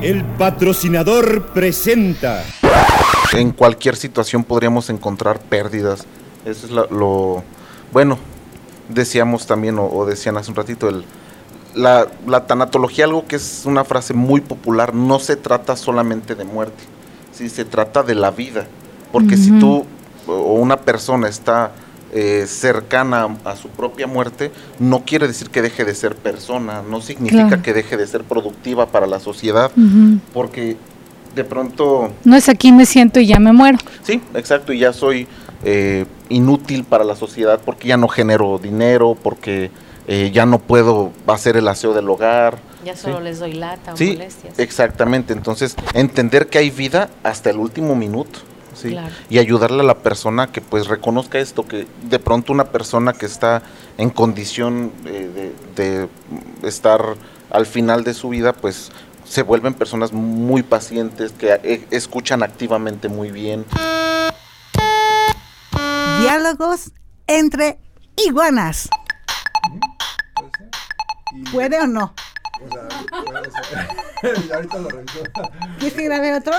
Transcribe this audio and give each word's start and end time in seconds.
El 0.00 0.24
patrocinador 0.24 1.46
presenta. 1.48 2.44
En 3.32 3.50
cualquier 3.50 3.96
situación 3.96 4.44
podríamos 4.44 4.90
encontrar 4.90 5.40
pérdidas. 5.40 6.06
Eso 6.44 6.66
es 6.66 6.72
lo... 6.72 7.42
Bueno, 7.92 8.16
decíamos 8.88 9.46
también, 9.46 9.78
o, 9.78 9.86
o 9.86 10.06
decían 10.06 10.36
hace 10.36 10.50
un 10.50 10.56
ratito, 10.56 10.88
el, 10.88 11.04
la, 11.74 12.06
la 12.26 12.46
tanatología, 12.46 13.06
algo 13.06 13.26
que 13.26 13.36
es 13.36 13.62
una 13.64 13.84
frase 13.84 14.14
muy 14.14 14.40
popular, 14.40 14.94
no 14.94 15.18
se 15.18 15.34
trata 15.34 15.74
solamente 15.74 16.36
de 16.36 16.44
muerte, 16.44 16.84
sí, 17.32 17.48
se 17.48 17.64
trata 17.64 18.02
de 18.02 18.14
la 18.14 18.30
vida. 18.30 18.66
Porque 19.10 19.36
si 19.36 19.58
tú 19.58 19.84
o 20.26 20.52
una 20.54 20.76
persona 20.76 21.28
está 21.28 21.72
eh, 22.12 22.44
cercana 22.46 23.36
a, 23.44 23.56
su 23.56 23.68
propia 23.68 24.06
muerte, 24.06 24.50
no 24.78 25.04
quiere 25.04 25.26
decir 25.28 25.50
que 25.50 25.62
deje 25.62 25.84
de 25.84 25.94
ser 25.94 26.14
persona, 26.16 26.82
no 26.82 27.00
significa 27.00 27.48
Claro. 27.48 27.62
que 27.62 27.72
deje 27.74 27.96
de 27.96 28.06
ser 28.06 28.24
productiva 28.24 28.86
para 28.86 29.06
la 29.06 29.20
sociedad, 29.20 29.70
porque 30.32 30.76
de 31.34 31.44
pronto 31.44 32.10
No 32.24 32.36
es 32.36 32.48
aquí 32.48 32.72
me 32.72 32.86
siento 32.86 33.20
y 33.20 33.26
ya 33.26 33.38
me 33.38 33.52
muero. 33.52 33.78
Sí, 34.02 34.20
exacto, 34.34 34.72
y 34.72 34.78
ya 34.80 34.92
soy 34.92 35.26
eh, 35.64 36.06
inútil 36.28 36.84
para 36.84 37.04
la 37.04 37.14
sociedad 37.16 37.60
porque 37.64 37.88
ya 37.88 37.96
no 37.96 38.08
genero 38.08 38.58
dinero, 38.58 39.16
porque 39.22 39.70
eh, 40.06 40.30
ya 40.32 40.46
no 40.46 40.58
puedo 40.58 41.12
hacer 41.26 41.56
el 41.56 41.68
aseo 41.68 41.92
del 41.94 42.08
hogar. 42.08 42.58
Ya 42.84 42.96
solo 42.96 43.20
les 43.20 43.38
doy 43.40 43.52
lata 43.54 43.92
o 43.92 43.96
Sí, 43.96 44.12
molestias. 44.12 44.58
exactamente, 44.58 45.32
entonces 45.34 45.74
entender 45.94 46.46
que 46.46 46.58
hay 46.58 46.70
vida 46.70 47.10
hasta 47.22 47.50
el 47.50 47.58
último 47.58 47.94
minuto. 47.94 48.38
¿Sí? 48.78 48.90
Claro. 48.90 49.14
Y 49.28 49.38
ayudarle 49.38 49.80
a 49.80 49.84
la 49.84 49.98
persona 49.98 50.52
que 50.52 50.60
pues 50.60 50.86
reconozca 50.86 51.38
esto, 51.38 51.66
que 51.66 51.86
de 52.02 52.18
pronto 52.18 52.52
una 52.52 52.64
persona 52.64 53.12
que 53.12 53.26
está 53.26 53.62
en 53.96 54.10
condición 54.10 54.92
eh, 55.04 55.52
de, 55.74 56.08
de 56.62 56.68
estar 56.68 57.16
al 57.50 57.66
final 57.66 58.04
de 58.04 58.14
su 58.14 58.28
vida, 58.28 58.52
pues 58.52 58.90
se 59.24 59.42
vuelven 59.42 59.74
personas 59.74 60.12
muy 60.12 60.62
pacientes, 60.62 61.32
que 61.32 61.52
eh, 61.62 61.86
escuchan 61.90 62.42
activamente 62.42 63.08
muy 63.08 63.30
bien. 63.30 63.64
Diálogos 66.20 66.92
entre 67.26 67.78
iguanas. 68.16 68.88
¿Puede 71.52 71.78
o 71.80 71.86
no? 71.86 72.14
Y 72.60 74.50
ahorita 74.52 74.78
lo 74.78 74.88
reviso. 74.88 75.20
¿Quieres 75.78 75.94
que 75.94 76.04
grabe 76.04 76.34
otro? 76.34 76.54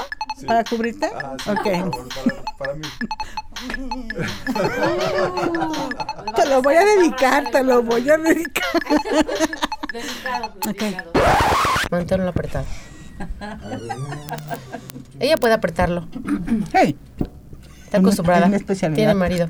¿Para 0.48 0.64
cubrirte? 0.64 1.12
Ah, 1.14 1.36
sí, 1.44 1.50
ok. 1.50 1.92
por 1.92 2.10
favor, 2.12 2.44
para, 2.58 2.58
para 2.58 2.74
mí. 2.76 2.88
Te 6.36 6.46
lo 6.48 6.62
voy 6.62 6.76
a 6.76 6.86
dedicar, 6.86 7.52
te 7.52 7.64
lo 7.64 7.84
voy 7.84 8.10
a 8.10 8.18
dedicar. 8.18 8.64
Ok. 10.68 10.82
Manténlo 11.92 12.30
apretado. 12.30 12.66
Ella 15.20 15.36
puede 15.38 15.54
apretarlo. 15.54 16.08
Hey. 16.74 16.98
Está 17.84 17.98
acostumbrada. 17.98 18.50
Tiene 18.96 19.14
marido. 19.16 19.50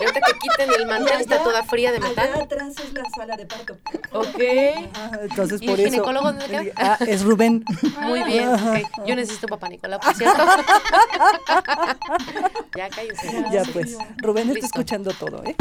Ahorita 0.00 0.20
que 0.20 0.32
quiten 0.38 0.70
el 0.80 0.86
mantel, 0.86 1.20
está 1.20 1.42
toda 1.42 1.62
fría 1.64 1.92
de 1.92 2.00
metal. 2.00 2.30
atrás 2.42 2.74
es 2.84 2.92
la 2.94 3.04
sala 3.14 3.36
de 3.36 3.46
parto. 3.46 3.76
Ok. 4.12 4.40
Ah, 4.94 5.10
entonces 5.22 5.60
¿Y 5.62 5.66
por 5.66 5.74
el 5.78 5.86
eso. 5.86 5.90
ginecólogo 5.92 6.26
dónde 6.28 6.46
queda? 6.46 6.62
Ah, 6.76 6.96
es 7.06 7.22
Rubén. 7.22 7.64
Muy 8.00 8.22
bien. 8.24 8.48
ok. 8.48 9.06
Yo 9.06 9.14
necesito 9.14 9.46
papá 9.46 9.68
Nicolás, 9.68 10.00
por 10.02 10.14
cierto. 10.14 10.42
ya 12.76 12.88
cállense. 12.88 13.44
Ya 13.52 13.62
pues. 13.72 13.96
Rubén 14.18 14.48
está 14.48 14.54
Listo. 14.60 14.66
escuchando 14.66 15.12
todo, 15.12 15.44
¿eh? 15.44 15.54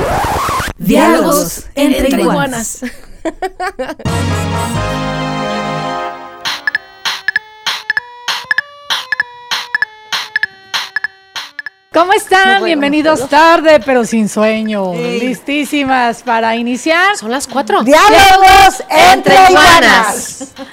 Diálogos 0.78 1.66
entre 1.76 2.22
iguanas. 2.22 2.82
¿Cómo 12.00 12.14
están? 12.14 12.48
bueno, 12.62 12.66
Bienvenidos 12.66 13.28
tarde, 13.28 13.82
pero 13.86 14.06
sin 14.06 14.30
sueño. 14.30 14.94
Listísimas 14.94 16.24
para 16.24 16.56
iniciar. 16.56 17.18
Son 17.18 17.30
las 17.30 17.46
cuatro. 17.46 17.84
Diálogos 17.84 18.84
entre 18.90 19.36
iguanas. 19.50 20.54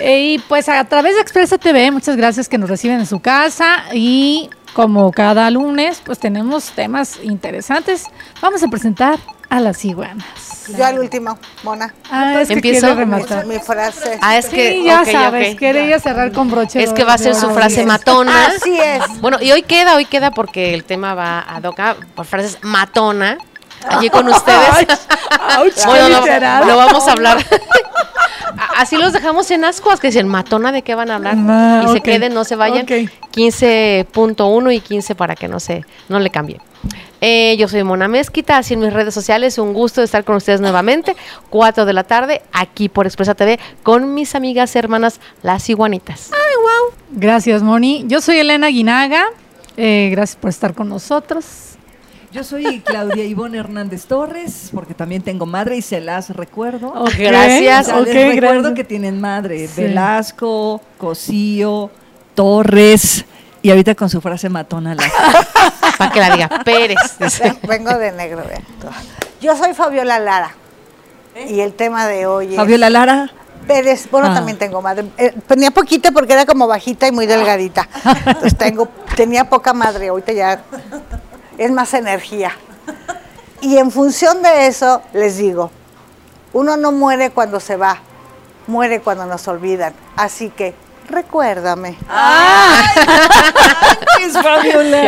Eh, 0.00 0.34
Y 0.34 0.38
pues 0.38 0.68
a 0.68 0.84
través 0.84 1.16
de 1.16 1.20
Expresa 1.20 1.58
TV, 1.58 1.90
muchas 1.90 2.16
gracias 2.16 2.48
que 2.48 2.56
nos 2.56 2.70
reciben 2.70 3.00
en 3.00 3.06
su 3.06 3.18
casa 3.18 3.82
y 3.92 4.48
como 4.72 5.10
cada 5.10 5.50
lunes, 5.50 6.00
pues 6.04 6.20
tenemos 6.20 6.70
temas 6.70 7.18
interesantes. 7.20 8.04
Vamos 8.40 8.62
a 8.62 8.68
presentar 8.68 9.18
a 9.50 9.58
las 9.58 9.84
iguanas. 9.84 10.47
Yo 10.76 10.84
al 10.84 10.98
último, 10.98 11.38
Mona. 11.62 11.94
Ah, 12.10 12.40
es 12.40 12.48
que 12.48 12.54
¿Empiezo? 12.54 12.94
rematar. 12.94 13.46
mi 13.46 13.58
frase. 13.58 14.18
Ah, 14.20 14.36
es 14.38 14.46
Sí, 14.46 14.52
que. 14.56 14.82
ya 14.84 15.02
ok, 15.02 15.08
sabes, 15.10 15.52
ok. 15.54 15.58
quería 15.58 15.98
cerrar 15.98 16.32
con 16.32 16.50
broche. 16.50 16.82
Es 16.82 16.92
que 16.92 17.04
va 17.04 17.14
a 17.14 17.18
ser 17.18 17.34
su 17.34 17.50
frase 17.50 17.84
matona. 17.86 18.46
Así 18.48 18.78
es. 18.78 19.20
Bueno, 19.20 19.38
y 19.40 19.50
hoy 19.52 19.62
queda, 19.62 19.94
hoy 19.96 20.04
queda 20.04 20.30
porque 20.30 20.74
el 20.74 20.84
tema 20.84 21.14
va 21.14 21.44
a 21.48 21.60
doca 21.60 21.96
por 22.14 22.26
frases 22.26 22.58
matona. 22.62 23.38
Allí 23.88 24.10
con 24.10 24.26
ustedes. 24.28 24.88
Ouch, 25.58 25.84
bueno, 25.86 26.08
lo, 26.08 26.66
lo 26.66 26.76
vamos 26.76 27.06
a 27.06 27.12
hablar. 27.12 27.38
Así 28.76 28.96
los 28.96 29.12
dejamos 29.12 29.50
en 29.52 29.64
ascuas, 29.64 30.00
que 30.00 30.08
dicen 30.08 30.26
matona 30.28 30.72
de 30.72 30.82
qué 30.82 30.94
van 30.94 31.10
a 31.10 31.16
hablar. 31.16 31.34
Ah, 31.48 31.84
y 31.86 31.92
se 31.92 32.00
queden, 32.00 32.34
no 32.34 32.44
se 32.44 32.56
vayan. 32.56 32.82
ok. 32.82 32.90
15.1 33.32 34.74
y 34.74 34.80
15 34.80 35.14
para 35.14 35.34
que 35.36 35.48
no 35.48 35.60
se, 35.60 35.84
no 36.08 36.18
le 36.18 36.30
cambie. 36.30 36.60
Eh, 37.20 37.56
yo 37.58 37.66
soy 37.68 37.82
Mona 37.82 38.06
Mezquita, 38.06 38.58
así 38.58 38.74
en 38.74 38.80
mis 38.80 38.92
redes 38.92 39.12
sociales, 39.12 39.58
un 39.58 39.72
gusto 39.72 40.00
de 40.00 40.04
estar 40.04 40.24
con 40.24 40.36
ustedes 40.36 40.60
nuevamente, 40.60 41.16
4 41.50 41.84
de 41.84 41.92
la 41.92 42.04
tarde, 42.04 42.42
aquí 42.52 42.88
por 42.88 43.06
Expresa 43.06 43.34
TV, 43.34 43.58
con 43.82 44.14
mis 44.14 44.34
amigas 44.34 44.76
hermanas, 44.76 45.20
las 45.42 45.68
iguanitas. 45.68 46.30
Gracias, 47.10 47.62
Moni. 47.62 48.04
Yo 48.06 48.20
soy 48.20 48.38
Elena 48.38 48.68
Guinaga. 48.68 49.24
Eh, 49.76 50.08
gracias 50.10 50.36
por 50.36 50.50
estar 50.50 50.74
con 50.74 50.88
nosotros. 50.88 51.44
Yo 52.30 52.44
soy 52.44 52.80
Claudia 52.80 53.24
Ivonne 53.24 53.56
Hernández 53.56 54.04
Torres, 54.04 54.70
porque 54.74 54.92
también 54.92 55.22
tengo 55.22 55.46
madre 55.46 55.78
y 55.78 55.82
se 55.82 56.00
las 56.00 56.30
recuerdo. 56.30 56.92
Gracias. 57.18 57.88
O 57.88 57.90
sea, 57.90 58.00
ok, 58.00 58.06
les 58.06 58.34
recuerdo 58.34 58.52
gracias. 58.60 58.74
que 58.74 58.84
tienen 58.84 59.20
madre. 59.20 59.66
Sí. 59.66 59.82
Velasco, 59.82 60.82
Cosío, 60.98 61.90
Torres. 62.34 63.24
Y 63.62 63.70
ahorita 63.70 63.94
con 63.94 64.08
su 64.08 64.20
frase 64.20 64.48
matona 64.48 64.94
la 64.94 65.02
Para 65.98 66.12
que 66.12 66.20
la 66.20 66.30
diga 66.34 66.48
Pérez. 66.64 66.98
dice. 67.18 67.58
Vengo 67.66 67.96
de 67.98 68.12
negro, 68.12 68.42
vean. 68.46 68.64
Yo 69.40 69.56
soy 69.56 69.74
Fabiola 69.74 70.18
Lara. 70.18 70.54
Y 71.48 71.60
el 71.60 71.74
tema 71.74 72.06
de 72.06 72.26
hoy 72.26 72.50
es... 72.50 72.56
Fabiola 72.56 72.90
Lara. 72.90 73.30
Pérez, 73.66 74.08
bueno, 74.10 74.28
Ah. 74.30 74.34
también 74.34 74.58
tengo 74.58 74.80
madre. 74.80 75.04
Eh, 75.18 75.34
tenía 75.46 75.70
poquita 75.70 76.10
porque 76.10 76.32
era 76.32 76.46
como 76.46 76.66
bajita 76.66 77.06
y 77.06 77.12
muy 77.12 77.26
delgadita. 77.26 77.88
Entonces 78.26 78.56
tengo, 78.58 78.88
tenía 79.14 79.44
poca 79.48 79.74
madre, 79.74 80.08
ahorita 80.08 80.32
ya 80.32 80.62
es 81.58 81.70
más 81.70 81.92
energía. 81.94 82.52
Y 83.60 83.76
en 83.76 83.90
función 83.90 84.42
de 84.42 84.68
eso, 84.68 85.02
les 85.12 85.36
digo, 85.36 85.70
uno 86.52 86.76
no 86.76 86.92
muere 86.92 87.30
cuando 87.30 87.60
se 87.60 87.76
va, 87.76 87.98
muere 88.66 89.00
cuando 89.00 89.26
nos 89.26 89.46
olvidan. 89.48 89.92
Así 90.16 90.48
que, 90.50 90.74
recuérdame. 91.08 91.96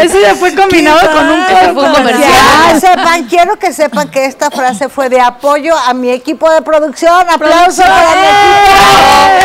Ese 0.03 0.21
ya 0.23 0.35
fue 0.35 0.55
combinado 0.55 1.01
con 1.13 1.29
un 1.29 1.95
comercial. 1.95 2.31
Ya 2.73 2.81
sepan, 2.81 3.25
quiero 3.25 3.57
que 3.59 3.73
sepan 3.73 4.09
que 4.11 4.25
esta 4.25 4.51
frase 4.51 4.89
fue 4.89 5.09
de 5.09 5.21
apoyo 5.21 5.75
a 5.87 5.93
mi 5.95 6.11
equipo 6.11 6.51
de 6.51 6.63
producción. 6.63 7.29
Aplauso 7.29 7.83
para 7.83 8.11
mi 8.15 8.27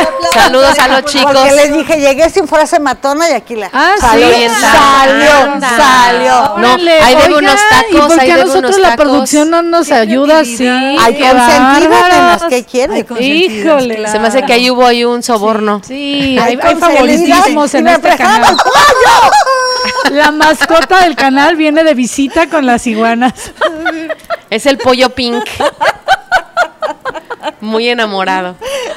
equipo. 0.01 0.27
Saludos 0.33 0.80
a 0.80 0.88
los 0.88 1.06
chicos. 1.06 1.31
Porque 1.33 1.51
les 1.56 1.74
dije, 1.74 2.00
llegué 2.00 2.30
sin 2.30 2.47
frase 2.47 2.80
matona 2.80 3.30
y 3.30 3.33
aquí 3.33 3.56
la 3.56 3.69
Ah, 3.74 3.94
salió. 4.00 4.27
sí. 4.30 4.47
Salió, 4.62 5.51
Anda. 5.53 5.69
salió. 5.69 6.57
No, 6.57 6.74
ahí 7.03 7.15
debe 7.15 7.38
unos 7.38 7.56
tacos, 7.69 7.89
¿Y 7.91 7.97
por 7.97 8.19
qué 8.19 8.31
a 8.33 8.38
nosotros 8.45 8.77
la 8.77 8.95
producción 8.95 9.50
no 9.50 9.62
nos 9.62 9.91
ayuda 9.91 10.39
así? 10.39 10.68
Hay 10.68 11.19
consentidas, 11.19 11.59
bárbaros. 11.59 12.09
nenas, 12.13 12.44
¿qué 12.50 12.63
quieren? 12.65 13.06
Híjole. 13.19 14.07
Se 14.07 14.19
me 14.19 14.27
hace 14.27 14.44
que 14.44 14.53
ahí 14.53 14.69
hubo 14.69 14.85
ahí 14.85 15.03
un 15.06 15.24
soborno. 15.24 15.81
Sí, 15.85 16.38
Hay 16.45 16.75
favoritismos 16.75 17.74
en 17.74 17.88
este 17.88 18.15
canal. 18.18 18.57
La 20.12 20.31
mascota 20.31 21.01
del 21.01 21.15
canal 21.15 21.56
viene 21.56 21.83
de 21.83 21.94
visita 21.94 22.47
con 22.47 22.65
las 22.65 22.88
iguanas. 22.88 23.33
Es 24.50 24.65
el 24.65 24.77
pollo 24.77 25.09
pink. 25.09 25.44
Muy 27.62 27.89
enamorado. 27.89 28.56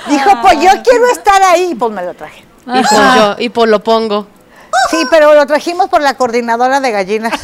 Dijo, 0.09 0.31
pues 0.43 0.61
yo 0.61 0.71
quiero 0.83 1.09
estar 1.11 1.43
ahí. 1.43 1.75
Pues 1.75 1.93
me 1.93 2.03
lo 2.03 2.15
traje. 2.15 2.45
Y 2.67 2.83
pues 2.83 3.01
yo, 3.17 3.37
y 3.39 3.49
pues 3.49 3.71
lo 3.71 3.83
pongo. 3.83 4.27
Sí, 4.91 5.07
pero 5.11 5.35
lo 5.35 5.47
trajimos 5.47 5.89
por 5.89 6.01
la 6.03 6.15
coordinadora 6.15 6.81
de 6.81 6.91
gallinas. 6.91 7.41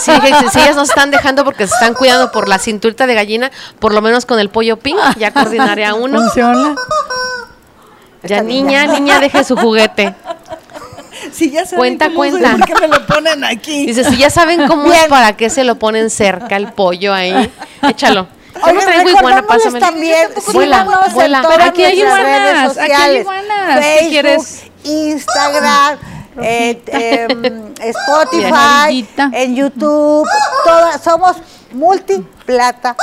Sí, 0.00 0.10
si 0.50 0.58
ellas 0.58 0.76
no 0.76 0.84
se 0.84 0.92
están 0.92 1.10
dejando 1.10 1.44
porque 1.44 1.66
se 1.66 1.74
están 1.74 1.94
cuidando 1.94 2.32
por 2.32 2.48
la 2.48 2.58
cinturita 2.58 3.06
de 3.06 3.14
gallina, 3.14 3.50
por 3.78 3.92
lo 3.92 4.02
menos 4.02 4.26
con 4.26 4.38
el 4.38 4.48
pollo 4.48 4.78
pink, 4.78 4.98
ya 5.18 5.32
coordinaré 5.32 5.84
a 5.84 5.94
uno. 5.94 6.20
Funciona. 6.20 6.74
Ya 8.22 8.42
niña, 8.42 8.82
linda. 8.82 8.94
niña, 8.98 9.20
deje 9.20 9.44
su 9.44 9.56
juguete. 9.56 10.14
Si 11.32 11.50
ya 11.50 11.64
saben 11.66 11.78
Cuenta, 11.78 12.06
cómo 12.06 12.22
soy, 12.22 12.30
cuenta. 12.30 12.56
¿por 12.56 12.66
qué 12.66 12.74
me 12.80 12.88
lo 12.88 13.06
ponen 13.06 13.44
aquí? 13.44 13.86
Dice, 13.86 14.04
si 14.04 14.16
ya 14.16 14.30
saben 14.30 14.66
cómo 14.68 14.84
es, 14.86 14.92
Bien. 14.92 15.10
¿para 15.10 15.36
qué 15.36 15.50
se 15.50 15.64
lo 15.64 15.76
ponen 15.76 16.10
cerca 16.10 16.56
el 16.56 16.72
pollo 16.72 17.12
ahí? 17.12 17.52
Échalo. 17.82 18.28
Oigan, 18.62 18.84
traigo 18.84 19.10
iguana, 19.10 19.42
pásamelo. 19.42 19.84
también, 19.84 20.28
Vuela, 20.52 20.86
en 21.06 21.12
vuela. 21.14 21.42
todas 21.42 21.68
Aquí 21.68 21.84
hay 21.84 22.00
iguanas, 22.00 22.22
redes 22.22 22.78
aquí 22.78 22.80
hay 22.80 22.88
sociales, 22.88 23.20
iguanas. 23.22 23.76
¿Qué 23.76 23.82
Facebook, 23.82 24.10
quieres? 24.10 24.62
Instagram, 24.84 25.98
eh, 26.42 26.82
em, 26.86 27.74
Spotify, 27.80 29.08
en 29.32 29.56
YouTube, 29.56 30.26
todas, 30.64 31.02
somos 31.02 31.36
multiplataforma. 31.72 32.96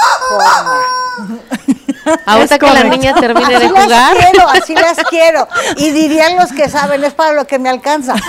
Ahorita 2.25 2.55
Es 2.55 2.59
que 2.59 2.71
la 2.71 2.83
niña 2.83 3.13
termine 3.15 3.47
de 3.49 3.55
así 3.55 3.69
las 3.69 3.83
jugar, 3.83 4.17
quiero, 4.17 4.49
así 4.49 4.73
las 4.75 4.97
quiero. 5.09 5.47
Y 5.77 5.91
dirían 5.91 6.35
los 6.37 6.51
que 6.51 6.69
saben, 6.69 7.03
es 7.03 7.13
para 7.13 7.33
lo 7.33 7.45
que 7.47 7.59
me 7.59 7.69
alcanza. 7.69 8.15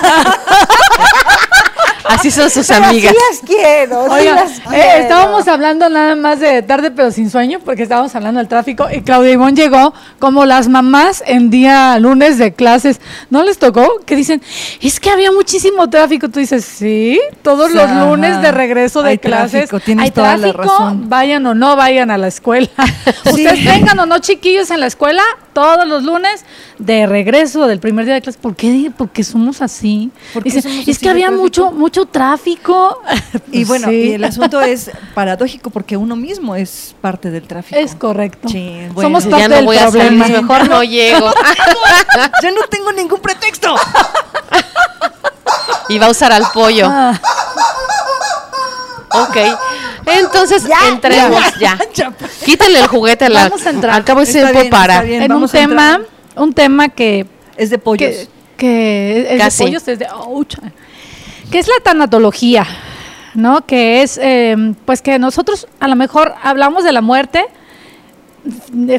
así 2.05 2.31
son 2.31 2.49
sus 2.49 2.67
Pero 2.67 2.85
amigas. 2.85 3.13
Así 3.13 3.19
las 3.31 3.49
quiero, 3.49 4.05
sí 4.05 4.11
Oiga, 4.11 4.35
las 4.35 4.73
eh, 4.73 4.99
estábamos 5.01 5.47
hablando 5.47 5.89
nada 5.89 6.15
más 6.15 6.39
de 6.39 6.61
tarde 6.61 6.91
pero 6.91 7.11
sin 7.11 7.29
sueño 7.29 7.59
porque 7.63 7.83
estábamos 7.83 8.15
hablando 8.15 8.39
del 8.39 8.47
tráfico 8.47 8.87
y 8.91 9.01
Claudia 9.01 9.31
Ivón 9.33 9.55
llegó 9.55 9.93
como 10.19 10.45
las 10.45 10.69
mamás 10.69 11.21
en 11.25 11.49
día 11.49 11.99
lunes 11.99 12.37
de 12.37 12.53
clases. 12.53 13.01
¿No 13.29 13.43
les 13.43 13.57
tocó? 13.57 13.99
Que 14.05 14.15
dicen, 14.15 14.41
es 14.81 14.99
que 14.99 15.09
había 15.09 15.31
muchísimo 15.31 15.89
tráfico. 15.89 16.29
Tú 16.29 16.39
dices, 16.39 16.63
sí, 16.63 17.19
todos 17.41 17.71
los 17.71 17.89
lunes 17.91 18.41
de 18.41 18.51
regreso 18.51 19.03
de 19.03 19.09
Hay 19.11 19.17
clases. 19.17 19.67
tráfico, 19.69 19.79
tienes 19.81 20.05
hay 20.05 20.11
toda 20.11 20.37
la 20.37 20.53
tráfico, 20.53 20.77
razón. 20.77 21.09
vayan 21.09 21.45
o 21.45 21.53
no 21.53 21.75
vayan 21.75 22.09
a 22.11 22.17
la 22.17 22.27
escuela. 22.27 22.69
Ustedes 23.25 23.65
vengan 23.67 23.99
o 23.99 24.05
no 24.05 24.19
chiquillos 24.19 24.71
en 24.71 24.79
la 24.79 24.87
escuela 24.87 25.21
todos 25.53 25.87
los 25.87 26.03
lunes 26.03 26.45
de 26.77 27.05
regreso 27.07 27.67
del 27.67 27.79
primer 27.79 28.05
día 28.05 28.13
de 28.15 28.21
clase. 28.21 28.37
¿Por 28.39 28.55
qué? 28.55 28.91
Porque 28.97 29.23
somos 29.23 29.61
así. 29.61 30.11
¿Por 30.33 30.43
qué 30.43 30.49
Dicen, 30.49 30.63
somos 30.63 30.87
es 30.87 30.95
así 30.97 31.03
que 31.03 31.09
había 31.09 31.27
tráfico?" 31.27 31.41
mucho, 31.43 31.71
mucho 31.71 32.05
tráfico. 32.05 33.01
Y 33.51 33.63
bueno, 33.65 33.87
sí. 33.89 33.95
y 33.95 34.11
el 34.13 34.23
asunto 34.23 34.61
es 34.61 34.91
paradójico 35.13 35.69
porque 35.69 35.95
uno 35.97 36.15
mismo 36.15 36.55
es 36.55 36.95
parte 37.01 37.31
del 37.31 37.47
tráfico. 37.47 37.79
Es 37.79 37.95
correcto. 37.95 38.49
Sí, 38.49 38.81
bueno. 38.93 39.07
Somos 39.09 39.23
Ya 39.25 39.29
parte 39.31 39.43
Ya 39.43 39.49
no 39.49 39.55
del 39.55 39.65
voy 39.65 39.77
a 39.77 39.91
salir, 39.91 40.07
problema. 40.19 40.27
mejor 40.41 40.69
no 40.69 40.83
llego. 40.83 41.31
Ya 42.43 42.51
no 42.51 42.61
tengo 42.69 42.91
ningún 42.91 43.19
pretexto. 43.19 43.75
Y 45.89 45.97
va 45.99 46.07
a 46.07 46.09
usar 46.09 46.31
al 46.33 46.45
pollo. 46.53 46.87
Ah, 46.89 47.19
Ok. 49.09 49.37
Entonces, 50.05 50.63
Ya, 50.67 50.87
entremos 50.89 51.41
ya. 51.59 51.77
Quítenle 52.45 52.79
el 52.79 52.87
juguete 52.87 53.25
a 53.25 53.29
la. 53.29 53.43
Vamos 53.49 53.65
a 53.65 53.69
entrar. 53.69 53.95
Al 53.95 54.03
cabo 54.03 54.21
es 54.21 54.31
tiempo 54.31 54.59
bien, 54.59 54.69
para. 54.69 55.01
bien. 55.01 55.23
en 55.23 55.31
un 55.31 55.47
tema, 55.49 56.01
un 56.35 56.53
tema 56.53 56.89
que, 56.89 57.25
Es 57.57 57.69
de 57.69 57.77
pollos. 57.77 58.09
que, 58.09 58.27
que 58.57 59.27
es 59.35 59.37
Casi. 59.41 59.63
de 59.63 59.69
pollos, 59.69 59.87
es 59.87 59.99
de 59.99 60.07
ouch, 60.07 60.55
que 61.51 61.59
es 61.59 61.67
la 61.67 61.75
tanatología, 61.83 62.65
¿no? 63.33 63.65
Que 63.65 64.01
es, 64.01 64.19
eh, 64.21 64.55
pues 64.85 65.01
que 65.01 65.19
nosotros 65.19 65.67
a 65.79 65.87
lo 65.87 65.95
mejor 65.95 66.33
hablamos 66.43 66.83
de 66.83 66.91
la 66.91 67.01
muerte. 67.01 67.45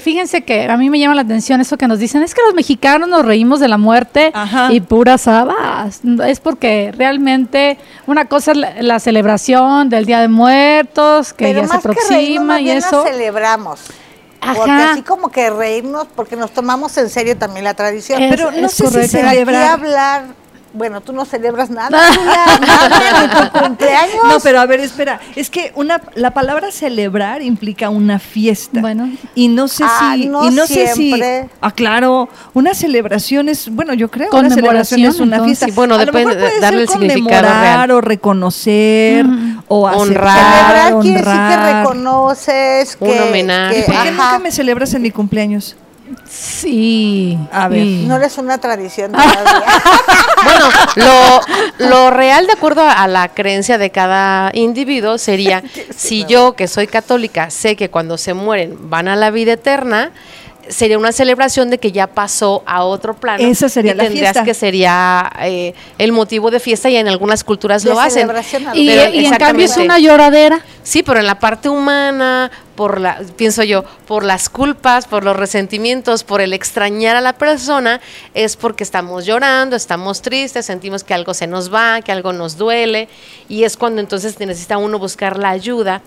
Fíjense 0.01 0.43
que 0.43 0.65
a 0.69 0.77
mí 0.77 0.91
me 0.91 0.99
llama 0.99 1.15
la 1.15 1.23
atención 1.23 1.61
eso 1.61 1.77
que 1.77 1.87
nos 1.89 1.99
dicen, 1.99 2.23
es 2.23 2.35
que 2.35 2.41
los 2.45 2.55
mexicanos 2.55 3.09
nos 3.09 3.25
reímos 3.25 3.61
de 3.61 3.69
la 3.69 3.79
muerte 3.79 4.31
Ajá. 4.35 4.73
y 4.73 4.81
puras 4.81 5.27
habas. 5.29 6.01
Es 6.27 6.41
porque 6.41 6.93
realmente 6.97 7.79
una 8.07 8.27
cosa 8.27 8.53
es 8.53 8.57
la, 8.59 8.73
la 8.83 9.01
celebración 9.01 9.89
del 9.89 10.05
Día 10.07 10.21
de 10.21 10.29
Muertos, 10.29 11.33
que 11.33 11.47
Pero 11.47 11.63
ya 11.63 11.69
se 11.69 11.75
más 11.75 11.83
que 11.83 11.89
reírnos, 11.89 12.05
aproxima 12.07 12.45
más 12.45 12.61
y 12.61 12.65
bien 12.65 12.79
eso. 12.79 13.05
la 13.05 13.11
celebramos. 13.11 13.81
Porque 14.41 14.71
Ajá. 14.71 14.93
así 14.93 15.03
como 15.03 15.31
que 15.31 15.51
reírnos, 15.51 16.07
porque 16.15 16.37
nos 16.37 16.53
tomamos 16.53 16.97
en 16.97 17.11
serio 17.11 17.37
también 17.37 17.65
la 17.65 17.75
tradición. 17.75 18.23
Es- 18.23 18.31
Pero 18.31 18.51
no 18.53 18.67
es 18.67 18.73
sé 18.73 18.77
si 18.77 18.93
correcto. 18.93 19.17
Aquí 19.19 19.27
celebrar. 19.29 19.71
hablar, 19.71 20.25
bueno, 20.73 21.01
tú 21.01 21.13
no 21.13 21.25
celebras 21.25 21.71
nada, 21.71 21.99
Julia, 22.15 22.59
nada, 22.61 23.23
ni 23.23 23.29
tu 23.51 23.59
cumpleaños. 23.59 24.25
No, 24.29 24.39
pero 24.41 24.61
a 24.61 24.67
ver, 24.67 24.81
espera. 24.81 25.21
Es 25.37 25.51
que 25.51 25.73
una, 25.75 26.01
la 26.15 26.33
palabra 26.33 26.71
celebrar 26.71 27.43
implica 27.43 27.89
una 27.91 28.19
fiesta. 28.19 28.81
Bueno. 28.81 29.11
Y 29.35 29.49
no 29.49 29.67
sé 29.69 29.85
Ah, 29.87 30.15
si. 30.15 30.27
no 30.27 30.47
y 30.49 30.51
no 30.55 30.67
sé 30.67 30.87
si. 30.89 31.09
siempre. 31.11 31.49
Ah, 31.61 31.71
claro. 31.71 32.29
Una 32.55 32.75
celebración 32.75 33.49
es. 33.49 33.69
Bueno, 33.75 33.95
yo 33.95 34.11
creo. 34.11 34.29
Una 34.31 34.49
Conmemoración, 34.49 34.99
celebración 35.01 35.01
es 35.11 35.21
una 35.21 35.37
entonces. 35.37 35.59
fiesta. 35.59 35.67
Sí, 35.67 35.73
bueno, 35.73 35.95
A 35.95 35.99
lo 35.99 36.05
depende 36.07 36.27
mejor 36.35 36.41
puede 36.43 36.55
de 36.55 36.61
darle 36.61 36.87
ser 36.87 36.97
el 36.97 37.11
significado 37.11 37.43
conmemorar 37.49 37.89
real. 37.89 37.91
o 37.93 38.01
reconocer 38.01 39.27
o 39.69 39.81
Honrar. 39.89 40.29
aceptar, 40.29 40.77
Celebrar 40.87 41.01
quiere 41.01 41.19
decir 41.19 41.25
que 41.25 41.31
honrar. 41.31 41.83
reconoces 41.83 42.97
que... 42.97 43.05
Un 43.05 43.19
homenaje. 43.29 43.75
que- 43.85 43.93
¿Por 43.93 44.03
qué 44.03 44.11
nunca 44.11 44.39
me 44.39 44.51
celebras 44.53 44.95
en 44.95 45.03
mi 45.03 45.11
cumpleaños? 45.11 45.77
Sí. 46.29 47.39
A 47.53 47.69
ver. 47.69 47.83
sí. 47.83 48.05
No 48.07 48.17
eres 48.17 48.39
una 48.39 48.59
tradición 48.59 49.13
todavía. 49.13 49.65
Bueno, 50.45 50.69
lo, 50.97 51.87
lo 51.89 52.11
real 52.11 52.47
de 52.47 52.53
acuerdo 52.53 52.83
a, 52.83 53.07
la 53.09 53.29
creencia 53.29 53.79
de 53.79 53.91
cada 53.91 54.51
individuo 54.55 55.19
sería, 55.19 55.63
si 55.97 56.25
yo 56.27 56.55
que 56.55 56.69
soy 56.69 56.87
católica 56.87 57.51
sé 57.51 57.77
que 57.77 57.91
cuando 57.91 58.19
se 58.19 58.35
mueren 58.35 58.91
van 58.91 59.09
a 59.09 59.17
la 59.17 59.31
vida 59.31 59.53
eterna, 59.53 60.13
sería 60.69 60.99
una 60.99 61.13
celebración 61.13 61.71
de 61.71 61.79
que 61.79 61.93
ya 61.93 62.07
pasó 62.07 62.63
a 62.67 62.85
otro 62.85 63.15
plano. 63.15 63.45
Esa 63.45 63.69
sería 63.69 63.93
y 63.93 63.95
la 63.97 64.03
tendrías 64.05 64.33
fiesta. 64.33 64.45
que 64.45 64.55
sería 64.55 65.31
eh, 65.41 65.75
el 65.99 66.13
motivo 66.13 66.51
de 66.51 66.61
fiesta 66.61 66.91
y 66.91 66.97
en 66.97 67.09
algunas 67.09 67.45
culturas 67.45 67.83
De 67.83 67.91
lo 67.91 68.01
hacen. 68.01 68.29
Y, 68.75 68.89
Pero 68.89 69.15
y 69.15 69.27
en 69.27 69.35
cambio 69.37 69.67
es 69.67 69.77
una 69.77 69.99
lloradera. 69.99 70.61
Sí, 70.83 71.03
pero 71.03 71.21
en 71.21 71.27
la 71.27 71.39
parte 71.39 71.69
humana, 71.69 72.51
por 72.79 73.01
la, 73.01 73.21
pienso 73.37 73.65
yo, 73.65 73.83
por 74.07 74.23
las 74.23 74.49
culpas, 74.49 75.09
por 75.09 75.25
los 75.25 75.37
resentimientos, 75.37 76.23
por 76.23 76.41
el 76.41 76.53
extrañar 76.53 77.17
a 77.17 77.21
la 77.21 77.33
persona, 77.33 78.01
es 78.35 78.55
porque 78.57 78.85
estamos 78.85 79.27
llorando, 79.27 79.75
estamos 79.75 80.23
tristes, 80.23 80.65
sentimos 80.67 81.03
que 81.03 81.13
algo 81.13 81.35
se 81.35 81.49
nos 81.49 81.75
va, 81.75 82.01
que 82.03 82.13
algo 82.13 82.33
nos 82.33 82.57
duele, 82.57 83.09
y 83.49 83.65
es 83.65 83.77
cuando 83.77 84.01
entonces 84.01 84.39
necesita 84.39 84.79
uno 84.79 85.01
buscar 85.01 85.41
la 85.41 85.51
ayuda 85.51 86.03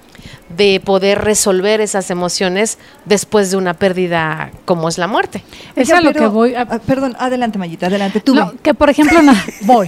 de 0.56 0.80
poder 0.80 1.20
resolver 1.26 1.82
esas 1.82 2.10
emociones 2.10 2.78
después 3.04 3.52
de 3.52 3.58
una 3.58 3.74
pérdida 3.74 4.52
como 4.64 4.88
es 4.88 4.98
la 4.98 5.08
muerte. 5.08 5.44
Es 5.76 5.92
a 5.92 6.00
lo 6.00 6.14
pero- 6.14 6.22
que 6.22 6.28
voy. 6.28 6.56
a- 6.56 6.62
ah, 6.62 6.80
perdón, 6.80 7.18
adelante, 7.20 7.58
Mayita, 7.58 7.88
adelante. 7.88 8.22
Tú 8.22 8.34
no, 8.34 8.54
que 8.64 8.74
por 8.74 8.90
ejemplo, 8.90 9.22
no, 9.22 9.34
voy. 9.64 9.88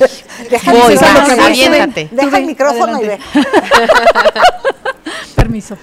Deja 0.49 0.69
Voy, 0.69 0.81
el 0.81 0.99
micrófono, 0.99 1.37
vas, 1.37 1.45
aviéntate. 1.47 2.09
Deja 2.11 2.37
el 2.39 2.45
micrófono 2.45 3.01
y 3.01 3.05
ve. 3.05 3.19
Permiso. 5.43 5.77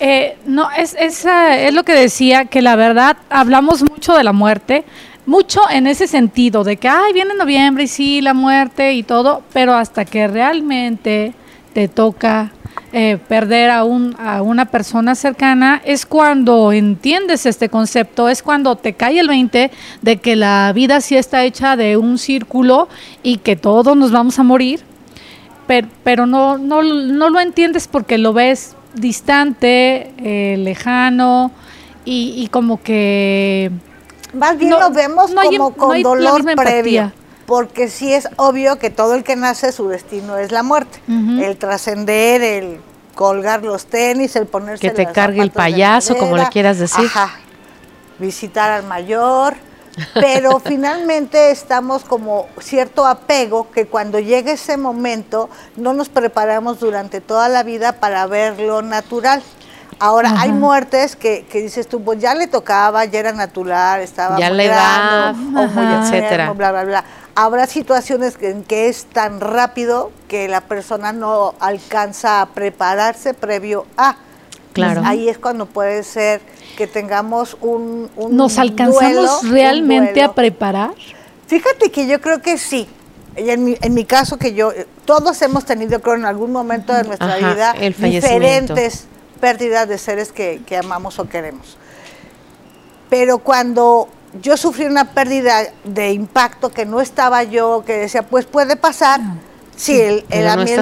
Eh, 0.00 0.36
no, 0.44 0.68
es, 0.72 0.96
es, 0.98 1.24
eh, 1.24 1.68
es 1.68 1.72
lo 1.72 1.84
que 1.84 1.92
decía, 1.92 2.46
que 2.46 2.60
la 2.62 2.74
verdad 2.74 3.16
hablamos 3.30 3.88
mucho 3.88 4.14
de 4.14 4.24
la 4.24 4.32
muerte, 4.32 4.84
mucho 5.24 5.60
en 5.70 5.86
ese 5.86 6.08
sentido, 6.08 6.64
de 6.64 6.78
que, 6.78 6.88
ay, 6.88 7.12
viene 7.12 7.32
noviembre 7.34 7.84
y 7.84 7.86
sí, 7.86 8.20
la 8.20 8.34
muerte 8.34 8.92
y 8.94 9.04
todo, 9.04 9.44
pero 9.52 9.74
hasta 9.74 10.04
que 10.04 10.26
realmente 10.26 11.32
te 11.72 11.86
toca 11.86 12.50
eh, 12.92 13.18
perder 13.28 13.70
a, 13.70 13.84
un, 13.84 14.16
a 14.18 14.42
una 14.42 14.64
persona 14.64 15.14
cercana, 15.14 15.80
es 15.84 16.06
cuando 16.06 16.72
entiendes 16.72 17.46
este 17.46 17.68
concepto, 17.68 18.28
es 18.28 18.42
cuando 18.42 18.74
te 18.74 18.94
cae 18.94 19.20
el 19.20 19.28
20 19.28 19.70
de 20.02 20.16
que 20.16 20.34
la 20.34 20.72
vida 20.74 21.00
sí 21.00 21.16
está 21.16 21.44
hecha 21.44 21.76
de 21.76 21.96
un 21.96 22.18
círculo 22.18 22.88
y 23.22 23.36
que 23.36 23.54
todos 23.54 23.96
nos 23.96 24.10
vamos 24.10 24.40
a 24.40 24.42
morir 24.42 24.80
pero, 25.66 25.88
pero 26.02 26.26
no, 26.26 26.58
no, 26.58 26.82
no 26.82 27.30
lo 27.30 27.40
entiendes 27.40 27.88
porque 27.88 28.18
lo 28.18 28.32
ves 28.32 28.76
distante, 28.94 30.12
eh, 30.18 30.56
lejano 30.58 31.50
y, 32.04 32.34
y 32.36 32.48
como 32.48 32.82
que... 32.82 33.70
Más 34.32 34.58
bien 34.58 34.70
No, 34.70 34.80
lo 34.80 34.90
vemos 34.90 35.30
no 35.30 35.40
hay 35.40 35.48
em- 35.54 35.58
como 35.58 35.70
no 35.70 35.76
con 35.76 35.92
hay 35.92 36.02
dolor 36.02 36.42
previo. 36.44 37.02
empatía. 37.02 37.14
Porque 37.46 37.88
sí 37.88 38.12
es 38.12 38.28
obvio 38.36 38.78
que 38.78 38.90
todo 38.90 39.14
el 39.14 39.22
que 39.22 39.36
nace 39.36 39.70
su 39.70 39.86
destino 39.88 40.38
es 40.38 40.50
la 40.50 40.62
muerte. 40.62 40.98
El 41.08 41.56
trascender, 41.58 42.40
el 42.42 42.80
colgar 43.14 43.62
los 43.62 43.86
tenis, 43.86 44.34
el 44.36 44.46
ponerse 44.46 44.80
Que 44.88 44.94
te 44.94 45.06
cargue 45.12 45.42
el 45.42 45.50
payaso, 45.50 46.16
como 46.16 46.36
le 46.38 46.46
quieras 46.48 46.78
decir. 46.78 47.04
Ajá. 47.04 47.30
Visitar 48.18 48.70
al 48.70 48.84
mayor. 48.84 49.54
Pero 50.14 50.58
finalmente 50.64 51.50
estamos 51.50 52.04
como 52.04 52.46
cierto 52.60 53.06
apego 53.06 53.70
que 53.70 53.86
cuando 53.86 54.18
llega 54.18 54.52
ese 54.52 54.76
momento 54.76 55.48
no 55.76 55.92
nos 55.92 56.08
preparamos 56.08 56.80
durante 56.80 57.20
toda 57.20 57.48
la 57.48 57.62
vida 57.62 57.92
para 57.92 58.26
verlo 58.26 58.82
natural. 58.82 59.42
Ahora, 60.00 60.34
hay 60.38 60.50
muertes 60.50 61.14
que, 61.14 61.46
que 61.48 61.60
dices 61.62 61.86
tú, 61.88 62.02
pues 62.02 62.18
ya 62.18 62.34
le 62.34 62.48
tocaba, 62.48 63.04
ya 63.04 63.20
era 63.20 63.32
natural, 63.32 64.00
estaba 64.00 64.38
Ya 64.38 64.50
muy 64.50 64.64
grande, 64.64 65.14
edad, 65.14 65.30
o- 65.64 65.68
muy 65.68 65.94
etcétera. 65.94 66.52
bla, 66.52 66.72
bla, 66.72 66.84
bla. 66.84 67.04
Habrá 67.36 67.66
situaciones 67.66 68.36
que- 68.36 68.50
en 68.50 68.64
que 68.64 68.88
es 68.88 69.06
tan 69.06 69.40
rápido 69.40 70.10
que 70.28 70.48
la 70.48 70.62
persona 70.62 71.12
no 71.12 71.54
alcanza 71.60 72.40
a 72.40 72.46
prepararse 72.46 73.34
previo 73.34 73.86
a. 73.96 74.16
Claro. 74.74 75.00
Pues 75.00 75.06
ahí 75.10 75.28
es 75.28 75.38
cuando 75.38 75.64
puede 75.66 76.02
ser 76.02 76.42
que 76.76 76.86
tengamos 76.86 77.56
un, 77.62 78.10
un 78.16 78.36
¿Nos 78.36 78.58
alcanzamos 78.58 79.00
duelo, 79.00 79.54
realmente 79.54 80.22
a 80.22 80.32
preparar? 80.34 80.92
Fíjate 81.46 81.90
que 81.90 82.06
yo 82.06 82.20
creo 82.20 82.42
que 82.42 82.58
sí, 82.58 82.86
Y 83.36 83.50
en 83.50 83.64
mi, 83.64 83.76
en 83.80 83.94
mi 83.94 84.04
caso 84.04 84.36
que 84.36 84.52
yo, 84.54 84.72
todos 85.04 85.40
hemos 85.42 85.64
tenido, 85.64 86.00
creo, 86.00 86.14
en 86.16 86.24
algún 86.24 86.52
momento 86.52 86.92
de 86.92 87.04
nuestra 87.04 87.34
Ajá, 87.34 87.52
vida, 87.52 87.74
el 87.80 87.94
diferentes 87.94 89.06
pérdidas 89.40 89.88
de 89.88 89.98
seres 89.98 90.30
que, 90.32 90.60
que 90.66 90.76
amamos 90.76 91.18
o 91.18 91.28
queremos. 91.28 91.76
Pero 93.10 93.38
cuando 93.38 94.08
yo 94.42 94.56
sufrí 94.56 94.86
una 94.86 95.10
pérdida 95.12 95.62
de 95.84 96.12
impacto 96.12 96.70
que 96.70 96.84
no 96.86 97.00
estaba 97.00 97.42
yo, 97.44 97.84
que 97.86 97.94
decía, 97.98 98.22
pues 98.22 98.46
puede 98.46 98.76
pasar, 98.76 99.20
sí, 99.76 100.00
el, 100.00 100.24
el, 100.30 100.46
no 100.56 100.62
el- 100.62 100.78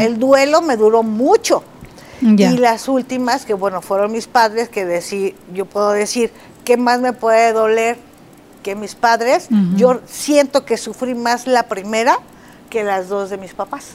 el 0.00 0.18
duelo 0.18 0.62
me 0.62 0.76
duró 0.76 1.02
mucho. 1.02 1.62
Ya. 2.20 2.50
Y 2.52 2.58
las 2.58 2.88
últimas, 2.88 3.44
que 3.44 3.54
bueno, 3.54 3.80
fueron 3.82 4.12
mis 4.12 4.26
padres, 4.26 4.68
que 4.68 4.84
decir, 4.84 5.34
yo 5.52 5.66
puedo 5.66 5.90
decir, 5.90 6.32
¿qué 6.64 6.76
más 6.76 7.00
me 7.00 7.12
puede 7.12 7.52
doler 7.52 7.96
que 8.62 8.74
mis 8.74 8.94
padres? 8.94 9.48
Ujú. 9.50 9.76
Yo 9.76 10.00
siento 10.06 10.64
que 10.64 10.76
sufrí 10.76 11.14
más 11.14 11.46
la 11.46 11.64
primera 11.64 12.18
que 12.70 12.84
las 12.84 13.08
dos 13.08 13.30
de 13.30 13.38
mis 13.38 13.54
papás. 13.54 13.92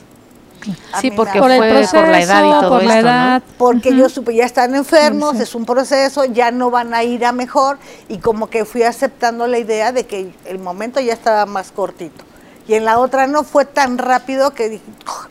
A 0.94 1.02
Sí, 1.02 1.12
porque 1.12 1.40
por 1.40 1.50
fue 1.54 1.70
proceso, 1.70 1.98
por 1.98 2.08
la 2.08 2.22
edad 2.22 2.40
y 2.46 2.50
todo 2.62 2.70
por 2.70 2.84
la 2.84 2.94
esto, 3.00 3.06
¿no? 3.06 3.10
edad. 3.14 3.44
porque 3.58 3.90
Ujú. 3.90 3.98
yo 3.98 4.10
supe, 4.10 4.34
ya 4.34 4.46
están 4.46 4.74
enfermos, 4.76 5.36
Sí. 5.36 5.44
es 5.44 5.56
un 5.56 5.66
proceso, 5.66 6.24
ya 6.24 6.52
no 6.52 6.72
van 6.72 6.94
a 6.94 7.04
ir 7.04 7.26
a 7.26 7.34
mejor 7.34 7.78
y 8.08 8.20
como 8.20 8.50
que 8.50 8.64
fui 8.64 8.84
aceptando 8.84 9.46
la 9.48 9.60
idea 9.60 9.92
de 9.92 10.06
que 10.06 10.34
el 10.46 10.60
momento 10.60 11.02
ya 11.02 11.12
estaba 11.12 11.46
más 11.46 11.72
cortito. 11.74 12.24
Y 12.66 12.76
en 12.76 12.86
la 12.86 12.98
otra 13.00 13.28
no 13.28 13.44
fue 13.44 13.66
tan 13.66 13.98
rápido 13.98 14.52
que 14.54 14.80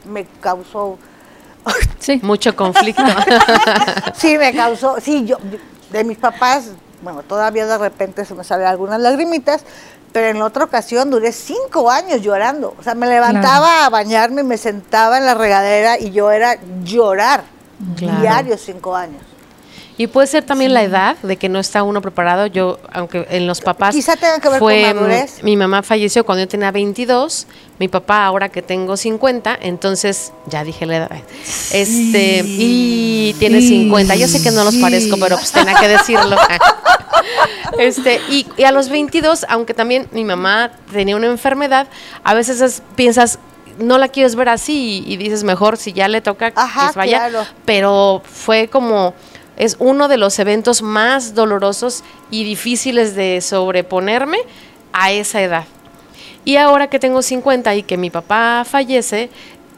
me 0.05 0.27
causó, 0.43 0.99
Sí. 1.99 2.21
Mucho 2.23 2.57
conflicto. 2.57 3.03
sí, 4.15 4.37
me 4.37 4.53
causó, 4.53 4.97
sí, 5.01 5.25
yo, 5.25 5.37
de 5.91 6.05
mis 6.05 6.19
papás, 6.19 6.71
bueno, 7.03 7.23
todavía 7.23 7.67
de 7.67 7.79
repente 7.79 8.25
se 8.25 8.35
me 8.35 8.43
salen 8.43 8.67
algunas 8.67 9.01
lagrimitas, 9.01 9.65
pero 10.13 10.29
en 10.29 10.39
la 10.39 10.47
otra 10.47 10.65
ocasión 10.65 11.11
duré 11.11 11.33
cinco 11.33 11.91
años 11.91 12.21
llorando. 12.21 12.75
O 12.79 12.83
sea, 12.83 12.95
me 12.95 13.07
levantaba 13.07 13.87
a 13.87 13.89
bañarme, 13.91 14.43
me 14.43 14.59
sentaba 14.59 15.19
en 15.19 15.27
la 15.27 15.35
regadera 15.35 15.99
y 15.99 16.11
yo 16.11 16.31
era 16.31 16.59
llorar. 16.83 17.45
Claro. 17.97 18.21
Diario 18.21 18.59
cinco 18.59 18.95
años. 18.95 19.23
Y 20.03 20.09
puede 20.09 20.27
ser 20.27 20.43
también 20.43 20.75
la 20.75 20.83
edad 20.83 21.17
de 21.23 21.37
que 21.37 21.49
no 21.49 21.61
está 21.61 21.85
uno 21.85 22.03
preparado. 22.03 22.47
Yo, 22.47 22.81
aunque 22.93 23.25
en 23.31 23.47
los 23.47 23.61
papás. 23.61 23.95
Quizá 23.95 24.17
tenga 24.17 24.41
que 24.41 24.49
ver 24.49 24.59
con 24.59 24.69
fue, 24.69 24.93
madurez. 24.93 25.39
mm, 25.41 25.45
Mi 25.45 25.57
mamá 25.57 25.85
falleció 25.85 26.25
cuando 26.27 26.43
yo 26.43 26.49
tenía 26.49 26.73
22, 26.73 27.47
mi 27.79 27.87
papá 27.87 28.27
ahora 28.27 28.49
que 28.49 28.63
tengo 28.63 28.97
50, 28.97 29.57
entonces 29.63 30.33
ya 30.47 30.65
dije 30.65 30.87
la 30.87 30.97
edad. 30.97 31.11
Este, 31.73 32.43
y 32.45 33.37
tiene 33.39 33.61
Sí. 33.61 33.69
50. 33.69 34.17
Yo 34.17 34.27
sé 34.27 34.43
que 34.43 34.51
no 34.51 34.65
los 34.65 34.75
parezco, 34.77 35.17
pero 35.21 35.37
pues 35.37 35.53
tenía 35.53 35.75
que 35.75 35.87
decirlo. 35.87 36.37
Este, 37.79 38.21
y, 38.29 38.47
y 38.57 38.65
a 38.65 38.73
los 38.73 38.89
22, 38.89 39.47
aunque 39.49 39.75
también 39.75 40.09
mi 40.13 40.25
mamá 40.25 40.73
tenía 40.93 41.17
una 41.17 41.29
enfermedad, 41.29 41.87
a 42.25 42.35
veces 42.35 42.61
es- 42.61 42.83
piensas, 42.97 43.39
no 43.79 43.97
la 43.99 44.09
quieres 44.09 44.35
ver 44.35 44.49
así 44.49 45.03
y, 45.07 45.13
y 45.13 45.17
dices 45.17 45.45
mejor 45.45 45.77
si 45.79 45.93
ya 45.93 46.09
le 46.09 46.21
toca 46.21 46.53
Ajá, 46.55 46.91
que 46.93 46.99
vaya. 46.99 47.19
claro. 47.31 47.47
Pero 47.65 48.23
fue 48.25 48.69
como, 48.69 49.15
es 49.63 49.77
uno 49.79 50.09
de 50.09 50.17
los 50.17 50.41
eventos 50.41 50.83
más 50.83 51.37
dolorosos 51.37 52.03
y 52.33 52.43
difíciles 52.43 53.15
de 53.15 53.41
sobreponerme 53.41 54.39
a 54.93 55.13
esa 55.13 55.41
edad. 55.41 55.67
Y 56.45 56.57
ahora 56.57 56.91
que 56.91 56.99
tengo 56.99 57.23
50 57.23 57.73
y 57.77 57.85
que 57.85 57.97
mi 57.97 58.11
papá 58.11 58.65
fallece, 58.69 59.31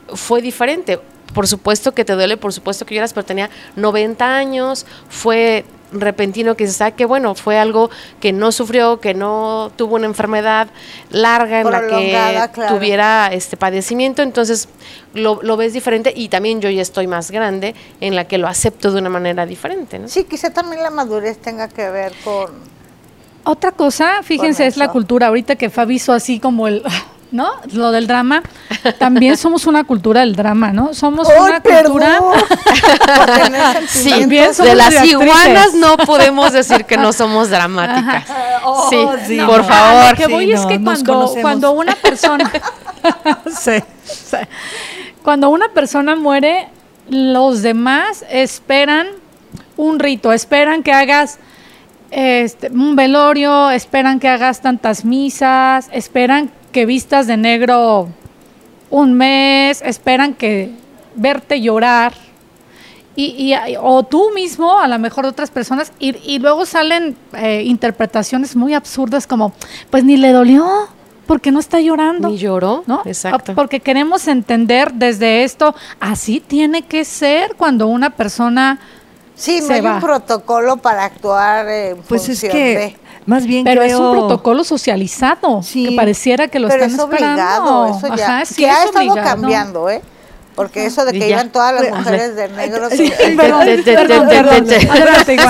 fue 0.08 0.40
diferente. 0.40 0.98
Por 1.34 1.46
supuesto 1.46 1.92
que 1.92 2.06
te 2.06 2.14
duele, 2.14 2.38
por 2.38 2.54
supuesto 2.54 2.86
que 2.86 2.94
lloras, 2.94 3.12
pero 3.12 3.26
tenía 3.26 3.50
90 3.76 4.24
años, 4.24 4.86
fue 5.10 5.66
repentino 5.92 6.56
que 6.56 6.66
se 6.66 6.72
sabe 6.72 6.92
que 6.92 7.04
bueno, 7.04 7.34
fue 7.34 7.58
algo 7.58 7.90
que 8.20 8.32
no 8.32 8.52
sufrió, 8.52 9.00
que 9.00 9.14
no 9.14 9.70
tuvo 9.76 9.96
una 9.96 10.06
enfermedad 10.06 10.68
larga 11.10 11.60
en 11.60 11.70
la 11.70 11.80
que 11.82 12.50
claro. 12.52 12.74
tuviera 12.74 13.28
este 13.32 13.56
padecimiento, 13.56 14.22
entonces 14.22 14.68
lo, 15.14 15.40
lo 15.42 15.56
ves 15.56 15.72
diferente 15.72 16.12
y 16.14 16.28
también 16.28 16.60
yo 16.60 16.70
ya 16.70 16.82
estoy 16.82 17.06
más 17.06 17.30
grande 17.30 17.74
en 18.00 18.16
la 18.16 18.26
que 18.26 18.38
lo 18.38 18.48
acepto 18.48 18.92
de 18.92 19.00
una 19.00 19.10
manera 19.10 19.46
diferente, 19.46 19.98
¿no? 19.98 20.08
Sí, 20.08 20.24
quizá 20.24 20.50
también 20.50 20.82
la 20.82 20.90
madurez 20.90 21.38
tenga 21.38 21.68
que 21.68 21.88
ver 21.88 22.12
con... 22.24 22.74
Otra 23.44 23.72
cosa, 23.72 24.22
fíjense, 24.22 24.66
es 24.66 24.78
la 24.78 24.88
cultura. 24.88 25.26
Ahorita 25.26 25.56
que 25.56 25.68
Fabi 25.68 25.96
hizo 25.96 26.14
así 26.14 26.40
como 26.40 26.66
el, 26.66 26.82
¿no? 27.34 27.50
Lo 27.72 27.90
del 27.90 28.06
drama. 28.06 28.42
También 28.98 29.36
somos 29.36 29.66
una 29.66 29.82
cultura 29.82 30.20
del 30.20 30.36
drama, 30.36 30.72
¿no? 30.72 30.94
Somos 30.94 31.28
¡Ay, 31.28 31.36
una 31.40 31.60
cultura. 31.60 32.20
perdón! 32.20 32.32
Sí, 33.88 34.08
sentimientos. 34.10 34.18
También 34.20 34.54
somos 34.54 34.70
de 34.70 34.74
las 34.76 34.86
actrices. 34.94 35.10
iguanas 35.20 35.74
no 35.74 35.96
podemos 35.96 36.52
decir 36.52 36.84
que 36.84 36.96
no 36.96 37.12
somos 37.12 37.50
dramáticas. 37.50 38.24
Oh, 38.64 38.88
sí, 38.88 38.96
sí, 39.26 39.40
por 39.44 39.58
no. 39.58 39.64
Favor. 39.64 40.10
Lo 40.10 40.16
que 40.16 40.26
Sí, 40.26 40.32
voy 40.32 40.52
es 40.52 40.62
no, 40.62 40.68
que 40.68 40.80
cuando, 41.42 41.72
una 41.72 41.94
persona. 41.96 42.50
Sí, 43.60 43.82
sí. 44.04 44.36
Cuando 45.22 45.50
una 45.50 45.68
persona 45.68 46.14
muere, 46.16 46.68
los 47.10 47.62
demás 47.62 48.24
esperan 48.30 49.08
un 49.76 49.98
rito, 49.98 50.32
esperan 50.32 50.82
que 50.82 50.92
hagas 50.92 51.38
este, 52.14 52.68
un 52.70 52.94
velorio, 52.96 53.70
esperan 53.70 54.20
que 54.20 54.28
hagas 54.28 54.60
tantas 54.60 55.04
misas, 55.04 55.88
esperan 55.92 56.50
que 56.72 56.86
vistas 56.86 57.26
de 57.26 57.36
negro 57.36 58.08
un 58.90 59.14
mes, 59.14 59.82
esperan 59.82 60.34
que 60.34 60.70
verte 61.16 61.60
llorar. 61.60 62.14
Y, 63.16 63.52
y- 63.54 63.76
o 63.80 64.02
tú 64.02 64.30
mismo, 64.34 64.78
a 64.78 64.88
lo 64.88 64.98
mejor 64.98 65.24
otras 65.26 65.50
personas, 65.50 65.92
y, 65.98 66.16
y 66.24 66.38
luego 66.40 66.66
salen 66.66 67.16
eh, 67.32 67.62
interpretaciones 67.64 68.56
muy 68.56 68.74
absurdas 68.74 69.26
como, 69.26 69.52
pues 69.90 70.04
ni 70.04 70.16
le 70.16 70.32
dolió, 70.32 70.68
porque 71.26 71.50
no 71.52 71.58
está 71.60 71.80
llorando. 71.80 72.28
Ni 72.28 72.38
lloró, 72.38 72.82
¿no? 72.86 73.02
exacto. 73.04 73.54
Porque 73.54 73.80
queremos 73.80 74.26
entender 74.28 74.92
desde 74.92 75.44
esto, 75.44 75.74
así 76.00 76.40
tiene 76.40 76.82
que 76.82 77.04
ser 77.04 77.54
cuando 77.56 77.86
una 77.86 78.10
persona, 78.10 78.78
Sí, 79.34 79.60
no 79.60 79.66
se 79.66 79.74
hay 79.74 79.80
va. 79.80 79.94
un 79.94 80.00
protocolo 80.00 80.76
para 80.76 81.04
actuar 81.04 81.68
en 81.68 81.96
Pues 82.08 82.22
es 82.28 82.40
función 82.40 82.52
que 82.52 82.78
de- 82.78 82.96
más 83.26 83.46
bien 83.46 83.64
pero 83.64 83.82
es 83.82 83.94
un 83.94 84.12
protocolo 84.12 84.64
socializado, 84.64 85.62
Sí. 85.62 85.88
que 85.88 85.96
pareciera 85.96 86.48
que 86.48 86.58
lo 86.58 86.68
Pero 86.68 86.84
están 86.84 86.98
es 86.98 87.04
obligado, 87.04 87.86
esperando. 87.86 87.96
eso 88.06 88.16
ya. 88.16 88.24
Ajá, 88.36 88.44
sí 88.44 88.54
que 88.56 88.68
es 88.68 88.76
ha 88.76 88.84
estado 88.84 89.10
obligado. 89.12 89.28
cambiando, 89.40 89.90
¿eh? 89.90 90.02
Porque 90.54 90.86
eso 90.86 91.04
de 91.04 91.10
que 91.18 91.30
iban 91.30 91.50
todas 91.50 91.72
las 91.74 91.82
Pues, 91.88 91.94
mujeres 91.98 92.36
de 92.36 92.48
negro. 92.48 92.88
Sí, 92.90 93.10
que- 93.10 93.36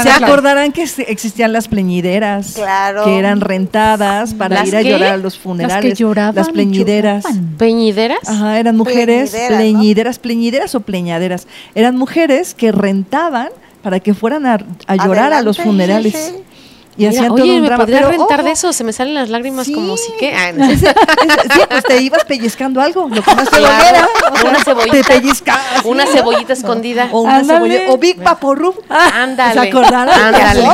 Se 0.03 0.11
acordarán 0.11 0.73
que 0.73 0.83
existían 0.83 1.53
las 1.53 1.69
pleñideras, 1.69 2.53
Claro. 2.55 3.05
que 3.05 3.19
eran 3.19 3.43
rentadas 3.43 4.33
para 4.33 4.55
¿Las 4.61 4.69
ir 4.69 4.77
a 4.77 4.83
qué? 4.83 4.91
llorar 4.91 5.13
a 5.13 5.17
los 5.19 5.39
funerales. 5.39 5.99
lloraban 5.99 6.35
las 6.37 6.49
pleñideras. 6.49 7.25
lloraban. 7.25 7.57
¿Peñideras? 7.59 8.27
Ajá, 8.29 8.59
eran 8.59 8.77
mujeres 8.79 9.31
Pleñideras, 9.33 9.51
¿no? 9.51 9.57
pleñideras, 9.59 10.19
pleñideras 10.19 10.75
o 10.75 10.81
pleñaderas. 10.81 11.47
Eran 11.75 11.97
mujeres 11.99 12.55
que 12.55 12.73
rentaban 12.73 13.51
para 13.85 14.01
que 14.01 14.15
fueran 14.15 14.47
a, 14.47 14.59
a 14.87 14.97
llorar 14.97 15.35
a 15.35 15.43
los 15.43 15.57
sí, 15.57 15.63
funerales. 15.63 16.15
sí. 16.15 16.43
Y 16.97 17.01
Mira, 17.07 17.11
hacían 17.11 17.33
oye, 17.33 17.43
todo 17.43 17.53
un 17.55 17.61
me 17.61 17.67
drama. 17.67 17.87
Pero, 17.87 18.09
rentar 18.09 18.39
ojo, 18.41 18.47
de 18.47 18.53
eso, 18.53 18.73
se 18.73 18.85
me 18.85 18.93
salen 18.93 19.15
las 19.15 19.29
lágrimas 19.29 19.69
como 19.69 19.97
si 19.97 20.13
que. 20.19 20.33
Ah, 20.35 20.53
no. 20.53 20.71
sí, 20.71 20.85
pues 21.69 21.85
te 21.85 22.01
ibas 22.03 22.25
pellizcando 22.25 22.81
algo, 22.81 23.09
lo 23.09 23.21
que 23.23 23.35
más 23.35 23.51
te 23.51 23.57
Claro, 23.57 23.75
doliera. 23.85 24.09
o 24.33 24.37
sea, 24.37 24.51
una 24.51 24.65
cebollita. 24.65 24.97
Te 24.97 25.05
pellizcabas. 25.05 25.85
Una 25.85 26.07
cebollita 26.07 26.53
escondida. 26.53 27.09
O 27.11 27.23
una 27.23 27.43
cebolla. 27.45 27.81
O 27.91 27.99
Big 27.99 28.23
Vaporub. 28.23 28.77
Ándale. 28.89 29.61
¿Se 29.61 29.69
acordarán? 29.69 30.09
Ándale. 30.35 30.69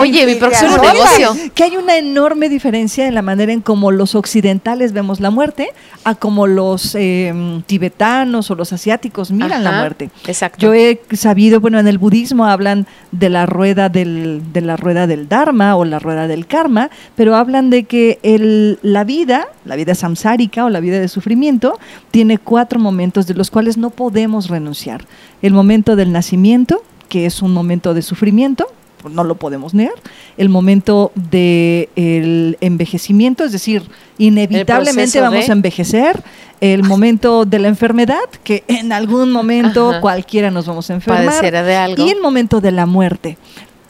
Oye, 0.00 0.26
mi 0.26 0.34
próximo 0.34 0.76
negocio. 0.78 1.36
Que 1.54 1.64
hay 1.64 1.76
una 1.76 1.96
enorme 1.96 2.48
diferencia 2.48 3.06
en 3.06 3.14
la 3.14 3.22
manera 3.22 3.52
en 3.52 3.60
cómo 3.60 3.92
los 3.92 4.14
occidentales 4.16 4.92
vemos 4.92 5.20
la 5.20 5.30
muerte 5.30 5.70
a 6.04 6.16
como 6.16 6.46
los 6.48 6.96
eh, 6.96 7.32
tibetanos 7.66 8.50
o 8.50 8.54
los 8.56 8.72
asiáticos 8.72 9.30
miran 9.30 9.62
la 9.62 9.72
muerte. 9.72 10.10
exacto. 10.26 10.58
Yo 10.58 10.74
he 10.74 11.00
sabido, 11.12 11.60
bueno, 11.60 11.78
en 11.78 11.86
el 11.86 11.98
budismo 11.98 12.46
hablan 12.46 12.86
de 13.12 13.28
la 13.28 13.46
rueda 13.46 13.88
del, 13.88 14.42
de 14.52 14.60
la 14.60 14.76
rueda 14.76 15.06
del 15.06 15.28
dharma 15.28 15.51
o 15.52 15.84
la 15.84 15.98
rueda 15.98 16.26
del 16.28 16.46
karma, 16.46 16.90
pero 17.14 17.36
hablan 17.36 17.70
de 17.70 17.84
que 17.84 18.18
el, 18.22 18.78
la 18.82 19.04
vida, 19.04 19.46
la 19.64 19.76
vida 19.76 19.94
samsárica 19.94 20.64
o 20.64 20.70
la 20.70 20.80
vida 20.80 20.98
de 20.98 21.08
sufrimiento, 21.08 21.78
tiene 22.10 22.38
cuatro 22.38 22.78
momentos 22.80 23.26
de 23.26 23.34
los 23.34 23.50
cuales 23.50 23.76
no 23.76 23.90
podemos 23.90 24.48
renunciar. 24.48 25.04
El 25.42 25.52
momento 25.52 25.94
del 25.96 26.12
nacimiento, 26.12 26.82
que 27.08 27.26
es 27.26 27.42
un 27.42 27.52
momento 27.52 27.94
de 27.94 28.02
sufrimiento, 28.02 28.66
no 29.10 29.24
lo 29.24 29.34
podemos 29.34 29.74
negar. 29.74 29.94
El 30.36 30.48
momento 30.48 31.10
del 31.16 32.56
envejecimiento, 32.60 33.44
es 33.44 33.52
decir, 33.52 33.82
inevitablemente 34.18 35.20
vamos 35.20 35.46
de- 35.46 35.50
a 35.50 35.54
envejecer. 35.54 36.22
El 36.60 36.82
momento 36.84 37.44
de 37.44 37.58
la 37.58 37.66
enfermedad, 37.68 38.22
que 38.44 38.62
en 38.68 38.92
algún 38.92 39.32
momento 39.32 39.90
Ajá. 39.90 40.00
cualquiera 40.00 40.50
nos 40.52 40.66
vamos 40.66 40.88
a 40.90 40.94
enfermar. 40.94 41.42
De 41.50 41.74
algo. 41.76 42.06
Y 42.06 42.10
el 42.10 42.20
momento 42.20 42.60
de 42.60 42.70
la 42.70 42.86
muerte. 42.86 43.36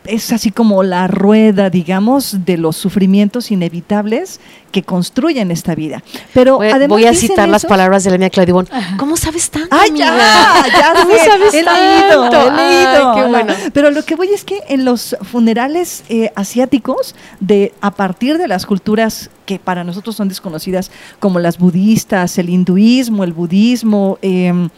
Es 0.04 0.32
así 0.32 0.50
como 0.50 0.82
la 0.82 1.06
rueda, 1.06 1.70
digamos, 1.70 2.44
de 2.44 2.56
los 2.56 2.76
sufrimientos 2.76 3.50
inevitables 3.50 4.40
que 4.72 4.82
construyen 4.82 5.50
esta 5.50 5.74
vida. 5.74 6.02
Pero 6.32 6.56
Voy, 6.56 6.68
además 6.68 6.88
voy 6.88 7.06
a 7.06 7.14
citar 7.14 7.48
las 7.48 7.66
palabras 7.66 8.04
de 8.04 8.10
la 8.10 8.18
mía 8.18 8.30
Cladibón. 8.30 8.68
¿Cómo 8.96 9.16
sabes 9.16 9.50
tanto, 9.50 9.68
¡Ay, 9.70 9.90
amiga? 9.90 10.06
ya! 10.06 10.64
Ya 10.72 10.94
¿Cómo 11.02 11.14
sé, 11.14 11.24
sabes 11.26 11.54
he 11.54 11.62
leído, 11.62 12.30
tanto? 12.30 12.40
he 12.40 12.56
leído. 12.56 13.10
Ay, 13.12 13.20
qué 13.22 13.28
bueno. 13.28 13.54
Pero 13.72 13.90
lo 13.90 14.02
que 14.04 14.14
voy 14.16 14.28
es 14.28 14.44
que 14.44 14.60
en 14.68 14.84
los 14.84 15.16
funerales 15.22 16.04
eh, 16.08 16.32
asiáticos, 16.34 17.14
de, 17.40 17.72
a 17.80 17.90
partir 17.90 18.38
de 18.38 18.48
las 18.48 18.66
culturas 18.66 19.30
que 19.46 19.58
para 19.58 19.84
nosotros 19.84 20.16
son 20.16 20.28
desconocidas, 20.28 20.90
como 21.20 21.38
las 21.38 21.58
budistas, 21.58 22.38
el 22.38 22.48
hinduismo, 22.48 23.24
el 23.24 23.32
budismo, 23.32 24.18
em, 24.22 24.68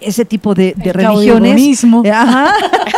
ese 0.00 0.24
tipo 0.24 0.54
de, 0.54 0.74
de 0.76 0.90
El 0.90 0.94
religiones. 0.94 1.84
Eh, 2.04 2.10
Ajá. 2.10 2.52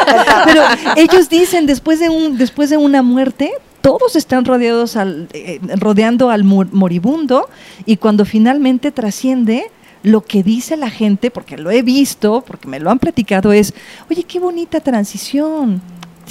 Pero 0.44 0.62
ellos 0.96 1.28
dicen 1.28 1.66
después 1.66 2.00
de 2.00 2.08
un 2.08 2.38
después 2.38 2.70
de 2.70 2.76
una 2.76 3.02
muerte 3.02 3.52
todos 3.80 4.16
están 4.16 4.44
rodeados 4.44 4.96
al 4.96 5.28
eh, 5.32 5.60
rodeando 5.76 6.30
al 6.30 6.44
moribundo 6.44 7.48
y 7.86 7.96
cuando 7.96 8.24
finalmente 8.24 8.90
trasciende 8.90 9.70
lo 10.02 10.20
que 10.20 10.42
dice 10.42 10.76
la 10.76 10.90
gente, 10.90 11.30
porque 11.30 11.56
lo 11.56 11.70
he 11.70 11.82
visto, 11.82 12.44
porque 12.46 12.68
me 12.68 12.78
lo 12.78 12.90
han 12.90 12.98
platicado, 12.98 13.52
es, 13.52 13.74
oye, 14.08 14.22
qué 14.22 14.38
bonita 14.38 14.80
transición. 14.80 15.80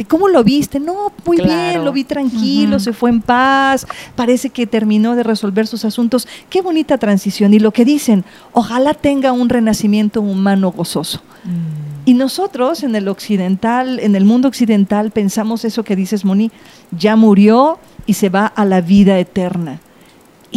¿Cómo 0.06 0.28
lo 0.28 0.44
viste? 0.44 0.80
No, 0.80 1.12
muy 1.26 1.38
Claro. 1.38 1.54
bien, 1.72 1.86
lo 1.86 1.92
vi 1.92 2.04
tranquilo, 2.04 2.80
se 2.80 2.94
fue 2.94 3.10
en 3.10 3.22
paz, 3.22 3.86
parece 4.16 4.50
que 4.50 4.68
terminó 4.68 5.16
de 5.16 5.24
resolver 5.24 5.68
sus 5.68 5.86
asuntos. 5.86 6.28
Qué 6.50 6.62
bonita 6.62 6.98
transición. 6.98 7.54
Y 7.54 7.60
lo 7.60 7.72
que 7.72 7.86
dicen, 7.86 8.24
ojalá 8.54 8.94
tenga 8.94 9.32
un 9.32 9.50
renacimiento 9.50 10.22
humano 10.22 10.72
gozoso. 10.72 11.22
Y 12.06 12.14
nosotros 12.14 12.84
en 12.84 12.96
el 12.96 13.08
occidental, 13.08 14.00
en 14.00 14.16
el 14.16 14.24
mundo 14.26 14.48
occidental, 14.48 15.12
pensamos 15.12 15.66
eso 15.66 15.84
que 15.84 15.96
dices, 15.96 16.24
Moni, 16.26 16.52
ya 16.98 17.16
murió 17.16 17.80
y 18.06 18.14
se 18.14 18.30
va 18.30 18.46
a 18.46 18.64
la 18.66 18.82
vida 18.82 19.20
eterna. 19.20 19.80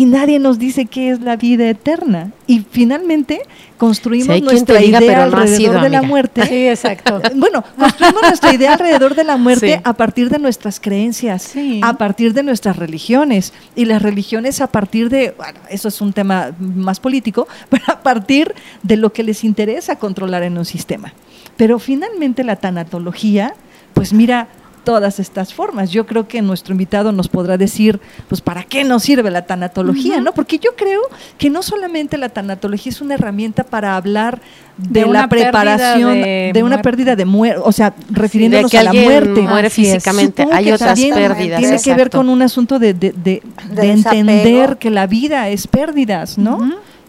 Y 0.00 0.06
nadie 0.06 0.38
nos 0.38 0.58
dice 0.58 0.86
qué 0.86 1.10
es 1.10 1.20
la 1.20 1.36
vida 1.36 1.68
eterna. 1.68 2.30
Y 2.46 2.64
finalmente 2.70 3.42
construimos 3.76 4.34
Sí, 4.34 4.40
nuestra 4.40 4.78
diga, 4.78 4.98
idea 4.98 5.18
no 5.18 5.22
alrededor 5.24 5.56
sido, 5.58 5.80
de 5.82 5.88
la 5.90 6.00
muerte. 6.00 6.46
Sí, 6.46 6.68
exacto. 6.68 7.20
Bueno, 7.36 7.62
construimos 7.78 8.22
nuestra 8.22 8.54
idea 8.54 8.72
alrededor 8.72 9.14
de 9.14 9.24
la 9.24 9.36
muerte 9.36 9.74
Sí. 9.74 9.80
a 9.84 9.92
partir 9.92 10.30
de 10.30 10.38
nuestras 10.38 10.80
creencias, 10.80 11.42
Sí. 11.42 11.82
a 11.84 11.98
partir 11.98 12.32
de 12.32 12.42
nuestras 12.42 12.76
religiones. 12.76 13.52
Y 13.76 13.84
las 13.84 14.00
religiones 14.00 14.62
a 14.62 14.68
partir 14.68 15.10
de, 15.10 15.34
bueno, 15.36 15.60
eso 15.68 15.88
es 15.88 16.00
un 16.00 16.14
tema 16.14 16.52
más 16.58 16.98
político, 16.98 17.46
pero 17.68 17.84
a 17.88 18.00
partir 18.00 18.54
de 18.82 18.96
lo 18.96 19.12
que 19.12 19.22
les 19.22 19.44
interesa 19.44 19.96
controlar 19.96 20.44
en 20.44 20.56
un 20.56 20.64
sistema. 20.64 21.12
Pero 21.58 21.78
finalmente 21.78 22.42
la 22.42 22.56
tanatología, 22.56 23.52
pues 23.92 24.14
mira 24.14 24.48
todas 24.90 25.20
estas 25.20 25.54
formas. 25.54 25.92
Yo 25.92 26.04
creo 26.04 26.26
que 26.26 26.42
nuestro 26.42 26.72
invitado 26.72 27.12
nos 27.12 27.28
podrá 27.28 27.56
decir, 27.56 28.00
pues, 28.28 28.40
¿para 28.40 28.64
qué 28.64 28.82
nos 28.82 29.04
sirve 29.04 29.30
la 29.30 29.42
tanatología? 29.46 30.20
¿no? 30.20 30.32
Porque 30.32 30.58
yo 30.58 30.70
creo 30.76 31.00
que 31.38 31.48
no 31.48 31.62
solamente 31.62 32.18
la 32.18 32.28
tanatología 32.30 32.90
es 32.90 33.00
una 33.00 33.14
herramienta 33.14 33.62
para 33.62 33.94
hablar 33.94 34.40
de, 34.76 35.04
De 35.04 35.06
la 35.06 35.28
preparación 35.28 36.14
de 36.14 36.50
de, 36.52 36.62
una 36.64 36.82
pérdida 36.82 37.14
de 37.14 37.24
muerte, 37.24 37.60
o 37.64 37.70
sea, 37.70 37.94
refiriéndonos 38.10 38.68
que 38.68 38.78
a 38.78 38.82
la 38.82 38.92
muerte. 38.92 39.42
muere 39.42 39.70
físicamente. 39.70 40.42
Supongo 40.42 40.56
Hay 40.58 40.72
otras 40.72 40.98
pérdidas. 40.98 41.60
Tiene 41.60 41.80
que 41.80 41.94
ver 41.94 42.10
con 42.10 42.28
un 42.28 42.42
asunto 42.42 42.80
de, 42.80 42.92
de- 42.94 43.12
de- 43.12 43.42
de 43.70 43.82
De 43.82 43.92
entender 43.92 44.76
que 44.78 44.90
la 44.90 45.06
vida 45.06 45.48
es 45.50 45.68
pérdidas, 45.68 46.36
¿no? 46.36 46.58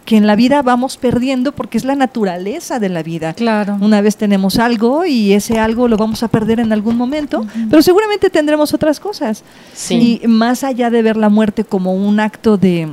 Que 0.04 0.16
en 0.16 0.26
la 0.26 0.34
vida 0.34 0.62
vamos 0.62 0.96
perdiendo 0.96 1.52
porque 1.52 1.78
es 1.78 1.84
la 1.84 1.94
naturaleza 1.94 2.80
de 2.80 2.88
la 2.88 3.02
vida. 3.04 3.34
Claro. 3.34 3.78
Una 3.80 4.00
vez 4.00 4.16
tenemos 4.16 4.58
algo 4.58 5.04
y 5.04 5.32
ese 5.32 5.60
algo 5.60 5.86
lo 5.86 5.96
vamos 5.96 6.22
a 6.24 6.28
perder 6.28 6.58
en 6.58 6.72
algún 6.72 6.96
momento, 6.96 7.46
pero 7.70 7.82
seguramente 7.82 8.28
tendremos 8.28 8.74
otras 8.74 8.98
cosas. 8.98 9.44
Sí. 9.72 10.20
Y 10.22 10.26
más 10.26 10.64
allá 10.64 10.90
de 10.90 11.02
ver 11.02 11.16
la 11.16 11.28
muerte 11.28 11.62
como 11.64 11.94
un 11.94 12.18
acto 12.18 12.56
de, 12.56 12.88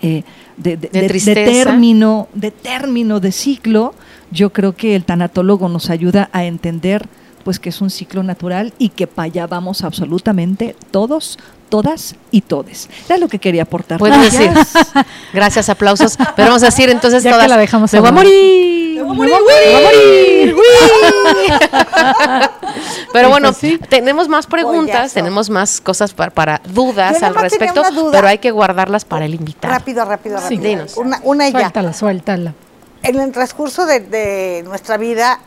eh, 0.00 0.22
de, 0.56 0.76
de- 0.76 0.88
De 0.88 1.00
de- 1.02 1.08
tristeza. 1.08 1.40
de 1.40 1.46
término, 1.46 2.28
de 2.34 2.50
término, 2.52 3.18
de 3.18 3.32
ciclo, 3.32 3.94
yo 4.30 4.52
creo 4.52 4.76
que 4.76 4.94
el 4.94 5.04
tanatólogo 5.04 5.68
nos 5.68 5.90
ayuda 5.90 6.28
a 6.32 6.44
entender 6.44 7.08
pues 7.44 7.58
que 7.58 7.70
es 7.70 7.80
un 7.80 7.90
ciclo 7.90 8.22
natural 8.22 8.72
y 8.78 8.90
que 8.90 9.08
para 9.08 9.26
allá 9.26 9.46
vamos 9.48 9.82
absolutamente 9.82 10.76
todos, 10.92 11.40
todas 11.72 12.16
y 12.30 12.42
todes. 12.42 12.90
Era 13.08 13.16
lo 13.16 13.28
que 13.28 13.38
quería 13.38 13.62
aportar. 13.62 13.98
Puedes 13.98 14.20
decir. 14.20 14.50
Gracias. 15.32 15.70
Aplausos. 15.70 16.18
Pero 16.36 16.48
vamos 16.48 16.62
a 16.62 16.66
decir 16.66 16.90
entonces 16.90 17.22
Ya 17.22 17.30
que 17.30 17.34
todas. 17.36 17.48
la 17.48 17.56
dejamos 17.56 17.90
Me 17.94 18.00
voy 18.00 18.08
a 18.10 18.12
morir. 18.12 18.96
Me 18.96 19.02
voy 19.04 19.32
a 19.32 19.36
Me 19.36 19.40
morir, 19.40 20.54
voy 20.54 20.64
a 20.64 21.40
morir. 21.40 22.50
Pero 23.14 23.30
bueno, 23.30 23.48
Pues 23.48 23.56
sí. 23.58 23.78
tenemos 23.88 24.28
más 24.28 24.46
preguntas, 24.46 25.14
tenemos 25.14 25.48
más 25.48 25.80
cosas 25.80 26.12
para, 26.12 26.30
para 26.30 26.60
dudas 26.68 27.20
Yo 27.20 27.26
al 27.26 27.34
respecto, 27.36 27.82
duda. 27.90 28.10
pero 28.12 28.28
hay 28.28 28.36
que 28.38 28.50
guardarlas 28.50 29.04
para 29.06 29.24
el 29.24 29.34
invitado. 29.34 29.72
Rápido, 29.72 30.04
rápido, 30.04 30.36
Sí. 30.38 30.42
rápido. 30.56 30.62
Dinos. 30.62 30.96
Una, 30.98 31.20
una 31.24 31.48
ya. 31.48 31.58
Suéltala, 31.60 31.92
suéltala. 31.94 32.54
En 33.02 33.18
el 33.18 33.32
transcurso 33.32 33.86
de, 33.86 34.00
de 34.00 34.62
nuestra 34.64 34.98
vida, 34.98 35.40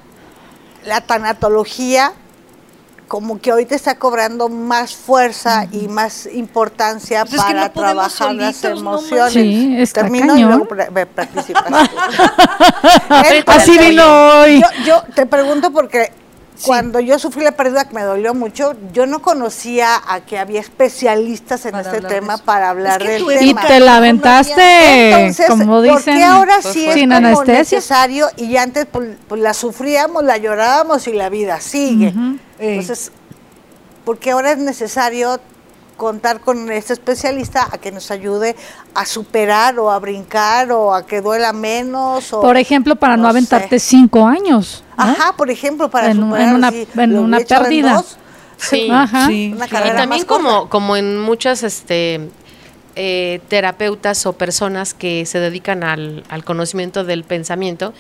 la 0.86 1.02
tanatología 1.02 2.14
como 3.08 3.40
que 3.40 3.52
ahorita 3.52 3.76
está 3.76 3.98
cobrando 3.98 4.50
más 4.50 4.96
fuerza 4.96 5.68
y 5.72 5.88
más 5.88 6.26
importancia 6.26 7.26
Pues 7.26 7.36
es 7.36 7.46
que 7.46 7.54
para 7.54 7.68
no 7.68 7.72
trabajar 7.72 8.34
las 8.36 8.56
solitos, 8.56 8.82
emociones. 8.82 9.34
Sí, 9.34 9.76
está 9.78 10.02
Termino 10.02 10.34
cañón. 10.34 10.40
y 10.40 10.44
luego 10.44 10.68
participas. 11.14 11.66
Así 13.48 13.78
vino 13.78 14.40
hoy. 14.42 14.62
Yo, 14.62 14.68
yo 14.86 15.04
te 15.14 15.26
pregunto 15.26 15.72
porque 15.72 16.12
cuando 16.64 17.00
yo 17.00 17.20
sufrí 17.20 17.44
la 17.44 17.52
pérdida 17.54 17.86
que 17.88 17.96
me 17.96 18.04
dolió 18.04 18.34
mucho, 18.34 18.76
yo 18.94 19.06
no 19.06 19.22
conocía 19.22 19.90
a 20.08 20.22
que 20.22 20.38
había 20.38 20.60
especialistas 20.62 21.66
en 21.66 21.72
Para 21.72 21.96
este 21.96 22.08
tema 22.08 22.38
para 22.38 22.70
hablar 22.70 23.02
Es 23.02 23.08
que 23.08 23.14
del 23.14 23.22
tú 23.24 23.28
tema. 23.30 23.64
Y 23.64 23.68
te 23.68 23.80
la 23.80 23.98
aventaste, 23.98 25.12
Entonces, 25.12 25.48
como 25.48 25.66
¿por 25.66 25.84
dicen. 25.84 26.16
qué 26.18 26.24
ahora 26.24 26.56
Pues 26.62 26.74
sí 26.74 26.84
fue. 26.86 26.94
es 26.94 27.00
Sin 27.00 27.10
como 27.12 27.28
anestesia. 27.28 27.78
necesario 27.78 28.28
y 28.38 28.56
antes 28.58 28.86
pues, 28.92 29.10
pues, 29.28 29.42
la 29.42 29.54
sufríamos, 29.54 30.24
la 30.24 30.38
llorábamos 30.38 31.08
y 31.08 31.14
la 31.14 31.30
vida 31.30 31.60
sigue? 31.60 32.10
Ujú. 32.10 32.38
Entonces, 32.60 33.12
¿por 34.06 34.18
qué 34.20 34.32
ahora 34.32 34.52
es 34.52 34.58
necesario 34.58 35.40
contar 35.98 36.40
con 36.42 36.72
este 36.72 36.94
especialista 36.94 37.68
a 37.72 37.78
que 37.78 37.92
nos 37.92 38.12
ayude 38.12 38.56
a 38.94 39.06
superar 39.06 39.80
o 39.80 39.90
a 39.92 40.00
brincar 40.00 40.72
o 40.72 40.94
a 40.94 41.06
que 41.06 41.22
duela 41.22 41.54
menos? 41.54 42.32
O, 42.34 42.42
Por 42.42 42.58
ejemplo, 42.58 42.96
para 42.96 43.16
no, 43.18 43.24
no 43.24 43.30
aventarte 43.30 43.80
sé. 43.80 43.88
cinco 43.90 44.26
años. 44.28 44.84
¿no? 44.98 45.04
Ajá, 45.04 45.34
por 45.38 45.50
ejemplo, 45.50 45.90
para 45.90 46.12
En 46.12 46.18
superar 46.18 46.42
en 46.50 46.56
una- 46.56 46.68
así, 46.70 46.88
en 46.96 47.14
lo 47.14 47.22
una 47.22 47.38
hubiera 47.38 47.44
echado 47.44 47.64
en 47.66 47.70
pérdida. 47.70 47.94
dos, 47.94 48.18
Sí. 48.58 48.88
Ajá. 48.90 49.28
Sí, 49.28 49.52
Una 49.54 49.68
claro. 49.68 49.84
carrera 49.84 50.00
Y 50.00 50.02
también 50.04 50.26
como, 50.26 50.70
como 50.70 50.96
en 50.96 51.20
muchas 51.20 51.62
este, 51.64 52.30
eh, 52.96 53.42
terapeutas 53.50 54.26
o 54.26 54.34
personas 54.34 54.94
que 54.94 55.26
se 55.26 55.40
dedican 55.42 55.84
al, 55.84 56.24
al 56.30 56.46
conocimiento 56.46 57.04
del 57.04 57.26
pensamiento, 57.26 57.94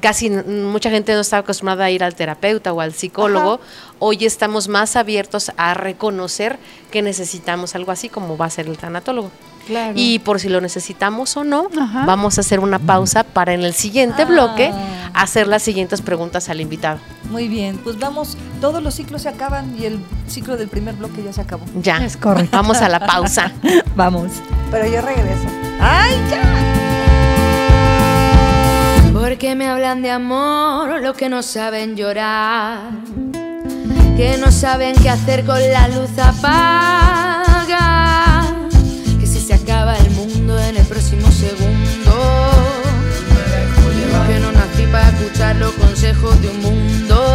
casi 0.00 0.30
mucha 0.30 0.90
gente 0.90 1.12
no 1.14 1.20
está 1.20 1.38
acostumbrada 1.38 1.84
a 1.84 1.90
ir 1.90 2.02
al 2.02 2.14
terapeuta 2.14 2.72
o 2.72 2.80
al 2.80 2.92
psicólogo. 2.92 3.60
Hoy 3.98 4.24
estamos 4.24 4.68
más 4.68 4.96
abiertos 4.96 5.52
a 5.56 5.74
reconocer 5.74 6.58
que 6.90 7.02
necesitamos 7.02 7.74
algo 7.74 7.92
así 7.92 8.08
como 8.08 8.36
va 8.36 8.46
a 8.46 8.50
ser 8.50 8.66
el 8.66 8.78
tanatólogo. 8.78 9.30
Claro. 9.66 9.94
Y 9.96 10.20
por 10.20 10.38
si 10.38 10.48
lo 10.48 10.60
necesitamos 10.60 11.36
o 11.36 11.42
no, 11.42 11.68
Ajá. 11.80 12.04
vamos 12.06 12.38
a 12.38 12.42
hacer 12.42 12.60
una 12.60 12.78
pausa 12.78 13.24
para 13.24 13.52
en 13.52 13.62
el 13.62 13.74
siguiente 13.74 14.24
bloque 14.24 14.72
hacer 15.12 15.48
las 15.48 15.62
siguientes 15.62 16.02
preguntas 16.02 16.48
al 16.48 16.60
invitado. 16.60 17.00
Muy 17.30 17.48
bien, 17.48 17.76
pues 17.78 17.98
vamos, 17.98 18.36
todos 18.60 18.80
los 18.80 18.94
ciclos 18.94 19.22
se 19.22 19.28
acaban 19.28 19.74
y 19.76 19.86
el 19.86 19.98
ciclo 20.28 20.56
del 20.56 20.68
primer 20.68 20.94
bloque 20.94 21.20
ya 21.24 21.32
se 21.32 21.40
acabó. 21.40 21.64
Ya. 21.82 21.96
Es 21.98 22.16
correcto. 22.16 22.56
Vamos 22.56 22.76
a 22.78 22.88
la 22.88 23.04
pausa. 23.04 23.50
Vamos. 23.96 24.30
Pero 24.70 24.86
yo 24.86 25.00
regreso. 25.00 25.48
¡Ay, 25.80 26.14
ya! 26.30 26.85
Porque 29.28 29.56
me 29.56 29.66
hablan 29.66 30.02
de 30.02 30.10
amor, 30.12 31.02
lo 31.02 31.14
que 31.14 31.28
no 31.28 31.42
saben 31.42 31.96
llorar, 31.96 32.92
que 34.16 34.38
no 34.38 34.52
saben 34.52 34.94
qué 35.02 35.10
hacer 35.10 35.44
con 35.44 35.58
la 35.58 35.88
luz 35.88 36.16
apagada, 36.16 37.64
que 39.18 39.26
si 39.26 39.40
se 39.40 39.54
acaba 39.54 39.96
el 39.96 40.10
mundo 40.12 40.56
en 40.60 40.76
el 40.76 40.86
próximo 40.86 41.28
segundo, 41.32 42.12
que 44.28 44.38
no 44.38 44.52
nací 44.52 44.86
para 44.92 45.08
escuchar 45.08 45.56
los 45.56 45.72
consejos 45.72 46.40
de 46.40 46.48
un 46.48 46.60
mundo. 46.60 47.25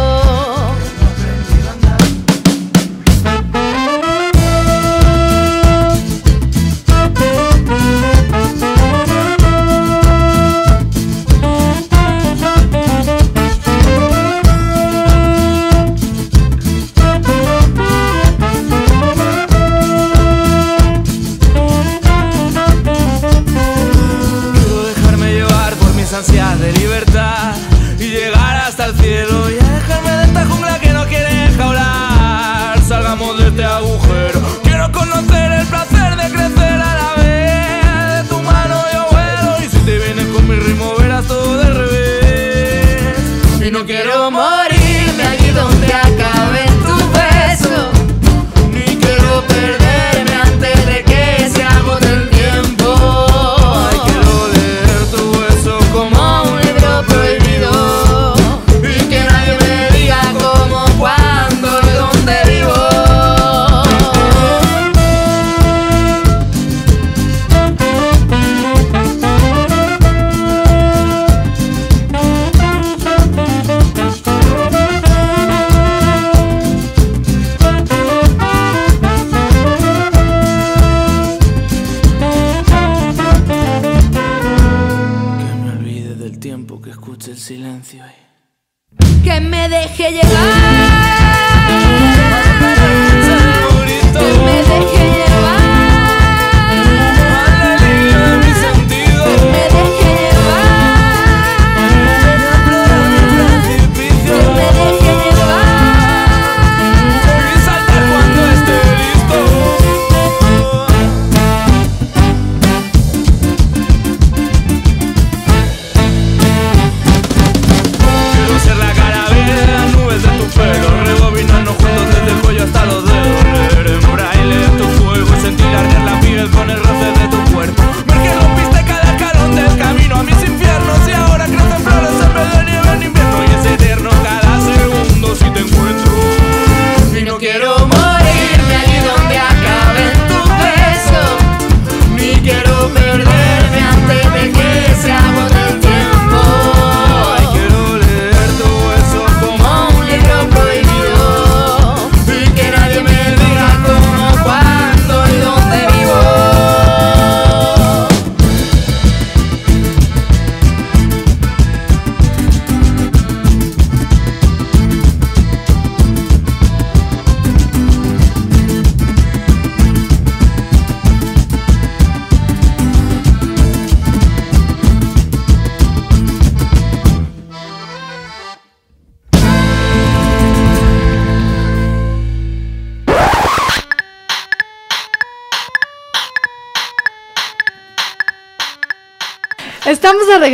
me 89.52 89.68
dejé 89.68 90.10
llevar. 90.12 90.81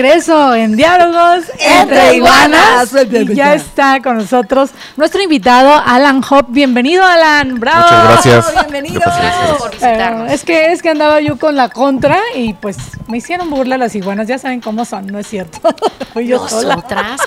Regreso 0.02 0.54
en 0.54 0.76
Diálogos 0.76 1.44
entre 1.58 2.14
Iguanas. 2.16 2.94
Y 3.10 3.34
ya 3.34 3.54
está 3.54 4.00
con 4.00 4.16
nosotros 4.18 4.70
nuestro 4.96 5.20
invitado, 5.20 5.74
Alan 5.84 6.22
Hop. 6.30 6.46
Bienvenido, 6.50 7.04
Alan. 7.04 7.58
Bravo. 7.58 7.82
Muchas 7.82 8.04
gracias. 8.24 8.54
Bienvenido. 8.54 9.00
Gracias 9.04 9.50
por 9.58 9.70
Eh, 9.72 9.76
visitarnos. 9.80 10.32
es 10.32 10.44
que 10.44 10.72
es 10.72 10.82
que 10.82 10.90
andaba 10.90 11.20
yo 11.20 11.36
con 11.36 11.56
la 11.56 11.68
contra 11.68 12.16
y 12.36 12.52
pues 12.54 12.76
me 13.08 13.18
hicieron 13.18 13.50
burla 13.50 13.76
las 13.76 13.96
iguanas. 13.96 14.28
Ya 14.28 14.38
saben 14.38 14.60
cómo 14.60 14.84
son, 14.84 15.08
no 15.08 15.18
es 15.18 15.26
cierto. 15.26 15.58
Fui 16.12 16.28
yo 16.28 16.46
sola. 16.48 16.76
Nosotras, 16.76 17.20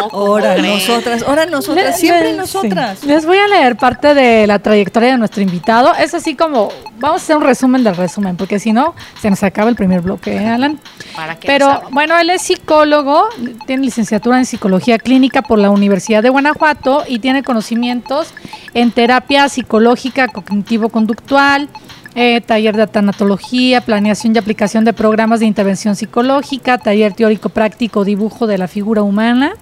no, 0.00 0.08
¿cómo 0.10 0.26
Ahora 0.26 0.56
nosotras, 0.56 1.22
ahora 1.26 1.46
nosotras, 1.46 1.98
siempre 1.98 2.34
nosotras. 2.34 2.98
sí. 3.00 3.06
Les 3.06 3.26
voy 3.26 3.38
a 3.38 3.48
leer 3.48 3.76
parte 3.76 4.14
de 4.14 4.46
la 4.46 4.58
trayectoria 4.58 5.12
de 5.12 5.18
nuestro 5.18 5.42
invitado. 5.42 5.94
Es 5.94 6.14
así 6.14 6.34
como, 6.34 6.70
vamos 6.98 7.22
a 7.22 7.24
hacer 7.24 7.36
un 7.36 7.44
resumen 7.44 7.84
del 7.84 7.96
resumen, 7.96 8.36
porque 8.36 8.58
si 8.58 8.72
no, 8.72 8.94
se 9.20 9.30
nos 9.30 9.42
acaba 9.42 9.70
el 9.70 9.76
primer 9.76 10.00
bloque, 10.00 10.36
¿eh, 10.36 10.46
Alan? 10.46 10.78
Para 11.14 11.36
Pero 11.40 11.82
bueno, 11.90 12.18
él 12.18 12.30
es 12.30 12.42
psicólogo, 12.42 13.28
tiene 13.66 13.84
licenciatura 13.84 14.38
en 14.38 14.46
psicología 14.46 14.98
clínica 14.98 15.42
por 15.42 15.58
la 15.58 15.70
Universidad 15.70 16.22
de 16.22 16.28
Guanajuato 16.28 17.04
y 17.06 17.18
tiene 17.18 17.42
conocimientos 17.42 18.28
en 18.74 18.90
terapia 18.90 19.48
psicológica 19.48 20.28
cognitivo-conductual, 20.28 21.68
eh, 22.14 22.40
taller 22.40 22.76
de 22.76 22.86
tanatología, 22.86 23.80
planeación 23.80 24.34
y 24.34 24.38
aplicación 24.38 24.84
de 24.84 24.92
programas 24.92 25.40
de 25.40 25.46
intervención 25.46 25.94
psicológica, 25.94 26.78
taller 26.78 27.12
teórico 27.12 27.48
práctico 27.48 28.04
dibujo 28.04 28.46
de 28.46 28.58
la 28.58 28.66
figura 28.66 29.02
humana, 29.02 29.52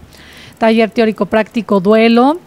taller 0.58 0.90
teórico 0.90 1.26
práctico 1.26 1.80
duelo, 1.80 2.38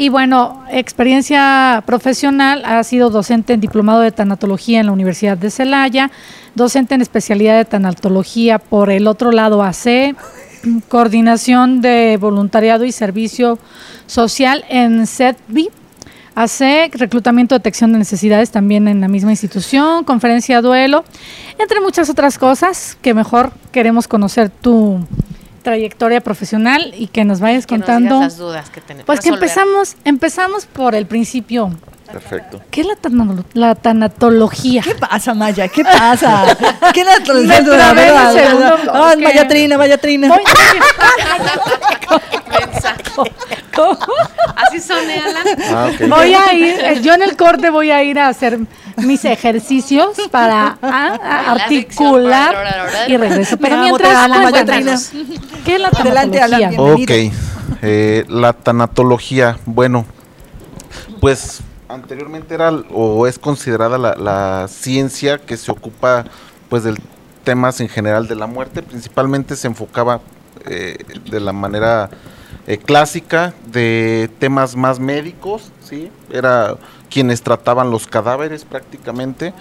y 0.00 0.10
bueno, 0.10 0.62
experiencia 0.70 1.82
profesional, 1.84 2.62
ha 2.64 2.84
sido 2.84 3.10
docente 3.10 3.54
en 3.54 3.60
diplomado 3.60 4.00
de 4.00 4.12
tanatología 4.12 4.78
en 4.78 4.86
la 4.86 4.92
Universidad 4.92 5.36
de 5.36 5.50
Celaya, 5.50 6.12
docente 6.54 6.94
en 6.94 7.02
especialidad 7.02 7.56
de 7.56 7.64
tanatología 7.64 8.60
por 8.60 8.90
el 8.90 9.08
otro 9.08 9.32
lado 9.32 9.60
AC, 9.60 10.14
coordinación 10.88 11.80
de 11.80 12.16
voluntariado 12.16 12.84
y 12.84 12.92
servicio 12.92 13.58
social 14.06 14.64
en 14.68 15.04
CETBI, 15.04 15.68
AC, 16.36 16.92
reclutamiento, 16.92 17.56
detección 17.56 17.92
de 17.92 17.98
necesidades 17.98 18.52
también 18.52 18.86
en 18.86 19.00
la 19.00 19.08
misma 19.08 19.32
institución, 19.32 20.04
conferencia 20.04 20.62
duelo, 20.62 21.04
entre 21.58 21.80
muchas 21.80 22.08
otras 22.08 22.38
cosas 22.38 22.96
que 23.02 23.14
mejor 23.14 23.50
queremos 23.72 24.06
conocer 24.06 24.48
tu 24.48 25.04
trayectoria 25.62 26.20
profesional 26.20 26.92
y 26.96 27.08
que 27.08 27.24
nos 27.24 27.40
vayas 27.40 27.66
Que 27.66 27.74
contando. 27.76 28.20
las 28.20 28.36
dudas 28.36 28.70
que 28.70 28.80
tenemos. 28.80 29.06
Pues 29.06 29.20
que 29.20 29.28
empezamos, 29.30 29.96
empezamos 30.04 30.66
por 30.66 30.94
el 30.94 31.06
principio. 31.06 31.72
Perfecto. 32.10 32.62
¿Qué 32.70 32.80
es 32.80 32.86
la, 32.86 32.96
la 33.52 33.74
tanatología? 33.74 34.80
¿Qué 34.82 34.94
pasa, 34.94 35.34
Maya? 35.34 35.68
¿Qué 35.68 35.84
pasa? 35.84 36.56
¿Qué 36.94 37.04
la 37.04 37.16
segundo 38.32 38.76
Ay, 38.94 39.16
bloque. 39.16 39.24
Maya 39.24 39.46
Trina, 39.48 39.76
Maya 39.76 39.98
Trina. 39.98 40.28
Voy- 40.28 40.40
Mensaje. 42.48 43.02
¿Cómo? 43.74 43.98
Así 44.56 44.80
son, 44.80 45.08
¿eh, 45.10 45.20
Alan? 45.24 45.46
Ah. 45.70 45.90
Voy 46.08 46.34
a 46.34 46.52
ir, 46.54 47.00
yo 47.02 47.14
en 47.14 47.22
el 47.22 47.36
corte 47.36 47.70
voy 47.70 47.90
a 47.90 48.02
ir 48.02 48.18
a 48.18 48.28
hacer 48.28 48.58
mis 48.98 49.24
ejercicios 49.24 50.16
para 50.30 50.78
ah, 50.82 51.52
articular 51.52 52.54
para 52.54 53.08
y 53.08 53.16
regreso. 53.16 53.56
Pero 53.58 53.76
te 53.76 53.82
mientras, 53.82 54.50
cuéntanos, 54.50 55.10
¿qué 55.64 55.74
es 55.76 55.80
la 55.80 55.90
tanatología? 55.90 56.70
Ok, 56.76 57.10
eh, 57.82 58.24
la 58.28 58.52
tanatología, 58.52 59.58
bueno, 59.66 60.04
pues 61.20 61.60
anteriormente 61.88 62.54
era 62.54 62.70
o 62.90 63.26
es 63.26 63.38
considerada 63.38 63.98
la, 63.98 64.14
la 64.14 64.68
ciencia 64.68 65.38
que 65.38 65.56
se 65.56 65.70
ocupa 65.70 66.24
pues 66.68 66.84
del 66.84 66.98
temas 67.48 67.80
en 67.80 67.88
general 67.88 68.28
de 68.28 68.34
la 68.34 68.46
muerte, 68.46 68.82
principalmente 68.82 69.56
se 69.56 69.68
enfocaba 69.68 70.20
eh, 70.66 70.98
de 71.30 71.40
la 71.40 71.54
manera 71.54 72.10
eh, 72.66 72.76
clásica 72.76 73.54
de 73.72 74.28
temas 74.38 74.76
más 74.76 75.00
médicos, 75.00 75.72
sí, 75.82 76.10
era 76.30 76.76
quienes 77.10 77.42
trataban 77.42 77.90
los 77.90 78.06
cadáveres 78.06 78.64
prácticamente, 78.64 79.54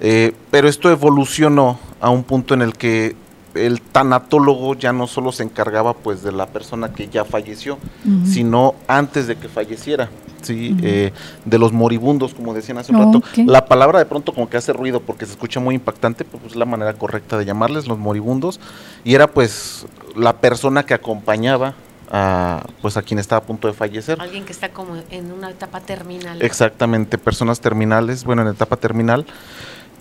eh, 0.00 0.32
pero 0.50 0.68
esto 0.68 0.90
evolucionó 0.90 1.78
a 2.00 2.10
un 2.10 2.24
punto 2.24 2.54
en 2.54 2.62
el 2.62 2.74
que 2.74 3.16
el 3.54 3.82
tanatólogo 3.82 4.74
ya 4.74 4.92
no 4.92 5.06
solo 5.06 5.30
se 5.30 5.42
encargaba 5.42 5.92
pues 5.92 6.22
de 6.22 6.32
la 6.32 6.46
persona 6.46 6.92
que 6.92 7.08
ya 7.08 7.24
falleció, 7.24 7.78
sino 8.24 8.74
antes 8.88 9.26
de 9.26 9.36
que 9.36 9.48
falleciera, 9.48 10.08
sí, 10.40 10.74
eh, 10.82 11.12
de 11.44 11.58
los 11.58 11.72
moribundos, 11.72 12.32
como 12.32 12.54
decían 12.54 12.78
hace 12.78 12.92
un 12.92 13.00
Oh, 13.00 13.04
rato. 13.04 13.22
La 13.44 13.66
palabra 13.66 13.98
de 13.98 14.06
pronto 14.06 14.32
como 14.32 14.48
que 14.48 14.56
hace 14.56 14.72
ruido 14.72 15.00
porque 15.00 15.26
se 15.26 15.32
escucha 15.32 15.60
muy 15.60 15.74
impactante, 15.74 16.24
pero 16.24 16.38
pues 16.38 16.52
es 16.52 16.56
la 16.56 16.64
manera 16.64 16.94
correcta 16.94 17.36
de 17.36 17.44
llamarles 17.44 17.86
los 17.86 17.98
moribundos. 17.98 18.58
Y 19.04 19.14
era 19.14 19.26
pues 19.26 19.84
la 20.16 20.38
persona 20.38 20.84
que 20.86 20.94
acompañaba 20.94 21.74
a 22.12 22.62
pues 22.82 22.98
a 22.98 23.02
quien 23.02 23.18
estaba 23.18 23.38
a 23.38 23.46
punto 23.46 23.66
de 23.66 23.74
fallecer. 23.74 24.20
Alguien 24.20 24.44
que 24.44 24.52
está 24.52 24.68
como 24.68 24.96
en 25.10 25.32
una 25.32 25.50
etapa 25.50 25.80
terminal. 25.80 26.40
Exactamente, 26.42 27.16
personas 27.16 27.60
terminales, 27.60 28.24
bueno, 28.24 28.42
en 28.42 28.48
etapa 28.48 28.76
terminal. 28.76 29.26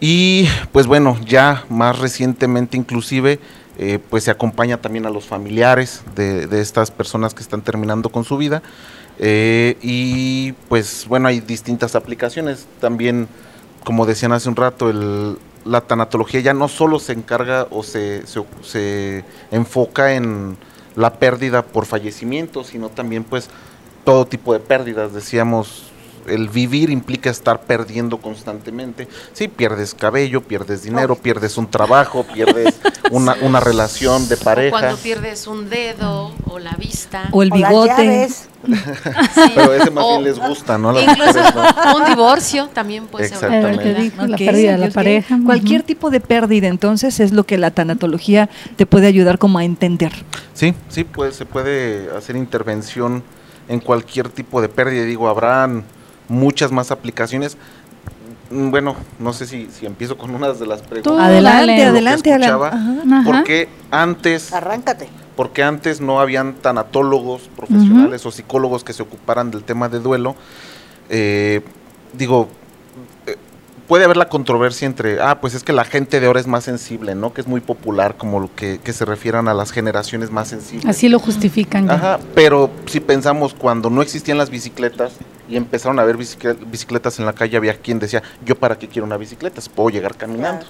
Y 0.02 0.47
pues 0.74 0.88
bueno, 0.88 1.17
ya 1.26 1.63
más 1.69 1.97
recientemente 2.00 2.76
inclusive, 2.76 3.39
eh, 3.78 4.00
pues 4.10 4.26
se 4.26 4.32
acompaña 4.32 4.78
también 4.78 5.06
a 5.06 5.10
los 5.10 5.26
familiares 5.26 6.04
de, 6.15 6.47
de 6.47 6.60
estas 6.60 6.91
personas 6.91 7.34
que 7.34 7.41
están 7.41 7.62
terminando 7.62 8.10
con 8.10 8.26
su 8.26 8.38
vida. 8.38 8.62
Eh, 9.19 9.78
y 9.82 10.52
pues 10.67 11.06
bueno, 11.08 11.30
hay 11.30 11.39
distintas 11.39 11.95
aplicaciones. 11.95 12.67
También, 12.82 13.30
como 13.86 14.06
decían 14.06 14.34
hace 14.34 14.50
un 14.50 14.58
rato, 14.58 14.89
el, 14.89 15.38
la 15.63 15.82
tanatología 15.82 16.41
ya 16.41 16.54
no 16.54 16.67
solo 16.67 17.00
se 17.00 17.13
encarga 17.13 17.67
o 17.69 17.84
se, 17.84 18.26
se, 18.28 18.43
se 18.63 19.24
enfoca 19.52 20.13
en 20.13 20.58
la 20.95 21.13
pérdida 21.13 21.62
por 21.62 21.86
fallecimiento, 21.86 22.63
sino 22.63 22.89
también 22.89 23.23
pues 23.23 23.49
todo 24.04 24.25
tipo 24.25 24.54
de 24.54 24.60
pérdidas, 24.60 25.13
decíamos, 25.13 25.90
el 26.28 26.50
vivir 26.50 26.90
implica 26.90 27.30
estar 27.30 27.62
perdiendo 27.62 28.18
constantemente. 28.18 29.08
Sí, 29.34 29.48
pierdes 29.48 29.94
cabello, 29.94 30.42
pierdes 30.42 30.84
dinero, 30.84 31.16
pierdes 31.16 31.58
un 31.58 31.70
trabajo, 31.70 32.24
pierdes 32.24 32.76
una, 33.12 33.36
una 33.42 33.60
relación 33.60 34.28
de 34.30 34.36
O 34.36 34.40
pareja. 34.40 34.80
cuando 34.80 34.98
pierdes 34.98 35.48
un 35.48 35.70
dedo 35.70 36.32
o 36.46 36.60
la 36.60 36.72
vista. 36.74 37.30
O 37.32 37.44
el 37.44 37.52
O 37.52 37.58
las 37.58 37.70
bigote. 37.70 38.30
Sí. 38.30 38.46
Pero 39.56 39.74
ese 39.74 39.90
más 39.90 40.04
O 40.06 40.10
bien 40.20 40.24
les 40.24 40.40
gusta, 40.40 40.78
¿no? 40.78 40.92
Las 40.92 41.04
Incluso 41.04 41.34
mujeres, 41.34 41.56
¿no? 41.56 41.98
un 41.98 42.06
divorcio 42.06 42.68
también 42.72 43.08
puede 43.08 43.28
ser 43.28 43.48
una 43.50 43.58
Exactamente. 43.60 44.28
La 44.28 44.38
pérdida 44.38 44.72
de 44.74 44.78
la 44.78 44.90
pareja. 44.92 45.40
Cualquier 45.46 45.84
tipo 45.84 46.10
de 46.12 46.20
pérdida, 46.20 46.68
entonces, 46.68 47.20
es 47.20 47.32
lo 47.32 47.44
que 47.44 47.58
la 47.58 47.72
tanatología 47.72 48.50
te 48.76 48.86
puede 48.86 49.08
ayudar 49.08 49.40
como 49.40 49.58
a 49.58 49.64
entender. 49.64 50.12
Sí, 50.54 50.76
sí, 50.90 51.04
pues 51.04 51.36
se 51.36 51.46
puede 51.46 52.10
hacer 52.16 52.36
intervención 52.36 53.24
en 53.68 53.80
cualquier 53.80 54.30
tipo 54.30 54.62
de 54.62 54.70
pérdida. 54.70 55.06
Digo, 55.06 55.28
habrán 55.28 55.84
muchas 56.32 56.72
más 56.72 56.89
aplicaciones. 56.91 57.58
Mm, 58.50 58.70
Bueno, 58.72 58.96
no 59.20 59.34
sé 59.34 59.46
si, 59.46 59.67
si 59.72 59.86
empiezo 59.86 60.17
con 60.17 60.34
unas 60.34 60.60
de 60.60 60.65
las 60.65 60.82
preguntas. 60.82 61.13
Tú, 61.13 61.20
Adelante, 61.20 61.84
adelante. 61.84 62.34
Ajá. 62.34 63.24
Porque 63.26 63.70
antes, 63.91 64.52
Arráncate. 64.54 65.08
porque 65.36 65.63
antes 65.63 66.02
no 66.02 66.20
habían 66.20 66.54
tanatólogos 66.56 67.50
profesionales 67.56 68.26
o 68.26 68.32
psicólogos 68.32 68.84
que 68.84 68.94
se 68.94 69.04
ocuparan 69.04 69.52
del 69.52 69.63
tema 69.63 69.89
de 69.89 70.00
duelo. 70.00 70.36
Eh, 71.10 71.62
digo, 72.13 72.48
eh, 73.28 73.36
puede 73.88 74.06
haber 74.06 74.15
la 74.17 74.30
controversia 74.30 74.86
entre, 74.86 75.22
ah, 75.22 75.39
pues 75.41 75.54
es 75.54 75.63
que 75.63 75.74
la 75.74 75.84
gente 75.86 76.20
de 76.22 76.28
ahora 76.28 76.39
es 76.39 76.48
más 76.48 76.63
sensible, 76.63 77.15
¿no? 77.15 77.34
Que 77.34 77.41
es 77.41 77.48
muy 77.48 77.60
popular, 77.62 78.15
como 78.17 78.39
lo 78.39 78.50
que, 78.56 78.80
que 78.84 78.94
se 78.94 79.04
refieran 79.06 79.48
a 79.50 79.54
las 79.54 79.72
generaciones 79.72 80.32
más 80.32 80.48
sensibles. 80.50 80.86
Así 80.86 81.10
lo 81.10 81.20
justifican. 81.20 81.88
ya. 81.88 82.20
Pero 82.36 82.70
si 82.86 83.00
pensamos 83.02 83.54
cuando 83.54 83.89
no 83.89 84.02
existían 84.02 84.38
las 84.38 84.50
bicicletas 84.50 85.13
y 85.52 85.58
empezaron 85.58 86.00
a 86.00 86.04
haber 86.04 86.18
bicicle- 86.18 86.58
bicicletas 86.66 87.20
en 87.20 87.26
la 87.26 87.34
calle, 87.34 87.58
había 87.58 87.76
quien 87.78 88.00
decía, 88.00 88.24
yo 88.46 88.56
para 88.56 88.80
qué 88.80 88.88
quiero 88.88 89.06
una 89.06 89.18
bicicleta, 89.18 89.62
puedo 89.76 89.90
llegar 89.90 90.16
caminando. 90.16 90.66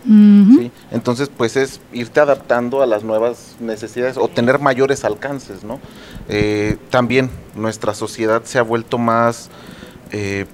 ¿sí? 0.58 0.72
Entonces, 0.90 1.30
pues 1.30 1.56
es 1.56 1.80
irte 1.94 2.20
adaptando 2.20 2.82
a 2.82 2.88
las 2.88 3.04
nuevas 3.04 3.56
necesidades 3.60 4.18
o 4.18 4.28
tener 4.28 4.58
mayores 4.58 5.06
alcances, 5.06 5.64
¿no? 5.64 5.80
Eh, 6.28 6.78
también 6.90 7.30
nuestra 7.56 7.94
sociedad 7.94 8.44
se 8.44 8.58
ha 8.58 8.64
vuelto 8.64 8.98
más, 8.98 9.50
eh, 10.12 10.48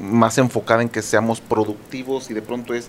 más 0.00 0.38
enfocada 0.38 0.80
en 0.80 0.88
que 0.88 1.02
seamos 1.02 1.42
productivos 1.42 2.30
y 2.30 2.34
de 2.34 2.40
pronto 2.40 2.72
es, 2.72 2.88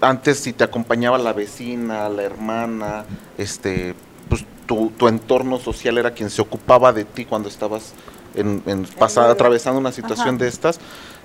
antes 0.00 0.38
si 0.38 0.54
te 0.54 0.64
acompañaba 0.64 1.18
la 1.18 1.34
vecina, 1.34 2.08
la 2.08 2.22
hermana, 2.22 3.04
este, 3.36 3.94
pues 4.30 4.46
tu, 4.66 4.90
tu 4.96 5.08
entorno 5.08 5.58
social 5.58 5.98
era 5.98 6.12
quien 6.12 6.30
se 6.30 6.40
ocupaba 6.40 6.92
de 6.94 7.04
ti 7.04 7.26
cuando 7.26 7.50
estabas 7.50 7.92
en, 8.34 8.62
en 8.66 8.84
pasada, 8.84 9.32
atravesando 9.32 9.80
una 9.80 9.92
situación 9.92 10.28
Ajá. 10.28 10.38
de 10.38 10.48
estas, 10.48 10.80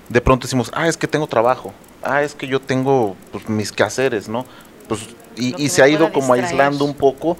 de 0.08 0.20
pronto 0.20 0.46
decimos, 0.46 0.70
ah, 0.74 0.88
es 0.88 0.96
que 0.96 1.06
tengo 1.06 1.26
trabajo, 1.26 1.72
ah, 2.02 2.22
es 2.22 2.34
que 2.34 2.46
yo 2.46 2.60
tengo 2.60 3.16
pues, 3.32 3.48
mis 3.48 3.72
quehaceres, 3.72 4.28
¿no? 4.28 4.44
Pues, 4.88 5.00
y, 5.36 5.68
se 5.68 5.82
ha 5.82 5.88
ido 5.88 6.12
como 6.12 6.34
distraer. 6.34 6.44
aislando 6.44 6.84
un 6.84 6.92
poco, 6.92 7.38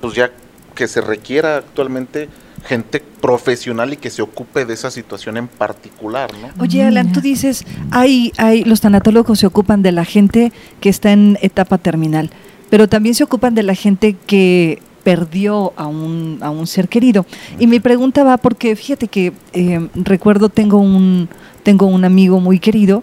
pues 0.00 0.14
ya 0.14 0.30
que 0.74 0.86
se 0.86 1.00
requiera 1.00 1.56
actualmente 1.56 2.28
gente 2.66 3.02
profesional 3.20 3.92
y 3.92 3.96
que 3.96 4.10
se 4.10 4.22
ocupe 4.22 4.64
de 4.64 4.74
esa 4.74 4.90
situación 4.90 5.36
en 5.36 5.48
particular, 5.48 6.30
¿no? 6.34 6.50
Oye, 6.62 6.84
Alan, 6.84 7.12
tú 7.12 7.20
dices, 7.20 7.64
hay, 7.90 8.32
hay, 8.36 8.64
los 8.64 8.80
tanatólogos 8.80 9.40
se 9.40 9.46
ocupan 9.46 9.82
de 9.82 9.92
la 9.92 10.04
gente 10.04 10.52
que 10.80 10.88
está 10.88 11.12
en 11.12 11.38
etapa 11.42 11.78
terminal, 11.78 12.30
pero 12.70 12.88
también 12.88 13.14
se 13.14 13.24
ocupan 13.24 13.54
de 13.54 13.64
la 13.64 13.74
gente 13.74 14.14
que 14.26 14.80
perdió 15.02 15.72
a 15.76 15.86
un, 15.86 16.38
a 16.40 16.50
un 16.50 16.66
ser 16.66 16.88
querido. 16.88 17.26
Y 17.58 17.66
mi 17.66 17.80
pregunta 17.80 18.24
va 18.24 18.36
porque, 18.36 18.76
fíjate 18.76 19.08
que 19.08 19.32
eh, 19.52 19.88
recuerdo, 19.94 20.48
tengo 20.48 20.78
un, 20.78 21.28
tengo 21.62 21.86
un 21.86 22.04
amigo 22.04 22.40
muy 22.40 22.58
querido 22.58 23.02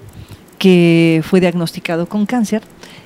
que 0.57 1.23
fue 1.25 1.39
diagnosticado 1.39 2.07
con 2.07 2.25
cáncer 2.25 2.62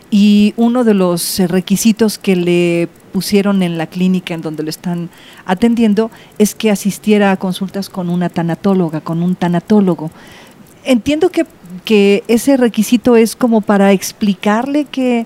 y 0.10 0.54
uno 0.58 0.84
de 0.84 0.94
los 0.94 1.40
eh, 1.40 1.48
requisitos 1.48 2.18
que 2.18 2.36
le 2.36 2.88
pusieron 3.12 3.64
en 3.64 3.78
la 3.78 3.88
clínica 3.88 4.34
en 4.34 4.42
donde 4.42 4.64
lo 4.64 4.70
están 4.70 5.10
atendiendo 5.46 6.12
es 6.38 6.56
que 6.56 6.72
asistiera 6.72 7.32
a 7.32 7.38
consultas 7.38 7.90
con 7.90 8.10
una 8.10 8.30
tanatóloga, 8.30 9.02
con 9.02 9.24
un 9.24 9.36
tanatólogo. 9.36 10.12
Entiendo 10.84 11.30
que, 11.30 11.46
que 11.86 12.24
ese 12.28 12.58
requisito 12.58 13.16
es 13.16 13.36
como 13.36 13.62
para 13.62 13.92
explicarle 13.92 14.86
que 14.86 15.26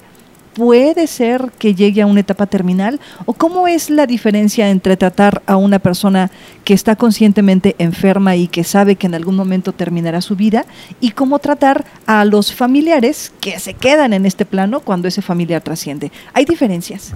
puede 0.58 1.06
ser 1.06 1.52
que 1.60 1.76
llegue 1.76 2.02
a 2.02 2.08
una 2.08 2.22
etapa 2.22 2.48
terminal 2.48 3.00
o 3.28 3.34
cómo 3.34 3.68
es 3.68 3.92
la 3.92 4.08
diferencia 4.08 4.72
entre 4.72 4.98
tratar 4.98 5.44
a 5.46 5.56
una 5.56 5.78
persona 5.78 6.32
que 6.64 6.74
está 6.74 6.96
conscientemente 6.96 7.76
enferma 7.78 8.36
y 8.36 8.48
que 8.48 8.64
sabe 8.64 8.96
que 8.96 9.06
en 9.06 9.14
algún 9.14 9.36
momento 9.36 9.72
terminará 9.72 10.20
su 10.20 10.36
vida 10.36 10.66
y 11.00 11.12
cómo 11.12 11.38
tratar 11.38 11.86
a 12.08 12.26
los 12.26 12.56
familiares 12.56 13.32
que 13.40 13.60
se 13.60 13.76
quedan 13.76 14.14
en 14.14 14.26
este 14.26 14.46
plano 14.46 14.80
cuando 14.80 15.08
ese 15.08 15.22
familiar 15.22 15.62
trasciende. 15.62 16.12
¿Hay 16.34 16.46
diferencias? 16.46 17.12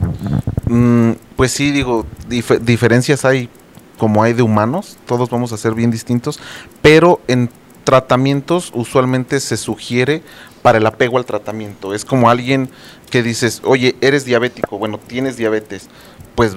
Mm, 0.67 1.13
pues 1.35 1.49
sí, 1.51 1.71
digo, 1.71 2.05
dif- 2.29 2.59
diferencias 2.59 3.25
hay 3.25 3.49
como 3.97 4.21
hay 4.21 4.33
de 4.33 4.43
humanos, 4.43 4.97
todos 5.07 5.31
vamos 5.31 5.51
a 5.51 5.57
ser 5.57 5.73
bien 5.73 5.89
distintos, 5.89 6.39
pero 6.83 7.21
en 7.27 7.49
tratamientos 7.83 8.71
usualmente 8.75 9.39
se 9.39 9.57
sugiere 9.57 10.21
para 10.61 10.77
el 10.77 10.85
apego 10.85 11.17
al 11.17 11.25
tratamiento. 11.25 11.93
Es 11.93 12.05
como 12.05 12.29
alguien 12.29 12.69
que 13.09 13.23
dices, 13.23 13.61
oye, 13.65 13.95
eres 14.01 14.25
diabético, 14.25 14.77
bueno, 14.77 14.97
tienes 14.99 15.37
diabetes, 15.37 15.87
pues 16.35 16.55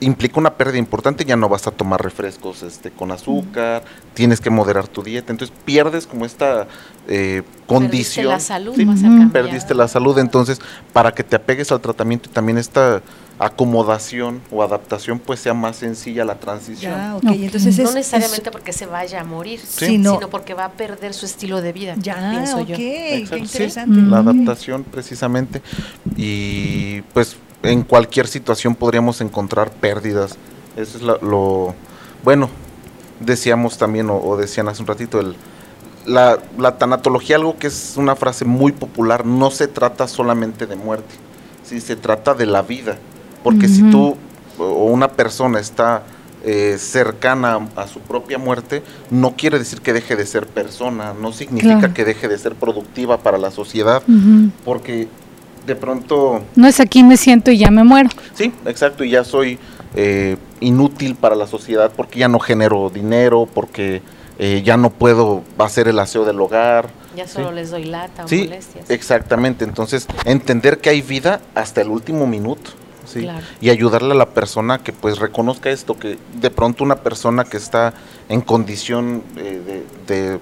implica 0.00 0.38
una 0.38 0.54
pérdida 0.54 0.78
importante, 0.78 1.24
ya 1.24 1.36
no 1.36 1.48
vas 1.48 1.66
a 1.66 1.72
tomar 1.72 2.00
refrescos 2.02 2.62
este, 2.62 2.90
con 2.90 3.10
azúcar, 3.10 3.82
tienes 4.14 4.40
que 4.40 4.48
moderar 4.50 4.86
tu 4.86 5.02
dieta, 5.02 5.32
entonces 5.32 5.56
pierdes 5.64 6.06
como 6.06 6.24
esta 6.24 6.68
eh, 7.08 7.42
condición. 7.66 8.28
la 8.28 8.38
salud, 8.40 8.74
Sí, 8.76 8.82
a 8.82 8.86
cambiar. 8.86 9.30
perdiste 9.32 9.74
la 9.74 9.88
salud, 9.88 10.16
entonces 10.18 10.60
para 10.92 11.12
que 11.12 11.24
te 11.24 11.34
apegues 11.36 11.72
al 11.72 11.80
tratamiento 11.80 12.28
y 12.30 12.32
también 12.32 12.56
esta 12.58 13.02
acomodación 13.38 14.40
o 14.50 14.62
adaptación 14.62 15.18
pues 15.18 15.40
sea 15.40 15.54
más 15.54 15.76
sencilla 15.76 16.24
la 16.24 16.36
transición. 16.36 16.92
Ya, 16.92 17.16
entonces 17.32 17.78
no 17.78 17.88
es- 17.88 17.94
necesariamente 17.94 18.50
porque 18.50 18.72
se 18.72 18.86
vaya 18.86 19.20
a 19.20 19.24
morir, 19.24 19.60
Sí. 19.60 19.86
Sino- 19.86 20.14
sino 20.14 20.30
porque 20.30 20.54
va 20.54 20.66
a 20.66 20.72
perder 20.72 21.14
su 21.14 21.26
estilo 21.26 21.60
de 21.60 21.72
vida, 21.72 21.94
Ya, 21.98 22.30
pienso 22.30 22.58
ok, 22.58 22.66
yo. 22.66 22.76
qué 22.76 23.26
sí, 23.28 23.36
interesante. 23.36 24.00
La 24.02 24.18
adaptación 24.18 24.84
precisamente 24.84 25.62
y 26.16 27.02
pues 27.12 27.36
en 27.62 27.82
cualquier 27.82 28.26
situación 28.28 28.74
podríamos 28.74 29.20
encontrar 29.20 29.70
pérdidas. 29.70 30.36
Eso 30.76 30.98
es 30.98 31.02
la- 31.02 31.18
lo 31.22 31.74
bueno. 32.22 32.48
Decíamos 33.20 33.78
también 33.78 34.10
o, 34.10 34.16
o 34.16 34.36
decían 34.36 34.68
hace 34.68 34.82
un 34.82 34.88
ratito 34.88 35.20
el 35.20 35.36
la, 36.06 36.38
la 36.58 36.76
tanatología, 36.76 37.36
algo 37.36 37.56
que 37.56 37.68
es 37.68 37.94
una 37.96 38.14
frase 38.14 38.44
muy 38.44 38.72
popular, 38.72 39.24
no 39.24 39.50
se 39.50 39.68
trata 39.68 40.06
solamente 40.06 40.66
de 40.66 40.76
muerte, 40.76 41.14
sí 41.64 41.80
se 41.80 41.96
trata 41.96 42.34
de 42.34 42.44
la 42.44 42.60
vida, 42.60 42.98
porque 43.44 43.68
si 43.68 43.82
tú 43.90 44.16
o 44.58 44.84
una 44.86 45.08
persona 45.08 45.60
está 45.60 46.02
eh, 46.44 46.76
cercana 46.78 47.68
a, 47.76 47.86
su 47.86 48.00
propia 48.00 48.38
muerte, 48.38 48.82
no 49.10 49.34
quiere 49.36 49.58
decir 49.58 49.80
que 49.80 49.92
deje 49.92 50.16
de 50.16 50.26
ser 50.26 50.46
persona, 50.46 51.14
no 51.18 51.32
significa 51.32 51.78
Claro. 51.78 51.94
que 51.94 52.04
deje 52.04 52.26
de 52.28 52.38
ser 52.38 52.54
productiva 52.54 53.18
para 53.18 53.38
la 53.38 53.50
sociedad, 53.50 54.02
porque 54.64 55.08
de 55.66 55.76
pronto, 55.76 56.42
No 56.56 56.66
es 56.66 56.80
aquí 56.80 57.02
me 57.04 57.16
siento 57.16 57.50
y 57.50 57.58
ya 57.58 57.70
me 57.70 57.84
muero. 57.84 58.08
sí, 58.34 58.52
exacto, 58.66 59.04
y 59.04 59.10
ya 59.10 59.24
soy 59.24 59.58
eh, 59.94 60.36
inútil 60.60 61.14
para 61.14 61.34
la 61.36 61.46
sociedad 61.46 61.92
porque 61.96 62.18
ya 62.18 62.28
no 62.28 62.40
genero 62.40 62.90
dinero, 62.90 63.46
porque 63.54 64.02
eh, 64.38 64.62
ya 64.64 64.76
no 64.76 64.90
puedo 64.90 65.42
hacer 65.58 65.86
el 65.88 65.98
aseo 65.98 66.24
del 66.24 66.40
hogar. 66.40 66.90
Ya 67.16 67.26
¿sí? 67.28 67.34
solo 67.34 67.52
les 67.52 67.70
doy 67.70 67.84
lata 67.84 68.24
o 68.24 68.28
Sí, 68.28 68.42
molestias. 68.44 68.90
exactamente. 68.90 69.64
Entonces, 69.64 70.08
entender 70.24 70.78
que 70.78 70.90
hay 70.90 71.00
vida 71.00 71.40
hasta 71.54 71.80
el 71.80 71.88
último 71.88 72.26
minuto. 72.26 72.72
¿Sí? 73.14 73.22
Claro. 73.22 73.44
Y 73.60 73.70
ayudarle 73.70 74.12
a 74.12 74.16
la 74.16 74.30
persona 74.30 74.78
que 74.78 74.92
pues 74.92 75.18
reconozca 75.18 75.70
esto, 75.70 75.98
que 75.98 76.18
de 76.40 76.50
pronto 76.50 76.84
una 76.84 76.96
persona 76.96 77.44
que 77.44 77.56
está 77.56 77.94
en 78.28 78.40
condición 78.40 79.22
eh, 79.36 79.82
de, 80.06 80.40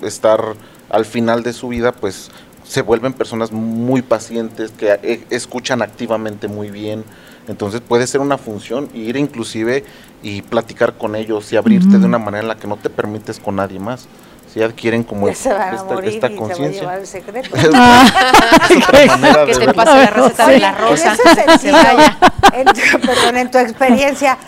de 0.00 0.08
estar 0.08 0.54
al 0.88 1.04
final 1.04 1.42
de 1.42 1.52
su 1.52 1.68
vida, 1.68 1.92
pues 1.92 2.30
se 2.64 2.82
vuelven 2.82 3.12
personas 3.12 3.52
muy 3.52 4.02
pacientes, 4.02 4.70
que 4.70 4.98
eh, 5.02 5.26
escuchan 5.30 5.82
activamente 5.82 6.48
muy 6.48 6.70
bien. 6.70 7.04
Entonces 7.48 7.80
puede 7.80 8.06
ser 8.06 8.20
una 8.20 8.38
función, 8.38 8.88
ir 8.94 9.16
inclusive 9.16 9.84
y 10.22 10.42
platicar 10.42 10.96
con 10.96 11.16
ellos 11.16 11.52
y 11.52 11.56
abrirte 11.56 11.98
de 11.98 12.06
una 12.06 12.18
manera 12.18 12.42
en 12.42 12.48
la 12.48 12.56
que 12.56 12.68
no 12.68 12.76
te 12.76 12.88
permites 12.88 13.40
con 13.40 13.56
nadie 13.56 13.80
más. 13.80 14.06
Si 14.52 14.62
adquieren 14.62 15.02
como 15.02 15.28
Ya 15.28 15.34
se 15.34 15.52
van 15.52 15.62
a 15.62 15.76
esta, 15.76 15.84
morir 15.84 16.14
esta 16.14 16.26
y 16.28 16.30
se 16.30 16.38
va 16.40 16.44
a 16.44 16.48
conciencia. 16.48 16.80
llevar 16.80 16.98
el 16.98 17.06
secreto. 17.06 17.56
Manera 19.06 19.46
Que 19.46 19.52
te 19.54 19.58
ver. 19.66 19.74
pase 19.74 19.94
la 19.96 20.06
receta 20.10 20.46
de 20.48 20.58
la 20.60 20.68
En 20.70 20.78
rosa. 20.78 21.12
ese 21.14 21.34
sentido, 21.34 21.72
vaya. 21.76 22.18
en 22.52 22.66
tu, 22.66 23.06
perdón, 23.06 23.36
en 23.38 23.50
tu 23.50 23.58
experiencia, 23.58 24.38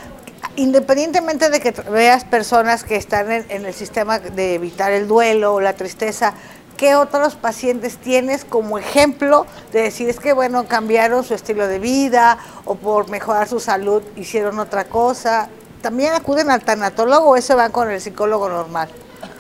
independientemente 0.57 1.51
de 1.51 1.61
que 1.61 1.71
veas 1.91 2.25
personas 2.25 2.85
que 2.85 2.97
están 2.97 3.31
en, 3.33 3.47
en 3.49 3.65
el 3.67 3.75
sistema 3.75 4.19
de 4.19 4.55
evitar 4.55 4.93
el 4.93 5.09
duelo 5.09 5.55
o 5.55 5.61
la 5.61 5.73
tristeza, 5.73 6.35
¿qué 6.77 6.95
otros 6.97 7.35
pacientes 7.37 7.97
tienes 7.97 8.45
como 8.45 8.79
ejemplo 8.79 9.47
de 9.73 9.83
decir 9.83 10.09
es 10.09 10.21
que 10.21 10.33
bueno 10.33 10.67
cambiaron 10.67 11.25
su 11.25 11.35
estilo 11.35 11.67
de 11.67 11.79
vida 11.79 12.37
o 12.67 12.75
por 12.75 13.09
mejorar 13.11 13.49
su 13.49 13.59
salud 13.61 14.03
hicieron 14.17 14.59
otra 14.59 14.85
cosa? 14.85 15.49
¿también 15.83 16.15
acuden 16.15 16.51
al 16.51 16.63
tanatólogo 16.63 17.29
o 17.31 17.37
ese 17.37 17.55
van 17.55 17.71
con 17.71 17.91
el 17.91 18.01
psicólogo 18.01 18.49
normal? 18.49 18.89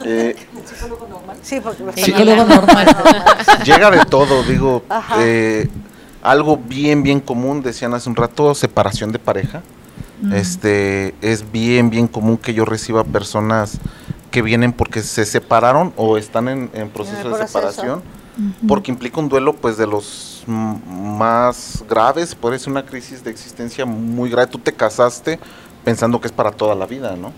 Eh, 0.04 0.34
Sí, 1.42 1.60
porque 1.62 1.82
Sí, 1.96 2.12
tanatólogos 2.12 2.48
la- 2.48 2.54
normales. 2.56 2.94
llega 3.64 3.90
de 3.90 4.04
todo, 4.06 4.42
digo, 4.44 4.82
eh, 5.18 5.68
algo 6.22 6.56
bien, 6.56 7.02
bien 7.02 7.20
común, 7.20 7.62
decían 7.62 7.92
hace 7.94 8.08
un 8.08 8.16
rato, 8.16 8.54
separación 8.54 9.12
de 9.12 9.18
pareja. 9.18 9.62
Este, 10.32 11.14
es 11.20 11.50
bien, 11.52 11.90
bien 11.90 12.08
común 12.08 12.38
que 12.38 12.54
yo 12.54 12.64
reciba 12.64 13.04
personas 13.04 13.78
que 14.30 14.40
vienen 14.42 14.72
porque 14.72 15.02
se 15.02 15.26
separaron 15.26 15.92
o 15.96 16.16
están 16.16 16.48
en, 16.48 16.70
en 16.72 16.88
proceso 16.88 17.28
de 17.28 17.46
separación, 17.46 18.02
porque 18.66 18.90
implica 18.90 19.20
un 19.20 19.28
duelo 19.28 19.52
pues 19.54 19.76
de 19.76 19.86
los 19.86 20.44
mm, 20.46 21.16
más 21.18 21.84
graves, 21.88 22.34
puede 22.34 22.58
ser 22.58 22.70
una 22.70 22.86
crisis 22.86 23.22
de 23.22 23.30
existencia 23.30 23.84
muy 23.84 24.30
grave. 24.30 24.46
Tú 24.50 24.58
te 24.58 24.72
casaste 24.72 25.38
pensando 25.84 26.20
que 26.20 26.28
es 26.28 26.32
para 26.32 26.50
toda 26.50 26.74
la 26.74 26.86
vida, 26.86 27.16
¿no? 27.16 27.32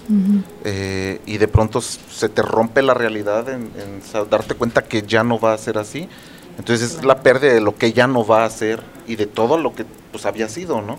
Eh, 0.65 1.21
y 1.27 1.39
de 1.39 1.49
pronto 1.49 1.81
se 1.81 2.29
te 2.29 2.43
rompe 2.43 2.81
la 2.83 2.95
realidad 2.95 3.49
en, 3.49 3.71
darte 4.31 4.55
cuenta 4.55 4.85
que 4.85 5.03
ya 5.03 5.25
no 5.25 5.39
va 5.39 5.53
a 5.53 5.59
ser 5.59 5.79
así. 5.79 6.09
Entonces 6.59 6.95
es 6.95 7.05
la 7.05 7.21
pérdida 7.23 7.53
de 7.53 7.61
lo 7.61 7.77
que 7.77 7.93
ya 7.93 8.07
no 8.07 8.25
va 8.25 8.45
a 8.45 8.51
ser 8.51 8.83
y 9.07 9.17
de 9.17 9.27
todo 9.27 9.59
lo 9.59 9.75
que 9.75 9.85
pues 10.13 10.25
había 10.25 10.49
sido, 10.49 10.81
¿no? 10.81 10.99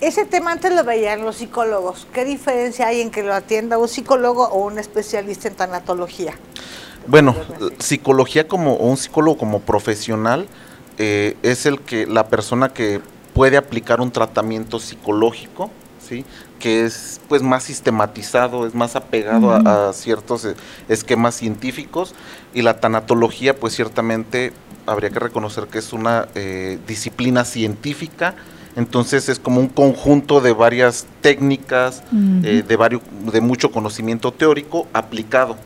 Ese 0.00 0.26
tema 0.26 0.52
antes 0.52 0.74
lo 0.74 0.84
veían 0.84 1.24
los 1.24 1.36
psicólogos. 1.36 2.06
¿Qué 2.12 2.24
diferencia 2.24 2.88
hay 2.88 3.00
en 3.00 3.10
que 3.10 3.22
lo 3.22 3.32
atienda 3.32 3.78
un 3.78 3.88
psicólogo 3.88 4.46
o 4.48 4.66
un 4.66 4.78
especialista 4.78 5.48
en 5.48 5.54
tanatología? 5.54 6.34
Bueno, 7.06 7.34
psicología 7.78 8.48
como 8.48 8.74
o 8.74 8.86
un 8.86 8.96
psicólogo 8.96 9.38
como 9.38 9.60
profesional 9.60 10.46
eh, 10.98 11.36
es 11.42 11.66
el 11.66 11.80
que 11.80 12.06
la 12.06 12.28
persona 12.28 12.70
que 12.70 13.00
puede 13.34 13.56
aplicar 13.56 14.00
un 14.00 14.10
tratamiento 14.10 14.78
psicológico, 14.78 15.70
sí, 16.06 16.24
que 16.64 16.86
es 16.86 17.20
pues 17.28 17.42
más 17.42 17.64
sistematizado, 17.64 18.66
es 18.66 18.74
más 18.74 18.96
apegado 18.96 19.52
a- 19.52 19.90
a, 19.90 19.92
ciertos 19.92 20.46
eh, 20.46 20.54
esquemas 20.88 21.34
científicos 21.34 22.14
y 22.54 22.62
la 22.62 22.80
tanatología 22.80 23.54
pues 23.54 23.74
ciertamente 23.76 24.50
habría 24.86 25.10
que 25.10 25.18
reconocer 25.18 25.66
que 25.66 25.78
es 25.80 25.92
una 25.92 26.26
eh, 26.34 26.78
disciplina 26.88 27.44
científica. 27.44 28.34
Entonces 28.76 29.28
es 29.28 29.38
como 29.38 29.60
un 29.60 29.68
conjunto 29.68 30.40
de 30.40 30.54
varias 30.54 31.04
técnicas, 31.20 32.02
eh, 32.42 32.64
de, 32.66 32.76
varios, 32.76 33.02
de 33.30 33.42
mucho 33.42 33.70
conocimiento 33.70 34.32
teórico 34.32 34.86
aplicado. 34.94 35.56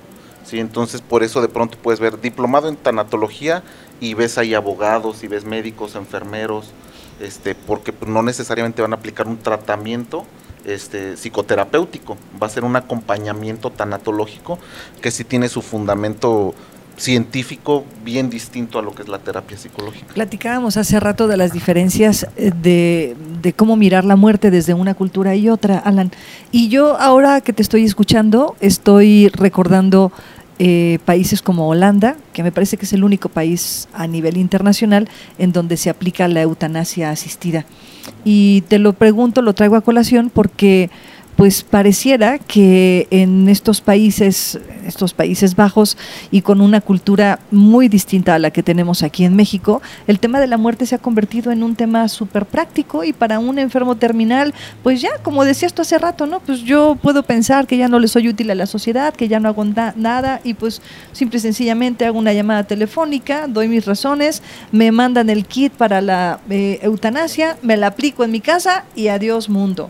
¿sí? 0.44 0.58
Entonces, 0.58 1.00
por 1.00 1.22
eso 1.22 1.40
de 1.40 1.48
pronto 1.48 1.78
puedes 1.80 2.00
ver 2.00 2.20
diplomado 2.20 2.68
en 2.68 2.74
tanatología 2.74 3.62
y 4.00 4.14
ves 4.14 4.36
ahí 4.36 4.52
abogados 4.52 5.22
y 5.22 5.28
ves 5.28 5.44
médicos, 5.44 5.94
enfermeros, 5.94 6.72
este, 7.20 7.54
porque 7.54 7.94
no 8.04 8.24
necesariamente 8.24 8.82
van 8.82 8.94
a 8.94 8.96
aplicar 8.96 9.28
un 9.28 9.38
tratamiento 9.38 10.24
este, 10.74 11.16
psicoterapéutico, 11.16 12.16
va 12.40 12.46
a 12.46 12.50
ser 12.50 12.64
un 12.64 12.76
acompañamiento 12.76 13.70
tanatológico 13.70 14.58
que 15.00 15.10
sí 15.10 15.24
tiene 15.24 15.48
su 15.48 15.62
fundamento 15.62 16.54
científico 16.98 17.84
bien 18.04 18.28
distinto 18.28 18.78
a 18.78 18.82
lo 18.82 18.94
que 18.94 19.02
es 19.02 19.08
la 19.08 19.20
terapia 19.20 19.56
psicológica. 19.56 20.12
Platicábamos 20.14 20.76
hace 20.76 20.98
rato 20.98 21.28
de 21.28 21.36
las 21.36 21.52
diferencias 21.52 22.26
eh, 22.36 22.50
de, 22.60 23.16
de 23.40 23.52
cómo 23.52 23.76
mirar 23.76 24.04
la 24.04 24.16
muerte 24.16 24.50
desde 24.50 24.74
una 24.74 24.94
cultura 24.94 25.34
y 25.36 25.48
otra, 25.48 25.78
Alan. 25.78 26.10
Y 26.50 26.68
yo 26.68 26.98
ahora 26.98 27.40
que 27.40 27.52
te 27.52 27.62
estoy 27.62 27.84
escuchando, 27.84 28.56
estoy 28.60 29.28
recordando 29.28 30.12
eh, 30.58 30.98
países 31.04 31.40
como 31.40 31.68
Holanda, 31.68 32.16
que 32.32 32.42
me 32.42 32.52
parece 32.52 32.76
que 32.76 32.84
es 32.84 32.92
el 32.92 33.04
único 33.04 33.28
país 33.28 33.88
a 33.92 34.06
nivel 34.06 34.36
internacional 34.36 35.08
en 35.38 35.52
donde 35.52 35.76
se 35.76 35.90
aplica 35.90 36.26
la 36.28 36.42
eutanasia 36.42 37.10
asistida. 37.10 37.64
Y 38.24 38.62
te 38.62 38.78
lo 38.78 38.92
pregunto, 38.92 39.42
lo 39.42 39.54
traigo 39.54 39.76
a 39.76 39.82
colación 39.82 40.30
porque 40.30 40.90
pues 41.38 41.62
pareciera 41.62 42.40
que 42.40 43.06
en 43.12 43.48
estos 43.48 43.80
países, 43.80 44.58
estos 44.84 45.14
Países 45.14 45.54
Bajos 45.54 45.96
y 46.32 46.42
con 46.42 46.60
una 46.60 46.80
cultura 46.80 47.38
muy 47.52 47.86
distinta 47.86 48.34
a 48.34 48.40
la 48.40 48.50
que 48.50 48.64
tenemos 48.64 49.04
aquí 49.04 49.24
en 49.24 49.36
México, 49.36 49.80
el 50.08 50.18
tema 50.18 50.40
de 50.40 50.48
la 50.48 50.56
muerte 50.56 50.84
se 50.84 50.96
ha 50.96 50.98
convertido 50.98 51.52
en 51.52 51.62
un 51.62 51.76
tema 51.76 52.08
súper 52.08 52.44
práctico 52.44 53.04
y 53.04 53.12
para 53.12 53.38
un 53.38 53.60
enfermo 53.60 53.94
terminal, 53.94 54.52
pues 54.82 55.00
ya, 55.00 55.10
como 55.22 55.44
decías 55.44 55.72
tú 55.72 55.82
hace 55.82 55.96
rato, 55.96 56.26
¿no? 56.26 56.40
Pues 56.40 56.62
yo 56.62 56.98
puedo 57.00 57.22
pensar 57.22 57.68
que 57.68 57.76
ya 57.76 57.86
no 57.86 58.00
le 58.00 58.08
soy 58.08 58.28
útil 58.28 58.50
a 58.50 58.56
la 58.56 58.66
sociedad, 58.66 59.14
que 59.14 59.28
ya 59.28 59.38
no 59.38 59.48
hago 59.48 59.64
na- 59.64 59.94
nada 59.96 60.40
y 60.42 60.54
pues 60.54 60.82
simple 61.12 61.38
y 61.38 61.42
sencillamente 61.42 62.04
hago 62.04 62.18
una 62.18 62.32
llamada 62.32 62.64
telefónica, 62.64 63.46
doy 63.46 63.68
mis 63.68 63.86
razones, 63.86 64.42
me 64.72 64.90
mandan 64.90 65.30
el 65.30 65.46
kit 65.46 65.72
para 65.72 66.00
la 66.00 66.40
eh, 66.50 66.80
eutanasia, 66.82 67.56
me 67.62 67.76
la 67.76 67.86
aplico 67.86 68.24
en 68.24 68.32
mi 68.32 68.40
casa 68.40 68.86
y 68.96 69.06
adiós 69.06 69.48
mundo. 69.48 69.88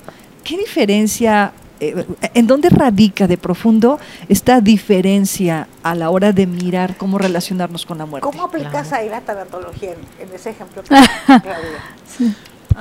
¿Qué 0.48 0.56
diferencia, 0.56 1.52
eh, 1.78 2.06
en 2.32 2.46
dónde 2.46 2.70
radica 2.70 3.26
de 3.26 3.36
profundo 3.36 3.98
esta 4.30 4.60
diferencia 4.62 5.68
a 5.82 5.94
la 5.94 6.08
hora 6.08 6.32
de 6.32 6.46
mirar 6.46 6.96
cómo 6.96 7.18
relacionarnos 7.18 7.84
con 7.84 7.98
la 7.98 8.06
muerte? 8.06 8.26
¿Cómo 8.26 8.44
aplicas 8.44 8.92
ahí 8.94 9.10
la 9.10 9.20
tanatología 9.20 9.90
en, 9.90 10.26
en 10.28 10.34
ese 10.34 10.50
ejemplo? 10.50 10.82
que 10.88 10.94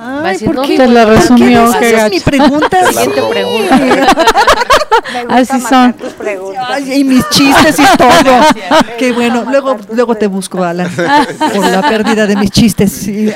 a 0.00 0.22
Ay, 0.22 0.32
decir, 0.34 0.54
¿por 0.54 0.64
qué, 0.64 0.76
Te 0.76 0.86
la 0.86 1.04
por 1.04 1.14
qué 1.14 1.20
resumió, 1.20 1.64
no 1.66 1.72
qué 1.78 1.96
haces 1.96 2.10
mi 2.10 2.18
gacho. 2.18 2.24
pregunta? 2.30 2.86
Siguiente 2.88 3.14
Claro. 3.14 3.30
pregunta. 3.30 3.76
Me 5.12 5.24
gusta 5.24 5.36
Así 5.56 5.60
son. 5.60 5.92
tus 5.94 6.12
preguntas. 6.12 6.64
Ay, 6.68 7.00
y 7.00 7.04
mis 7.04 7.28
chistes 7.30 7.78
y 7.80 7.96
todo. 7.96 8.40
Qué 8.98 9.12
bueno. 9.12 9.44
Luego, 9.50 9.76
luego 9.92 10.14
te 10.14 10.26
busco, 10.28 10.62
Alan, 10.62 10.88
por 10.94 11.66
la 11.66 11.82
pérdida 11.88 12.26
de 12.26 12.36
mis 12.36 12.50
chistes. 12.50 12.92
sí. 12.92 13.32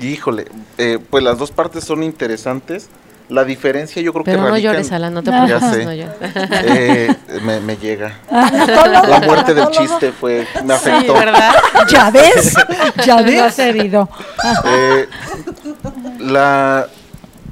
Híjole, 0.00 0.46
eh, 0.78 0.98
pues 1.10 1.22
las 1.22 1.38
dos 1.38 1.50
partes 1.52 1.84
son 1.84 2.02
interesantes. 2.02 2.88
La 3.30 3.44
diferencia 3.44 4.02
yo 4.02 4.12
creo 4.12 4.24
Pero 4.24 4.36
que 4.38 4.42
no 4.42 4.48
radica 4.50 4.68
en- 4.68 4.74
llores, 4.74 4.92
Alan, 4.92 5.14
no 5.14 5.22
te 5.22 5.30
Ya 5.30 5.44
preocupes. 5.46 5.74
sé. 5.74 5.84
no 5.86 5.92
llores. 5.94 6.14
Eh, 6.66 7.14
me, 7.42 7.60
me 7.60 7.76
llega. 7.78 8.18
La 8.30 9.22
muerte 9.24 9.54
del 9.54 9.68
chiste 9.70 10.12
fue, 10.12 10.46
me 10.62 10.76
Sí, 10.78 10.90
afectó. 10.90 11.14
¿verdad? 11.14 11.54
¿Ya 11.88 12.10
ves? 12.12 12.54
¿Ya 13.06 13.20
Lo 13.22 13.44
has 13.44 13.56
ves? 13.56 13.58
herido. 13.60 14.08
Eh, 14.66 15.08
la, 16.18 16.86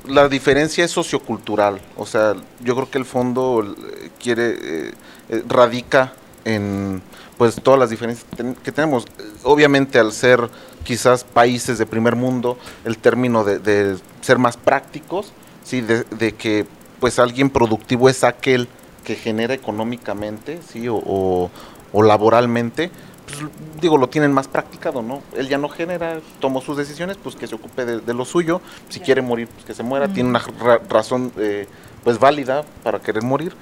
la 0.07 0.29
diferencia 0.29 0.85
es 0.85 0.91
sociocultural. 0.91 1.81
O 1.97 2.05
sea, 2.07 2.35
yo 2.61 2.75
creo 2.75 2.91
que 2.91 2.99
el 2.99 3.05
fondo 3.07 3.65
eh, 3.65 4.11
quiere, 4.23 4.51
eh, 4.51 4.95
eh, 5.31 5.43
radica 5.49 6.13
en 6.45 7.01
pues 7.39 7.57
todas 7.63 7.81
las 7.81 7.91
diferencias 7.91 8.27
que, 8.31 8.37
ten- 8.37 8.55
que 8.57 8.73
tenemos. 8.73 9.07
Obviamente 9.43 9.99
al 9.99 10.13
ser 10.13 10.49
quizás 10.85 11.25
países 11.25 11.79
de 11.79 11.87
primer 11.87 12.15
mundo, 12.15 12.59
el 12.85 12.99
término 12.99 13.43
de, 13.43 13.59
de 13.59 13.97
ser 14.21 14.39
más 14.39 14.57
prácticos, 14.57 15.33
sí, 15.65 15.81
de, 15.81 16.05
de 16.05 16.33
que 16.33 16.67
pues 17.01 17.19
alguien 17.19 17.51
productivo 17.51 18.09
es 18.09 18.23
aquel 18.25 18.69
que 19.05 19.17
genera 19.17 19.55
económicamente, 19.55 20.61
sí, 20.69 20.89
o, 20.89 20.97
o- 20.97 21.51
o 21.95 22.03
laboralmente, 22.03 22.91
pues, 23.27 23.51
digo, 23.81 23.99
lo 23.99 24.09
tienen 24.09 24.33
más 24.33 24.49
practicado, 24.49 25.03
¿no? 25.03 25.21
Él 25.37 25.49
ya 25.49 25.59
no 25.59 25.69
genera, 25.69 26.21
tomó 26.41 26.61
sus 26.63 26.77
decisiones, 26.77 27.17
pues 27.23 27.35
que 27.37 27.47
se 27.47 27.55
ocupe 27.55 27.85
de, 27.85 28.01
de 28.01 28.15
lo 28.15 28.25
suyo, 28.25 28.61
si 28.89 29.01
quiere 29.01 29.21
morir, 29.23 29.49
pues 29.49 29.65
que 29.65 29.75
se 29.75 29.83
muera, 29.83 30.09
tiene 30.09 30.29
una 30.31 30.39
ra- 30.61 30.81
razón 30.89 31.33
eh, 31.39 31.67
pues 32.05 32.19
válida 32.19 32.65
para 32.83 33.01
querer 33.01 33.23
morir. 33.23 33.55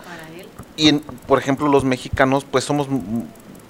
Y 0.77 0.89
en- 0.89 1.01
por 1.01 1.39
ejemplo, 1.39 1.67
los 1.69 1.83
mexicanos, 1.85 2.45
pues 2.49 2.65
somos, 2.65 2.87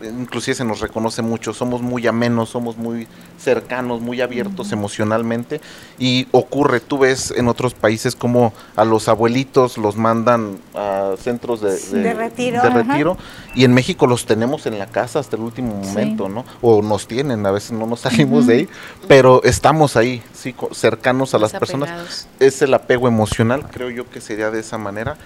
inclusive 0.03 0.55
se 0.55 0.65
nos 0.65 0.81
reconoce 0.81 1.23
mucho, 1.23 1.53
somos 1.53 1.83
muy 1.83 2.07
amenos, 2.07 2.51
somos 2.51 2.77
muy 2.77 3.07
cercanos, 3.39 4.01
muy 4.01 4.21
abiertos 4.21 4.73
emocionalmente. 4.73 5.61
Y 5.99 6.29
ocurre, 6.33 6.81
tú 6.81 6.99
ves 6.99 7.33
en 7.37 7.49
otros 7.49 7.75
países 7.75 8.15
como 8.17 8.53
a 8.77 8.85
los 8.85 9.09
abuelitos 9.09 9.79
los 9.79 9.97
mandan 9.97 10.59
a 10.75 11.15
centros 11.19 11.61
de, 11.61 11.79
De 11.79 12.15
retiro. 12.15 12.63
de 12.63 12.69
Ajá. 12.69 12.83
retiro, 12.83 13.17
y 13.55 13.65
en 13.65 13.75
México 13.75 14.07
los 14.07 14.27
tenemos 14.27 14.67
en 14.67 14.79
la 14.79 14.87
casa 14.87 15.19
hasta 15.19 15.37
el 15.37 15.43
último 15.43 15.75
momento, 15.75 16.29
¿no? 16.29 16.45
O 16.61 16.83
nos 16.83 17.07
tienen, 17.07 17.45
a 17.47 17.51
veces 17.51 17.73
no 17.73 17.87
nos 17.87 18.01
salimos 18.01 18.47
de 18.47 18.55
ahí, 18.55 18.69
pero 19.09 19.43
estamos 19.45 19.97
ahí, 19.97 20.23
sí, 20.33 20.55
cercanos 20.73 21.35
a 21.35 21.39
las 21.39 21.53
personas 21.53 22.29
es 22.39 22.63
el 22.63 22.75
apego 22.75 23.09
emocional, 23.09 23.65
creo 23.71 23.91
yo 23.91 24.09
que 24.09 24.21
sería 24.21 24.51
de 24.51 24.61
esa 24.61 24.79
manera. 24.79 25.17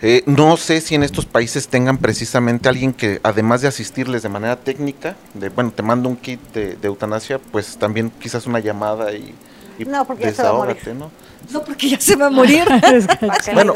Eh, 0.00 0.22
no 0.26 0.56
sé 0.56 0.80
si 0.80 0.94
en 0.94 1.02
estos 1.02 1.26
países 1.26 1.66
tengan 1.68 1.98
precisamente 1.98 2.68
alguien 2.68 2.92
que, 2.92 3.18
además 3.24 3.62
de 3.62 3.68
asistirles 3.68 4.22
de 4.22 4.28
manera 4.28 4.56
técnica, 4.56 5.16
de 5.34 5.48
bueno, 5.48 5.72
te 5.74 5.82
mando 5.82 6.08
un 6.08 6.16
kit 6.16 6.40
de, 6.52 6.76
de 6.76 6.86
eutanasia, 6.88 7.38
pues 7.40 7.76
también 7.76 8.10
quizás 8.20 8.46
una 8.46 8.60
llamada 8.60 9.12
y, 9.12 9.34
y 9.78 9.84
No, 9.86 10.04
porque 10.06 10.24
ya 10.26 10.32
se 10.34 10.42
va 10.44 10.50
a 10.50 10.52
morir. 10.52 10.76
desahógate, 10.76 10.98
¿no? 10.98 11.10
No, 11.52 11.64
porque 11.64 11.88
ya 11.90 12.00
se 12.00 12.14
va 12.14 12.26
a 12.26 12.30
morir. 12.30 12.64
¿Para 13.20 13.38
qué 13.44 13.52
Bueno. 13.54 13.74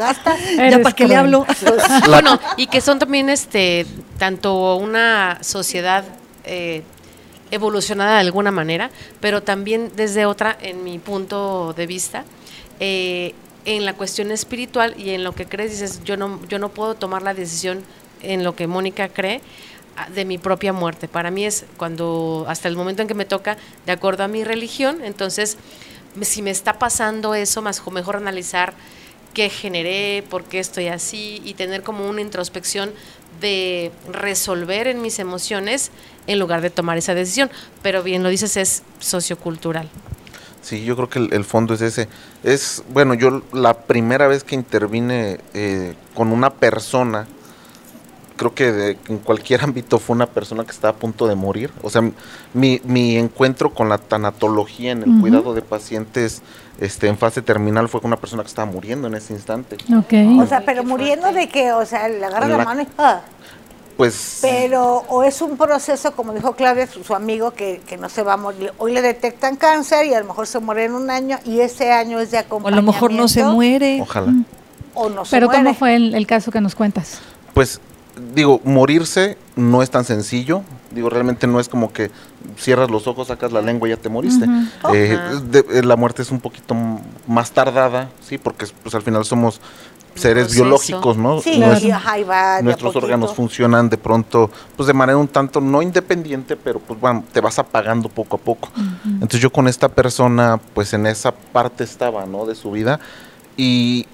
le 0.57 0.71
ya 0.71 0.79
para 0.81 0.95
qué 0.95 1.07
le 1.07 1.15
hablo. 1.17 1.45
La- 2.07 2.21
Bueno, 2.21 2.39
y 2.55 2.67
que 2.67 2.79
son 2.79 2.99
también 2.99 3.29
este 3.29 3.85
tanto 4.17 4.75
una 4.77 5.39
sociedad 5.41 6.05
eh, 6.45 6.83
evolucionada 7.51 8.13
de 8.15 8.19
alguna 8.21 8.51
manera, 8.51 8.89
pero 9.19 9.43
también 9.43 9.91
desde 9.95 10.25
otra, 10.25 10.57
en 10.61 10.83
mi 10.85 10.99
punto 10.99 11.73
de 11.75 11.85
vista, 11.85 12.23
eh, 12.79 13.33
en 13.65 13.85
la 13.85 13.93
cuestión 13.93 14.31
espiritual 14.31 14.95
y 14.97 15.11
en 15.11 15.23
lo 15.23 15.33
que 15.33 15.45
crees, 15.45 15.71
dices, 15.71 16.03
yo 16.03 16.17
no, 16.17 16.39
yo 16.47 16.59
no 16.59 16.69
puedo 16.69 16.95
tomar 16.95 17.21
la 17.21 17.33
decisión 17.33 17.83
en 18.21 18.43
lo 18.43 18.55
que 18.55 18.67
Mónica 18.67 19.09
cree 19.09 19.41
ah, 19.97 20.09
de 20.09 20.25
mi 20.25 20.37
propia 20.37 20.73
muerte. 20.73 21.07
Para 21.07 21.31
mí 21.31 21.45
es 21.45 21.65
cuando, 21.77 22.45
hasta 22.47 22.67
el 22.67 22.75
momento 22.75 23.01
en 23.01 23.07
que 23.07 23.13
me 23.13 23.25
toca, 23.25 23.57
de 23.85 23.91
acuerdo 23.91 24.23
a 24.23 24.27
mi 24.27 24.43
religión, 24.43 25.03
entonces, 25.03 25.57
si 26.21 26.41
me 26.41 26.51
está 26.51 26.79
pasando 26.79 27.35
eso, 27.35 27.61
más 27.61 27.81
mejor 27.91 28.17
analizar 28.17 28.73
qué 29.33 29.49
generé, 29.49 30.23
por 30.29 30.43
qué 30.43 30.59
estoy 30.59 30.87
así 30.87 31.41
y 31.43 31.55
tener 31.55 31.83
como 31.83 32.07
una 32.07 32.21
introspección 32.21 32.91
de 33.41 33.91
resolver 34.11 34.87
en 34.87 35.01
mis 35.01 35.19
emociones 35.19 35.91
en 36.27 36.39
lugar 36.39 36.61
de 36.61 36.69
tomar 36.69 36.97
esa 36.97 37.15
decisión. 37.15 37.49
Pero 37.81 38.03
bien 38.03 38.23
lo 38.23 38.29
dices, 38.29 38.57
es 38.57 38.83
sociocultural. 38.99 39.89
Sí, 40.63 40.83
yo 40.85 40.95
creo 40.95 41.09
que 41.09 41.19
el, 41.19 41.33
el 41.33 41.43
fondo 41.43 41.73
es 41.75 41.81
ese. 41.81 42.07
Es, 42.43 42.83
bueno, 42.91 43.13
yo 43.13 43.41
la 43.51 43.73
primera 43.75 44.27
vez 44.27 44.43
que 44.43 44.55
intervine 44.55 45.39
eh, 45.53 45.93
con 46.15 46.31
una 46.31 46.49
persona, 46.51 47.27
creo 48.37 48.55
que 48.55 48.71
de- 48.71 48.97
en 49.09 49.17
cualquier 49.19 49.61
ámbito 49.63 49.99
fue 49.99 50.15
una 50.15 50.25
persona 50.25 50.63
que 50.63 50.71
estaba 50.71 50.93
a 50.95 50.97
punto 50.99 51.27
de 51.27 51.35
morir. 51.35 51.69
O 51.81 51.89
sea, 51.89 52.01
mi, 52.53 52.81
mi 52.85 53.17
encuentro 53.17 53.73
con 53.73 53.89
la 53.89 53.97
tanatología 53.97 54.91
en 54.93 55.03
el 55.03 55.19
cuidado 55.21 55.53
de 55.53 55.61
pacientes 55.61 56.41
este, 56.79 57.07
en 57.07 57.17
fase 57.17 57.41
terminal 57.41 57.87
fue 57.89 58.01
con 58.01 58.09
una 58.09 58.17
persona 58.17 58.41
que 58.41 58.47
estaba 58.49 58.71
muriendo 58.71 59.07
en 59.07 59.15
ese 59.15 59.33
instante. 59.33 59.75
Ok. 59.95 60.13
O 60.41 60.47
sea, 60.47 60.63
pero 60.65 60.83
muriendo 60.83 61.31
de 61.33 61.47
que, 61.49 61.71
o 61.73 61.85
sea, 61.85 62.07
le 62.07 62.25
agarra 62.25 62.47
la 62.47 62.57
La- 62.57 62.65
mano 62.65 62.81
y... 62.83 62.87
ah. 62.97 63.21
Pues 63.97 64.39
Pero, 64.41 65.03
o 65.07 65.23
es 65.23 65.41
un 65.41 65.55
proceso, 65.57 66.13
como 66.13 66.33
dijo 66.33 66.53
Claudia, 66.55 66.87
su, 66.87 67.03
su 67.03 67.13
amigo, 67.13 67.51
que, 67.51 67.81
que 67.85 67.97
no 67.97 68.09
se 68.09 68.23
va 68.23 68.33
a 68.33 68.37
morir. 68.37 68.73
Hoy 68.79 68.91
le 68.93 69.01
detectan 69.01 69.55
cáncer 69.55 70.05
y 70.07 70.13
a 70.13 70.19
lo 70.19 70.25
mejor 70.25 70.47
se 70.47 70.59
muere 70.59 70.85
en 70.85 70.93
un 70.93 71.09
año 71.11 71.37
y 71.45 71.59
ese 71.59 71.91
año 71.91 72.19
es 72.19 72.31
de 72.31 72.37
O 72.37 72.39
a 72.39 72.43
acompañamiento. 72.43 72.85
lo 72.87 72.93
mejor 72.93 73.11
no 73.13 73.27
se 73.27 73.43
muere. 73.45 73.99
ojalá. 74.01 74.33
O 74.95 75.09
no 75.09 75.25
se 75.25 75.35
Pero 75.35 75.47
muere. 75.47 75.63
¿cómo 75.63 75.75
fue 75.75 75.95
el, 75.95 76.15
el 76.15 76.25
caso 76.27 76.51
que 76.51 76.59
nos 76.61 76.73
cuentas? 76.75 77.19
Pues 77.53 77.79
digo, 78.33 78.61
morirse 78.63 79.37
no 79.55 79.83
es 79.83 79.89
tan 79.91 80.05
sencillo. 80.05 80.63
Digo, 80.91 81.09
realmente 81.09 81.47
no 81.47 81.59
es 81.59 81.69
como 81.69 81.91
que 81.91 82.11
cierras 82.59 82.91
los 82.91 83.07
ojos, 83.07 83.27
sacas 83.29 83.51
la 83.51 83.61
lengua 83.61 83.87
y 83.87 83.91
ya 83.91 83.97
te 83.97 84.09
moriste. 84.09 84.45
Eh, 84.93 85.17
de- 85.49 85.65
eh, 85.71 85.83
la 85.83 85.95
muerte 85.95 86.21
es 86.21 86.29
un 86.29 86.39
poquito 86.39 86.75
más 87.27 87.51
tardada, 87.51 88.09
sí, 88.27 88.37
porque 88.37 88.67
pues 88.83 88.93
al 88.93 89.01
final 89.01 89.25
somos 89.25 89.59
seres 90.15 90.45
proceso. 90.45 90.63
biológicos, 90.63 91.17
¿no? 91.17 91.41
Sí, 91.41 91.61
y, 91.81 91.91
ajá, 91.91 92.19
y 92.19 92.23
va 92.23 92.53
de 92.53 92.59
a 92.59 92.61
nuestros 92.61 92.95
órganos 92.95 93.33
funcionan 93.33 93.89
de 93.89 93.97
pronto, 93.97 94.49
pues 94.75 94.87
de 94.87 94.93
manera 94.93 95.17
un 95.17 95.27
tanto 95.27 95.59
no 95.59 95.81
independiente, 95.81 96.55
pero 96.55 96.79
pues 96.79 96.99
bueno, 96.99 97.23
te 97.31 97.41
vas 97.41 97.59
apagando 97.59 98.09
poco 98.09 98.35
a 98.35 98.39
poco. 98.39 98.69
Entonces 99.05 99.39
yo 99.39 99.51
con 99.51 99.67
esta 99.67 99.89
persona, 99.89 100.59
pues 100.73 100.93
en 100.93 101.07
esa 101.07 101.31
parte 101.33 101.83
estaba, 101.83 102.25
¿no? 102.25 102.45
De 102.45 102.55
su 102.55 102.71
vida. 102.71 102.99
Y 103.57 104.05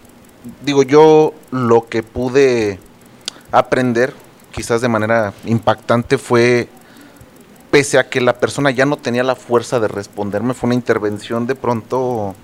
digo, 0.65 0.83
yo 0.83 1.33
lo 1.51 1.87
que 1.87 2.03
pude 2.03 2.79
aprender, 3.51 4.13
quizás 4.51 4.81
de 4.81 4.87
manera 4.87 5.33
impactante, 5.45 6.17
fue, 6.17 6.69
pese 7.71 7.97
a 7.99 8.09
que 8.09 8.21
la 8.21 8.39
persona 8.39 8.71
ya 8.71 8.85
no 8.85 8.97
tenía 8.97 9.23
la 9.23 9.35
fuerza 9.35 9.79
de 9.79 9.87
responderme, 9.87 10.53
fue 10.53 10.67
una 10.67 10.75
intervención 10.75 11.47
de 11.47 11.55
pronto, 11.55 12.35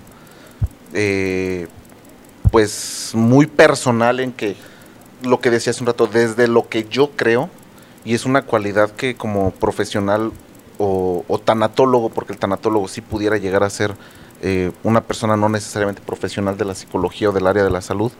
eh, 0.92 1.68
pues 2.50 3.12
muy 3.14 3.46
personal 3.46 4.20
en 4.20 4.32
que 4.32 4.56
lo 5.22 5.40
que 5.40 5.50
decía 5.50 5.70
hace 5.70 5.82
un 5.82 5.86
rato, 5.86 6.06
desde 6.06 6.48
lo 6.48 6.68
que 6.68 6.86
yo 6.88 7.10
creo, 7.16 7.50
y 8.04 8.14
es 8.14 8.24
una 8.24 8.42
cualidad 8.42 8.90
que 8.90 9.16
como 9.16 9.50
profesional 9.50 10.32
o, 10.78 11.40
tanatólogo, 11.44 12.10
porque 12.10 12.32
el 12.32 12.38
tanatólogo 12.38 12.88
sí 12.88 13.00
pudiera 13.00 13.36
llegar 13.36 13.62
a 13.62 13.70
ser 13.70 13.94
eh, 14.42 14.72
una 14.82 15.00
persona 15.00 15.36
no 15.36 15.48
necesariamente 15.48 16.02
profesional 16.02 16.56
de 16.58 16.64
la 16.66 16.74
psicología 16.74 17.30
o 17.30 17.32
del 17.32 17.46
área 17.46 17.64
de 17.64 17.70
la 17.70 17.80
salud, 17.80 18.12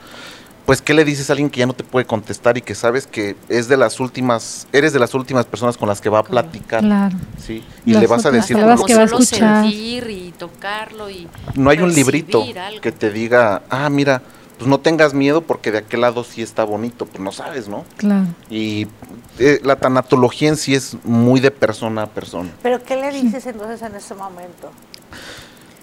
pues 0.67 0.81
¿qué 0.81 0.93
le 0.93 1.05
dices 1.05 1.29
a 1.29 1.33
alguien 1.33 1.49
que 1.49 1.59
ya 1.59 1.65
no 1.65 1.71
te 1.71 1.85
puede 1.85 2.05
contestar 2.05 2.57
y 2.57 2.61
que 2.61 2.75
sabes 2.75 3.07
que 3.07 3.37
es 3.47 3.69
de 3.69 3.77
las 3.77 4.01
últimas, 4.01 4.67
eres 4.73 4.91
de 4.91 4.99
las 4.99 5.13
últimas 5.13 5.45
personas 5.45 5.77
con 5.77 5.87
las 5.87 6.01
que 6.01 6.09
va 6.09 6.19
a 6.19 6.23
platicar? 6.23 6.81
Claro. 6.81 7.15
¿sí? 7.41 7.63
Y 7.85 7.93
Las 7.93 8.01
le 8.01 8.07
vas 8.07 8.25
a 8.25 8.31
decir, 8.31 8.59
Como 8.59 8.85
que 8.85 8.93
va 8.93 9.03
a 9.03 9.05
escuchar. 9.05 9.63
sentir 9.63 10.09
y 10.09 10.33
tocarlo 10.37 11.09
y 11.09 11.29
no 11.55 11.69
hay 11.69 11.79
un 11.79 11.93
librito 11.93 12.43
algo. 12.43 12.81
que 12.81 12.91
te 12.91 13.11
diga, 13.11 13.61
ah, 13.69 13.89
mira, 13.89 14.21
pues 14.57 14.67
no 14.69 14.81
tengas 14.81 15.13
miedo 15.13 15.39
porque 15.39 15.71
de 15.71 15.77
aquel 15.77 16.01
lado 16.01 16.25
sí 16.25 16.41
está 16.41 16.65
bonito, 16.65 17.05
pues 17.05 17.21
no 17.21 17.31
sabes, 17.31 17.69
¿no? 17.69 17.85
Claro. 17.95 18.27
Y 18.49 18.87
eh, 19.39 19.61
la 19.63 19.77
tanatología 19.77 20.49
en 20.49 20.57
sí 20.57 20.75
es 20.75 20.97
muy 21.05 21.39
de 21.39 21.51
persona 21.51 22.01
a 22.01 22.07
persona. 22.07 22.49
Pero 22.61 22.83
¿qué 22.83 22.97
le 22.97 23.09
dices 23.13 23.45
entonces 23.45 23.81
en 23.83 23.95
ese 23.95 24.15
momento? 24.15 24.71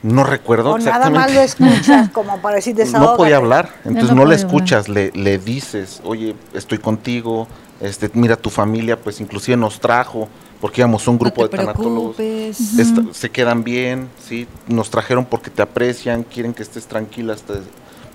No 0.05 0.23
recuerdo 0.23 0.73
o 0.73 0.79
nada 0.79 1.09
más 1.09 1.33
lo 1.33 1.41
exactamente. 1.41 1.79
escuchas 1.81 2.11
como 2.11 2.37
para 2.43 2.57
decir 2.57 2.77
No 2.93 3.17
podía 3.17 3.37
hablar, 3.39 3.71
entonces 3.87 4.11
no 4.11 4.25
no, 4.25 4.27
le 4.27 4.37
escuchas, 4.37 4.87
le, 4.91 5.11
le 5.15 5.39
dices, 5.39 6.03
oye, 6.05 6.37
estoy 6.53 6.77
contigo, 6.77 7.49
este, 7.81 8.11
mira 8.13 8.37
tu 8.37 8.51
familia, 8.51 8.99
pues 9.01 9.19
inclusive 9.23 9.57
nos 9.57 9.81
trajo, 9.81 10.29
porque 10.61 10.83
íbamos 10.83 11.09
un 11.09 11.19
grupo 11.19 11.43
no 11.43 11.49
te 11.49 11.57
de 11.57 11.63
tanatólogos. 11.65 12.17
preocupes. 12.17 12.79
Esta- 12.79 13.03
se 13.15 13.31
quedan 13.31 13.65
bien, 13.65 14.09
sí, 14.29 14.47
nos 14.69 14.91
trajeron 14.91 15.25
porque 15.25 15.49
te 15.49 15.63
aprecian, 15.63 16.23
quieren 16.23 16.53
que 16.53 16.63
estés 16.63 16.87
tranquila 16.87 17.33
hasta 17.33 17.55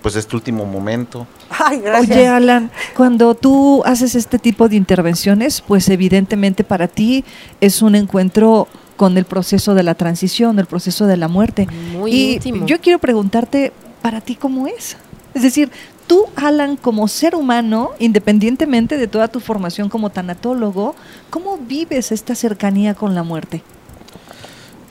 pues 0.04 0.16
este 0.16 0.36
último 0.36 0.66
momento. 0.66 1.26
Ay, 1.50 1.80
gracias. 1.82 2.16
Oye, 2.16 2.28
Alan, 2.28 2.70
cuando 2.96 3.34
tú 3.34 3.82
haces 3.84 4.14
este 4.14 4.38
tipo 4.40 4.70
de 4.70 4.76
intervenciones, 4.76 5.62
pues 5.62 5.90
evidentemente 5.90 6.64
para 6.64 6.88
ti 6.88 7.26
es 7.60 7.82
un 7.82 7.96
encuentro 7.96 8.68
con 9.00 9.18
el 9.18 9.24
proceso 9.24 9.76
de 9.76 9.84
la 9.84 9.96
transición, 9.96 10.60
el 10.60 10.66
proceso 10.66 11.08
de 11.08 11.16
la 11.16 11.30
muerte. 11.30 11.70
Muy 11.94 12.12
y 12.12 12.34
íntimo. 12.34 12.66
yo 12.66 12.82
quiero 12.82 13.00
preguntarte, 13.00 13.72
¿para 14.02 14.20
ti 14.20 14.36
cómo 14.36 14.68
es? 14.68 14.98
Es 15.34 15.42
decir, 15.42 15.72
tú, 16.06 16.26
Alan, 16.36 16.76
como 16.76 17.08
ser 17.08 17.34
humano, 17.34 17.92
independientemente 18.00 18.98
de 18.98 19.08
toda 19.08 19.30
tu 19.30 19.40
formación 19.40 19.88
como 19.88 20.10
tanatólogo, 20.10 20.98
¿cómo 21.30 21.58
vives 21.58 22.12
esta 22.12 22.36
cercanía 22.36 22.94
con 22.94 23.16
la 23.16 23.24
muerte? 23.24 23.64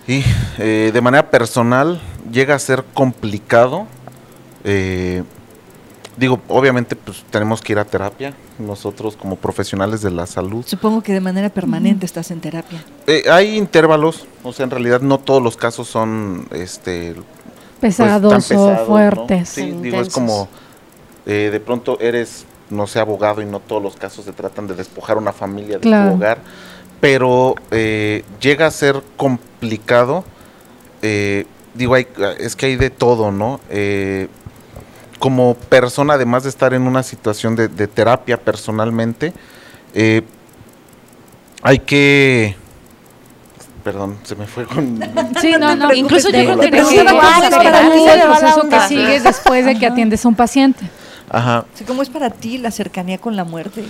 Y 0.06 0.24
eh, 0.56 0.90
de 0.90 1.00
manera 1.02 1.30
personal 1.30 2.00
llega 2.32 2.54
a 2.54 2.58
ser 2.58 2.84
complicado. 2.94 3.86
eh, 4.64 5.22
digo, 6.16 6.40
obviamente 6.48 6.96
pues 6.96 7.26
tenemos 7.30 7.60
que 7.60 7.74
ir 7.74 7.78
a 7.78 7.84
terapia, 7.84 8.32
nosotros 8.58 9.16
como 9.16 9.36
profesionales 9.36 10.00
de 10.02 10.10
la 10.10 10.26
salud. 10.26 10.64
Supongo 10.66 11.02
que 11.02 11.12
de 11.12 11.20
manera 11.20 11.48
permanente 11.48 12.06
estás 12.06 12.30
en 12.30 12.40
terapia. 12.40 12.84
Eh, 13.06 13.24
hay 13.30 13.56
intervalos, 13.56 14.26
o 14.42 14.52
sea, 14.52 14.64
en 14.64 14.70
realidad 14.70 15.00
no 15.00 15.18
todos 15.18 15.42
los 15.42 15.56
casos 15.56 15.88
son 15.88 16.46
este 16.52 17.14
pues, 17.80 17.96
tan 17.96 18.06
Pesados 18.06 18.32
o 18.32 18.36
pesados, 18.36 18.78
¿no? 18.80 18.86
fuertes. 18.86 19.48
Sí, 19.48 19.70
digo, 19.82 20.00
es 20.00 20.08
como 20.10 20.48
eh, 21.26 21.48
de 21.52 21.60
pronto 21.60 21.98
eres, 22.00 22.44
no 22.70 22.86
sé, 22.86 22.98
abogado 23.00 23.40
y 23.42 23.46
no 23.46 23.60
todos 23.60 23.82
los 23.82 23.96
casos 23.96 24.24
se 24.24 24.32
tratan 24.32 24.66
de 24.66 24.74
despojar 24.74 25.16
a 25.16 25.20
una 25.20 25.32
familia 25.32 25.76
de 25.76 25.80
Claro. 25.80 26.10
tu 26.10 26.16
hogar, 26.16 26.38
pero 27.00 27.54
eh, 27.70 28.24
llega 28.40 28.66
a 28.66 28.70
ser 28.70 29.02
complicado. 29.16 30.24
eh, 31.02 31.46
digo, 31.74 31.94
hay, 31.94 32.08
es 32.40 32.56
que 32.56 32.66
hay 32.66 32.76
de 32.76 32.90
todo, 32.90 33.30
¿no? 33.30 33.60
Eh, 33.70 34.26
como 35.18 35.54
persona, 35.54 36.14
además 36.14 36.44
de 36.44 36.48
estar 36.48 36.74
en 36.74 36.82
una 36.82 37.02
situación 37.02 37.56
de, 37.56 37.68
de 37.68 37.86
terapia 37.86 38.36
personalmente, 38.38 39.32
eh, 39.94 40.22
hay 41.62 41.78
que... 41.80 42.56
Perdón, 43.82 44.18
se 44.22 44.36
me 44.36 44.46
fue 44.46 44.66
con... 44.66 45.00
Sí, 45.40 45.54
no, 45.60 45.74
no. 45.74 45.92
Incluso 45.94 46.28
yo 46.30 46.44
creo 46.44 46.58
que 46.58 46.66
el 46.66 46.70
proceso 46.70 48.68
que 48.68 48.80
sigues 48.88 49.24
después 49.24 49.64
de 49.64 49.78
que 49.78 49.86
atiendes 49.86 50.24
a 50.24 50.28
un 50.28 50.34
paciente. 50.34 50.88
Ajá. 51.30 51.64
¿Cómo 51.86 52.02
es 52.02 52.10
para 52.10 52.30
ti 52.30 52.58
la 52.58 52.70
cercanía 52.70 53.18
con 53.18 53.36
la 53.36 53.44
muerte? 53.44 53.84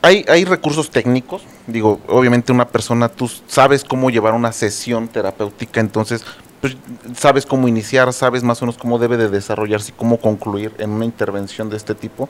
Hay, 0.00 0.24
hay 0.28 0.44
recursos 0.44 0.90
técnicos, 0.90 1.42
digo, 1.66 2.00
obviamente 2.06 2.52
una 2.52 2.68
persona, 2.68 3.08
tú 3.08 3.28
sabes 3.48 3.82
cómo 3.82 4.10
llevar 4.10 4.32
una 4.32 4.52
sesión 4.52 5.08
terapéutica, 5.08 5.80
entonces 5.80 6.24
pues, 6.60 6.76
sabes 7.16 7.46
cómo 7.46 7.68
iniciar, 7.68 8.12
sabes 8.12 8.42
más 8.42 8.60
o 8.62 8.66
menos 8.66 8.78
cómo 8.78 8.98
debe 8.98 9.16
de 9.16 9.28
desarrollarse 9.28 9.90
y 9.90 9.94
cómo 9.94 10.18
concluir 10.18 10.72
en 10.78 10.90
una 10.90 11.04
intervención 11.04 11.70
de 11.70 11.76
este 11.76 11.94
tipo. 11.94 12.28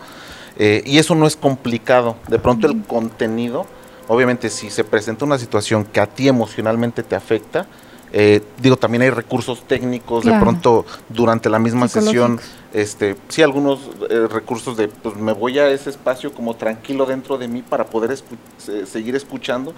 Eh, 0.59 0.83
y 0.85 0.99
eso 0.99 1.15
no 1.15 1.27
es 1.27 1.37
complicado, 1.37 2.17
de 2.29 2.39
pronto 2.39 2.67
el 2.67 2.83
contenido, 2.83 3.65
obviamente 4.09 4.51
si 4.51 4.71
se 4.71 4.83
presenta 4.83 5.25
una 5.25 5.39
situación 5.39 5.85
que 5.85 6.01
a 6.01 6.07
ti 6.07 6.27
emocionalmente 6.29 7.03
te 7.03 7.15
afecta, 7.15 7.67
eh, 8.13 8.43
digo, 8.61 8.77
también 8.77 9.03
hay 9.03 9.11
recursos 9.11 9.63
técnicos, 9.69 10.25
de 10.25 10.31
pronto 10.41 10.87
durante 11.11 11.49
la 11.51 11.59
misma 11.59 11.87
sesión, 12.07 12.41
este, 12.73 13.17
sí, 13.29 13.43
algunos 13.43 13.81
eh, 14.09 14.27
recursos 14.31 14.77
de, 14.79 14.89
pues 14.89 15.15
me 15.17 15.33
voy 15.33 15.59
a 15.59 15.69
ese 15.71 15.91
espacio 15.91 16.33
como 16.33 16.55
tranquilo 16.57 17.05
dentro 17.07 17.37
de 17.39 17.49
mí 17.49 17.63
para 17.63 17.85
poder 17.85 18.11
escu- 18.11 18.87
seguir 18.87 19.15
escuchando 19.15 19.75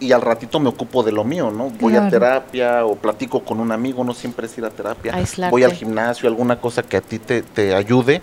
y 0.00 0.12
al 0.12 0.22
ratito 0.22 0.60
me 0.60 0.68
ocupo 0.68 1.02
de 1.02 1.12
lo 1.12 1.24
mío, 1.24 1.50
¿no? 1.50 1.70
Voy 1.80 1.96
a 1.96 2.08
terapia 2.08 2.84
o 2.84 2.96
platico 2.96 3.40
con 3.40 3.60
un 3.60 3.72
amigo, 3.72 4.04
no 4.04 4.14
siempre 4.14 4.46
es 4.46 4.58
ir 4.58 4.64
a 4.64 4.70
terapia, 4.70 5.14
Aislarte. 5.14 5.50
voy 5.50 5.64
al 5.64 5.72
gimnasio, 5.72 6.28
alguna 6.28 6.60
cosa 6.60 6.82
que 6.82 6.96
a 6.96 7.00
ti 7.00 7.18
te, 7.18 7.42
te 7.42 7.74
ayude, 7.74 8.22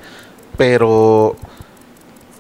pero 0.58 1.36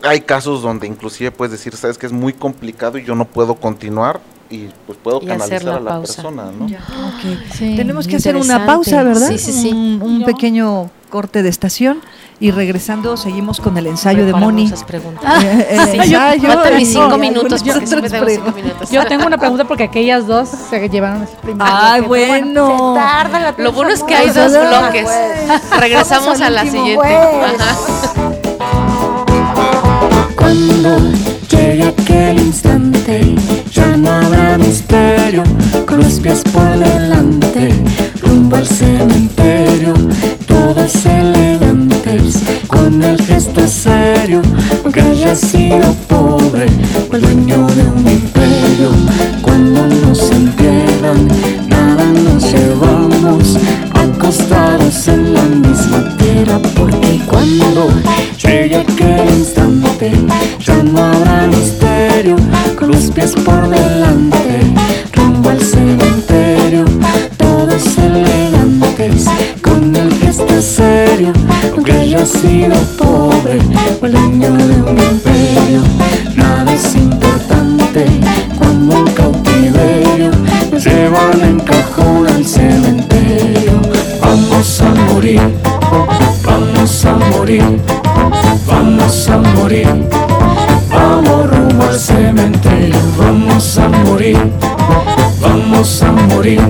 hay 0.03 0.21
casos 0.21 0.61
donde 0.61 0.87
inclusive 0.87 1.31
puedes 1.31 1.51
decir, 1.51 1.75
sabes 1.75 1.97
que 1.97 2.05
es 2.05 2.11
muy 2.11 2.33
complicado 2.33 2.97
y 2.97 3.03
yo 3.03 3.15
no 3.15 3.25
puedo 3.25 3.55
continuar 3.55 4.19
y 4.55 4.69
pues 4.85 4.97
puedo 5.01 5.19
Y 5.21 5.29
hacer 5.29 5.63
canalizar 5.63 5.63
la 5.63 5.75
a 5.75 5.79
la 5.79 5.89
pausa. 5.91 6.13
persona, 6.21 6.43
¿no? 6.57 6.65
Ok. 6.65 7.37
Sí. 7.53 7.75
Tenemos 7.75 8.07
que 8.07 8.15
hacer 8.17 8.35
una 8.35 8.65
pausa, 8.65 9.03
¿verdad? 9.03 9.27
Sí, 9.29 9.37
sí, 9.37 9.51
sí. 9.51 9.71
Un, 9.71 10.01
un 10.01 10.23
pequeño 10.25 10.89
corte 11.09 11.43
de 11.43 11.49
estación 11.49 11.99
y 12.39 12.49
regresando 12.51 13.17
seguimos 13.17 13.59
con 13.61 13.77
el 13.77 13.85
ensayo 13.87 14.25
de 14.25 14.33
Moni. 14.33 14.63
muchas 14.63 14.83
preguntas. 14.83 15.43
Eh, 15.43 15.67
el 15.71 15.79
Sí, 15.91 15.97
ensayo, 16.13 16.47
Faltan 16.47 16.75
mis 16.75 16.89
cinco 16.91 17.17
minutos, 17.19 17.61
porque 17.63 17.85
siempre 17.87 17.97
otras 18.07 18.11
tengo 18.11 18.27
cinco 18.29 18.51
minutos. 18.55 18.89
Yo 18.89 19.05
tengo 19.05 19.25
una 19.27 19.37
pregunta 19.37 19.65
porque 19.65 19.83
aquellas 19.83 20.25
dos 20.27 20.49
se 20.49 20.89
llevaron 20.89 21.23
ese 21.23 21.35
primer 21.41 21.67
Ay, 21.69 22.01
bueno. 22.01 22.93
Tarda 22.95 23.39
la 23.39 23.55
Lo 23.57 23.71
bueno 23.71 23.91
es 23.91 24.03
que 24.03 24.15
hay 24.15 24.29
dos 24.29 24.51
bloques. 24.51 25.05
Pues. 25.05 25.79
Regresamos 25.79 26.41
a 26.41 26.49
la 26.49 26.63
siguiente. 26.63 26.95
pues. 26.95 27.61
Ajá. 27.61 27.75
Cuando 30.35 30.97
llegue 31.49 31.83
aquel 31.83 32.39
instante, 32.39 33.35
ya 33.71 33.97
no 33.97 34.09
habrá 34.09 34.57
misterio, 34.57 35.43
con 35.85 35.99
los 35.99 36.19
pies 36.19 36.41
por 36.51 36.77
delante, 36.77 37.73
rumbo 38.21 38.55
al 38.55 38.67
cementerio, 38.67 39.93
todos 40.47 41.05
elegantes, 41.05 42.43
con 42.67 43.01
el 43.01 43.21
gesto 43.21 43.67
serio, 43.67 44.41
aunque 44.83 45.01
haya 45.01 45.35
sido 45.35 45.93
pobre, 46.07 46.67
o 47.11 47.15
el 47.15 47.21
dueño 47.21 47.67
de 47.67 47.83
un 47.83 48.07
imperio, 48.07 48.91
cuando 49.41 49.87
nos 49.87 50.31
entierran, 50.31 51.27
nada 51.83 52.05
nos 52.05 52.51
llevamos, 52.51 53.57
acostados 53.93 55.07
en 55.07 55.33
la 55.33 55.43
misma 55.43 56.17
tierra, 56.17 56.59
porque 56.75 57.21
cuando 57.29 57.89
llegue 58.41 58.77
aquel 58.77 59.29
instante, 59.37 60.11
ya 60.65 60.77
no 60.83 60.97
habrá 60.99 61.47
misterio, 61.47 62.35
con 62.77 62.91
los 62.91 63.11
pies 63.11 63.33
por 63.45 63.69
delante, 63.69 64.53
rumbo 65.13 65.49
al 65.49 65.61
cementerio, 65.61 66.85
todos 67.37 67.83
elegantes, 67.97 69.25
con 69.61 69.95
el 69.95 70.13
gesto 70.21 70.61
serio, 70.61 71.33
aunque 71.73 71.91
haya 71.91 72.25
sido 72.25 72.75
pobre, 72.97 73.59
o 74.01 74.05
el 74.05 74.11
dueño 74.11 74.51
de 74.69 74.75
un 74.89 74.97
imperio, 75.11 75.81
nada 76.35 76.73
es 76.73 76.95
importante, 76.95 78.05
cuando 78.57 78.97
en 78.97 79.07
cautiverio 79.13 80.32
llevan 80.83 81.41
en 81.41 81.59
cajón 81.59 82.27
al 82.27 82.45
cementerio, 82.45 83.81
vamos 84.21 84.81
a 84.81 84.93
morir, 85.13 85.41
vamos 86.43 87.05
a 87.05 87.13
morir, 87.13 87.79
vamos 88.67 89.29
a 89.29 89.37
morir. 89.37 89.87
Vamos 90.89 91.49
rumbo 91.49 91.83
al 91.85 91.99
cementerio, 91.99 92.97
vamos 93.17 93.77
a 93.77 93.87
morir, 93.89 94.37
vamos 95.41 96.03
a 96.03 96.11
morir, 96.11 96.61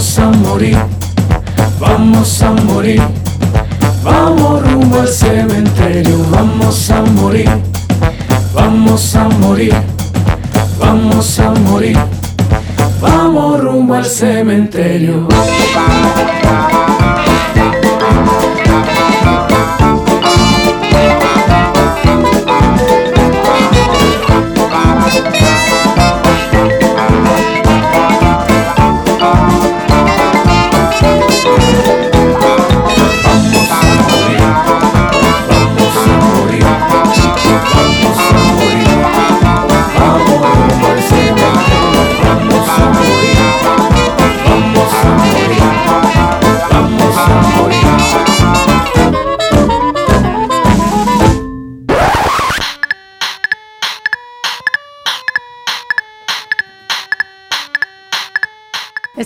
vamos 0.00 0.18
a 0.18 0.30
morir, 0.30 0.78
vamos 1.78 2.42
a 2.42 2.50
morir, 2.52 3.02
vamos 4.02 4.62
rumbo 4.62 5.00
al 5.00 5.08
cementerio, 5.08 6.24
vamos 6.30 6.90
a 6.90 7.02
morir, 7.02 7.50
vamos 8.54 9.14
a 9.14 9.28
morir, 9.28 9.74
vamos 10.78 11.38
a 11.38 11.50
morir. 11.50 11.98
Vamos 13.02 13.60
rumbo 13.60 13.94
al 13.94 14.04
cementerio. 14.04 15.26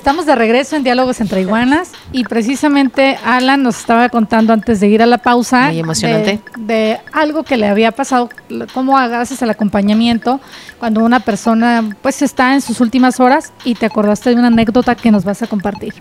Estamos 0.04 0.26
de 0.26 0.34
regreso 0.34 0.76
en 0.76 0.84
Diálogos 0.84 1.22
entre 1.22 1.40
Iguanas 1.40 1.92
y 2.12 2.24
precisamente 2.24 3.18
Alan 3.24 3.62
nos 3.62 3.78
estaba 3.78 4.10
contando 4.10 4.52
antes 4.52 4.78
de 4.78 4.88
ir 4.88 5.02
a 5.02 5.06
la 5.06 5.16
pausa 5.16 5.68
Muy 5.68 5.78
emocionante. 5.78 6.40
De, 6.58 6.74
de 6.74 7.00
algo 7.10 7.42
que 7.42 7.56
le 7.56 7.66
había 7.66 7.90
pasado, 7.90 8.28
como 8.74 8.96
gracias 8.96 9.42
al 9.42 9.48
acompañamiento, 9.48 10.40
cuando 10.78 11.02
una 11.02 11.20
persona 11.20 11.96
pues 12.02 12.20
está 12.20 12.52
en 12.52 12.60
sus 12.60 12.82
últimas 12.82 13.18
horas 13.18 13.54
y 13.64 13.76
te 13.76 13.86
acordaste 13.86 14.28
de 14.28 14.36
una 14.36 14.48
anécdota 14.48 14.94
que 14.94 15.10
nos 15.10 15.24
vas 15.24 15.40
a 15.40 15.46
compartir. 15.46 15.94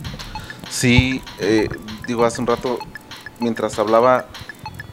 Sí, 0.70 1.22
eh, 1.40 1.70
digo, 2.06 2.26
hace 2.26 2.42
un 2.42 2.48
rato, 2.48 2.80
mientras 3.40 3.80
hablaba, 3.80 4.26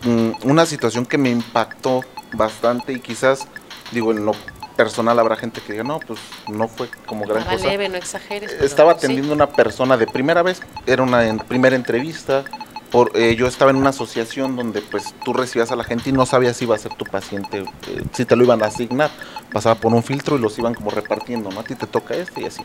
mm, 0.04 0.48
una 0.48 0.66
situación 0.66 1.04
que 1.04 1.18
me 1.18 1.30
impactó 1.30 2.04
bastante 2.32 2.92
y 2.92 3.00
quizás, 3.00 3.48
digo, 3.90 4.12
en 4.12 4.24
lo 4.24 4.36
personal 4.82 5.18
habrá 5.18 5.36
gente 5.36 5.60
que 5.60 5.72
diga, 5.72 5.84
no, 5.84 6.00
pues 6.00 6.18
no 6.48 6.66
fue 6.68 6.88
como 7.06 7.26
gran 7.26 7.44
cosa. 7.44 7.66
leve, 7.66 7.88
no 7.88 7.96
exageres. 7.96 8.50
Estaba 8.52 8.92
sí. 8.92 8.98
atendiendo 8.98 9.34
una 9.34 9.46
persona 9.48 9.96
de 9.98 10.06
primera 10.06 10.42
vez, 10.42 10.60
era 10.86 11.02
una 11.02 11.26
en- 11.26 11.38
primera 11.38 11.76
entrevista. 11.76 12.44
Por, 12.90 13.12
eh, 13.14 13.36
yo 13.36 13.46
estaba 13.46 13.70
en 13.70 13.76
una 13.76 13.90
asociación 13.90 14.56
donde 14.56 14.80
pues 14.82 15.14
tú 15.24 15.32
recibías 15.32 15.70
a 15.70 15.76
la 15.76 15.84
gente 15.84 16.10
y 16.10 16.12
no 16.12 16.26
sabías 16.26 16.56
si 16.56 16.64
iba 16.64 16.74
a 16.74 16.78
ser 16.78 16.92
tu 16.94 17.04
paciente, 17.04 17.58
eh, 17.88 18.02
si 18.12 18.24
te 18.24 18.34
lo 18.34 18.42
iban 18.42 18.62
a 18.62 18.66
asignar. 18.66 19.10
Pasaba 19.52 19.74
por 19.76 19.92
un 19.94 20.02
filtro 20.02 20.36
y 20.36 20.40
los 20.40 20.58
iban 20.58 20.74
como 20.74 20.90
repartiendo, 20.90 21.50
¿no? 21.50 21.60
A 21.60 21.62
ti 21.64 21.74
te 21.76 21.86
toca 21.86 22.14
este 22.14 22.40
y 22.40 22.46
así. 22.46 22.62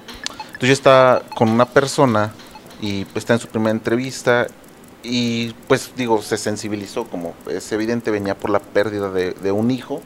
Entonces 0.54 0.70
yo 0.70 0.74
estaba 0.74 1.22
con 1.36 1.50
una 1.50 1.66
persona 1.66 2.32
y 2.82 3.06
pues, 3.06 3.18
está 3.18 3.34
en 3.34 3.40
su 3.40 3.48
primera 3.50 3.72
entrevista 3.72 4.48
y 5.04 5.54
pues 5.68 5.92
digo, 5.96 6.20
se 6.24 6.38
sensibilizó, 6.38 7.04
como 7.04 7.36
es 7.48 7.72
evidente, 7.72 8.10
venía 8.10 8.36
por 8.36 8.50
la 8.50 8.60
pérdida 8.60 9.12
de, 9.12 9.32
de 9.34 9.52
un 9.52 9.70
hijo 9.70 10.02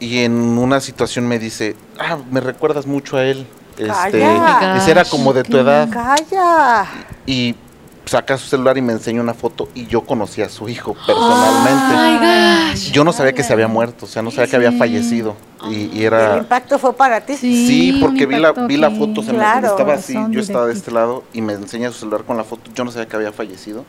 y 0.00 0.18
en 0.24 0.32
una 0.34 0.80
situación 0.80 1.26
me 1.26 1.38
dice, 1.38 1.76
ah, 1.98 2.18
me 2.30 2.40
recuerdas 2.40 2.86
mucho 2.86 3.16
a 3.16 3.24
él. 3.24 3.46
Este, 3.78 4.20
Calla. 4.20 4.76
ese 4.78 4.90
era 4.90 5.04
como 5.04 5.34
de 5.34 5.42
tu 5.44 5.58
edad 5.58 5.88
Calla. 5.90 6.86
y 7.26 7.54
saca 8.06 8.38
su 8.38 8.46
celular 8.46 8.78
y 8.78 8.82
me 8.82 8.92
enseña 8.94 9.20
una 9.20 9.34
foto 9.34 9.68
y 9.74 9.86
yo 9.86 10.00
conocí 10.06 10.40
a 10.40 10.48
su 10.48 10.66
hijo 10.68 10.94
personalmente. 11.06 11.94
my 11.94 12.70
gosh. 12.72 12.90
Yo 12.92 13.04
no 13.04 13.12
sabía 13.12 13.32
que 13.34 13.42
se 13.42 13.52
había 13.52 13.68
muerto, 13.68 14.06
o 14.06 14.08
sea, 14.08 14.22
no 14.22 14.30
sabía 14.30 14.46
que 14.46 14.56
había 14.56 14.72
fallecido. 14.72 15.36
Y, 15.68 15.90
y 15.92 15.98
El 15.98 16.04
era... 16.14 16.38
impacto 16.38 16.78
fue 16.78 16.94
para 16.94 17.20
ti. 17.20 17.36
Sí, 17.36 17.92
un 17.94 18.00
porque 18.00 18.24
vi 18.26 18.36
la, 18.36 18.52
vi 18.52 18.76
la 18.76 18.90
foto, 18.90 19.22
se 19.22 19.32
me- 19.32 19.42
estaba 19.44 19.94
así, 19.94 20.16
yo 20.30 20.40
estaba 20.40 20.66
de 20.66 20.72
este 20.72 20.90
lado 20.90 21.24
y 21.32 21.42
me 21.42 21.52
enseña 21.54 21.90
su 21.90 21.98
celular 21.98 22.22
con 22.24 22.36
la 22.36 22.44
foto, 22.44 22.70
yo 22.74 22.84
no 22.84 22.90
sabía 22.92 23.08
que 23.08 23.16
había 23.16 23.32
fallecido. 23.32 23.84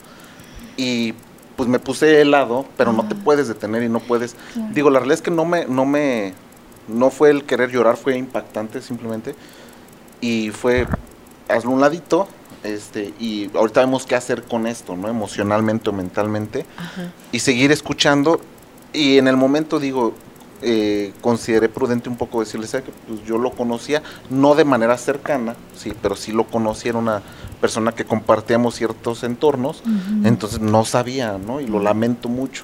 Y 0.75 1.13
pues 1.57 1.67
me 1.67 1.79
puse 1.79 2.21
helado, 2.21 2.65
pero 2.77 2.93
no 2.93 3.07
te 3.07 3.15
puedes 3.15 3.47
detener 3.47 3.83
y 3.83 3.89
no 3.89 3.99
puedes... 3.99 4.35
Digo, 4.73 4.89
la 4.91 4.99
realidad 4.99 5.15
es 5.15 5.21
que 5.23 5.31
no 5.31 5.43
me, 5.43 5.65
no 5.65 5.85
me, 5.85 6.33
no 6.87 7.09
fue 7.09 7.31
el 7.31 7.43
querer 7.43 7.71
llorar, 7.71 7.97
fue 7.97 8.15
impactante 8.15 8.79
simplemente. 8.79 9.35
Y 10.21 10.51
fue, 10.51 10.87
hazlo 11.49 11.71
un 11.71 11.81
ladito, 11.81 12.27
este, 12.63 13.11
y 13.19 13.49
ahorita 13.55 13.81
vemos 13.81 14.05
qué 14.05 14.15
hacer 14.15 14.43
con 14.43 14.67
esto, 14.67 14.95
¿no? 14.95 15.09
Emocionalmente 15.09 15.89
o 15.89 15.93
mentalmente 15.93 16.65
Ajá. 16.77 17.11
y 17.31 17.39
seguir 17.39 17.71
escuchando. 17.71 18.39
Y 18.93 19.17
en 19.17 19.27
el 19.27 19.35
momento 19.35 19.79
digo, 19.79 20.13
eh, 20.61 21.13
consideré 21.21 21.69
prudente 21.69 22.09
un 22.09 22.15
poco 22.17 22.39
decirle, 22.39 22.67
"Sabe 22.67 22.85
que, 22.85 22.91
pues 23.07 23.23
yo 23.25 23.37
lo 23.37 23.51
conocía, 23.51 24.01
no 24.29 24.55
de 24.55 24.65
manera 24.65 24.97
cercana, 24.97 25.55
sí, 25.75 25.93
pero 26.01 26.15
sí 26.15 26.31
lo 26.31 26.45
conocía, 26.45 26.89
era 26.91 26.99
una 26.99 27.21
persona 27.61 27.91
que 27.91 28.05
compartíamos 28.05 28.75
ciertos 28.75 29.23
entornos, 29.23 29.83
entonces 30.23 30.59
no 30.59 30.85
sabía, 30.85 31.37
¿no? 31.37 31.59
Y 31.61 31.67
lo 31.67 31.79
lamento 31.79 32.29
mucho. 32.29 32.63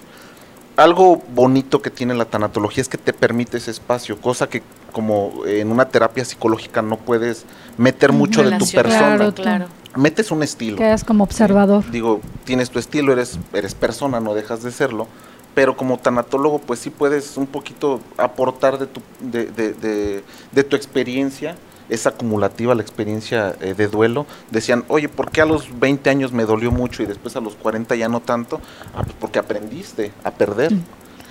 Algo 0.75 1.21
bonito 1.35 1.81
que 1.83 1.91
tiene 1.91 2.15
la 2.15 2.25
tanatología 2.25 2.81
es 2.81 2.89
que 2.89 2.97
te 2.97 3.13
permite 3.13 3.57
ese 3.57 3.69
espacio, 3.69 4.19
cosa 4.19 4.49
que 4.49 4.63
como 4.91 5.43
en 5.45 5.71
una 5.71 5.85
terapia 5.89 6.25
psicológica 6.25 6.81
no 6.81 6.97
puedes 6.97 7.45
meter 7.77 8.11
mucho 8.11 8.43
de 8.43 8.57
tu 8.57 8.67
persona. 8.69 9.15
Claro, 9.17 9.33
Claro. 9.33 9.65
Metes 9.95 10.31
un 10.31 10.41
estilo. 10.41 10.77
Quedas 10.77 11.03
como 11.03 11.23
observador. 11.23 11.83
Digo, 11.91 12.19
tienes 12.45 12.71
tu 12.71 12.79
estilo, 12.79 13.13
eres, 13.13 13.37
eres 13.53 13.75
persona, 13.75 14.19
no 14.19 14.33
dejas 14.33 14.63
de 14.63 14.71
serlo, 14.71 15.07
pero 15.53 15.75
como 15.77 15.97
tanatólogo, 15.99 16.59
pues 16.59 16.79
sí 16.79 16.89
puedes 16.89 17.37
un 17.37 17.47
poquito 17.47 17.99
aportar 18.17 18.79
de 18.79 18.87
tu, 18.87 19.01
de, 19.19 19.45
de- 19.45 19.73
de- 19.73 20.23
de 20.51 20.63
tu 20.63 20.75
experiencia, 20.75 21.55
es 21.89 22.07
acumulativa 22.07 22.73
la 22.75 22.81
experiencia 22.81 23.55
eh, 23.59 23.73
de 23.73 23.87
duelo. 23.87 24.25
Decían, 24.51 24.83
oye, 24.87 25.09
¿por 25.09 25.29
qué 25.31 25.41
a 25.41 25.45
los 25.45 25.79
20 25.79 26.09
años 26.09 26.31
me 26.31 26.45
dolió 26.45 26.71
mucho 26.71 27.03
y 27.03 27.05
después 27.05 27.35
a 27.35 27.41
los 27.41 27.55
40 27.55 27.95
ya 27.95 28.07
no 28.09 28.19
tanto? 28.21 28.61
Ah, 28.95 29.03
pues 29.03 29.15
porque 29.19 29.37
aprendiste 29.39 30.11
a 30.23 30.31
perder. 30.31 30.73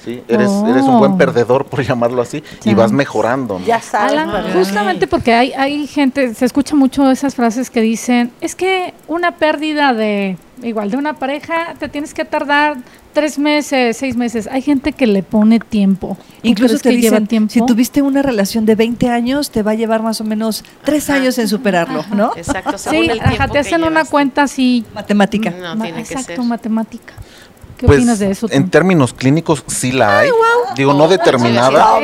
¿Sí? 0.04 0.22
Eres, 0.28 0.50
eres 0.68 0.82
un 0.84 0.98
buen 0.98 1.12
Oh. 1.12 1.18
perdedor, 1.18 1.66
por 1.66 1.82
llamarlo 1.84 2.22
así, 2.22 2.42
y 2.64 2.74
vas 2.74 2.92
mejorando. 2.92 3.58
¿no? 3.58 3.64
Ya 3.66 3.80
sabes. 3.80 4.20
Justamente 4.54 5.06
porque 5.06 5.32
hay, 5.34 5.52
hay 5.52 5.86
gente, 5.86 6.34
se 6.34 6.44
escucha 6.44 6.74
mucho 6.74 7.10
esas 7.10 7.34
frases 7.34 7.70
que 7.70 7.80
dicen, 7.80 8.32
es 8.40 8.54
que 8.54 8.94
una 9.08 9.36
pérdida 9.36 9.92
de, 9.94 10.36
igual, 10.62 10.90
de 10.90 10.96
una 10.96 11.14
pareja, 11.14 11.74
te 11.78 11.88
tienes 11.88 12.14
que 12.14 12.24
tardar 12.24 12.76
tres 13.12 13.38
meses, 13.38 13.96
seis 13.98 14.16
meses. 14.16 14.48
Hay 14.50 14.62
gente 14.62 14.92
que 14.92 15.06
le 15.06 15.22
pone 15.22 15.60
tiempo. 15.60 16.16
¿Tú 16.18 16.24
Incluso 16.48 16.78
te 16.78 16.88
que 16.88 16.96
lleva 16.96 17.16
dicen, 17.18 17.26
tiempo? 17.26 17.52
si 17.52 17.60
tuviste 17.66 18.00
una 18.00 18.22
relación 18.22 18.64
de 18.64 18.74
20 18.74 19.10
años, 19.10 19.50
te 19.50 19.62
va 19.62 19.72
a 19.72 19.74
llevar 19.74 20.02
más 20.02 20.20
o 20.22 20.24
menos 20.24 20.64
tres 20.82 21.10
Ajá. 21.10 21.18
años 21.20 21.36
en 21.38 21.46
superarlo, 21.46 22.04
¿no? 22.14 22.32
Exacto, 22.36 22.78
según 22.78 23.04
Sí, 23.04 23.10
el 23.10 23.20
ajá, 23.20 23.48
te 23.48 23.58
hacen 23.58 23.84
una 23.84 24.06
cuenta 24.06 24.44
así. 24.44 24.84
Matemática. 24.94 25.50
No, 25.50 25.76
ma- 25.76 25.84
tiene 25.84 26.04
que 26.04 26.14
exacto, 26.14 26.36
ser. 26.40 26.44
matemática. 26.44 27.12
¿Qué 27.82 27.86
Pues, 27.88 27.98
opinas 27.98 28.20
de 28.20 28.30
eso? 28.30 28.46
tú? 28.46 28.54
en 28.54 28.70
términos 28.70 29.12
clínicos 29.12 29.64
sí 29.66 29.90
la 29.90 30.20
hay, 30.20 30.30
digo, 30.76 30.92
no 30.94 31.08
determinada. 31.08 31.98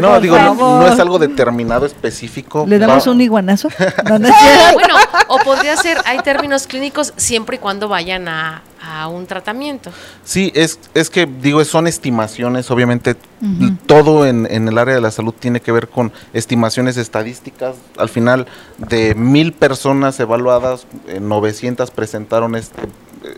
No, 0.00 0.20
digo, 0.20 0.38
no, 0.38 0.86
es 0.86 0.98
algo 1.00 1.18
determinado 1.18 1.86
específico. 1.86 2.64
¿Le 2.68 2.78
damos 2.78 3.06
Va- 3.06 3.10
un 3.10 3.20
iguanazo? 3.20 3.68
No, 4.08 4.18
no. 4.18 4.28
Bueno, 4.74 4.94
o 5.28 5.38
podría 5.38 5.76
ser, 5.76 5.98
hay 6.04 6.20
términos 6.20 6.66
clínicos 6.66 7.12
siempre 7.16 7.56
y 7.56 7.58
cuando 7.58 7.88
vayan 7.88 8.28
a, 8.28 8.62
a 8.82 9.08
un 9.08 9.26
tratamiento. 9.26 9.90
Sí, 10.24 10.52
es, 10.54 10.78
es 10.94 11.10
que 11.10 11.26
digo, 11.26 11.64
son 11.64 11.86
estimaciones, 11.86 12.70
obviamente 12.70 13.16
todo 13.86 14.26
en, 14.26 14.46
en 14.50 14.68
el 14.68 14.76
área 14.78 14.94
de 14.94 15.00
la 15.00 15.10
salud 15.10 15.32
tiene 15.38 15.60
que 15.60 15.72
ver 15.72 15.88
con 15.88 16.12
estimaciones 16.32 16.96
estadísticas. 16.96 17.76
Al 17.96 18.08
final, 18.08 18.46
de 18.78 19.14
mil 19.14 19.52
personas 19.52 20.18
evaluadas, 20.20 20.86
eh, 21.08 21.20
900 21.20 21.90
presentaron 21.90 22.54
este, 22.54 22.82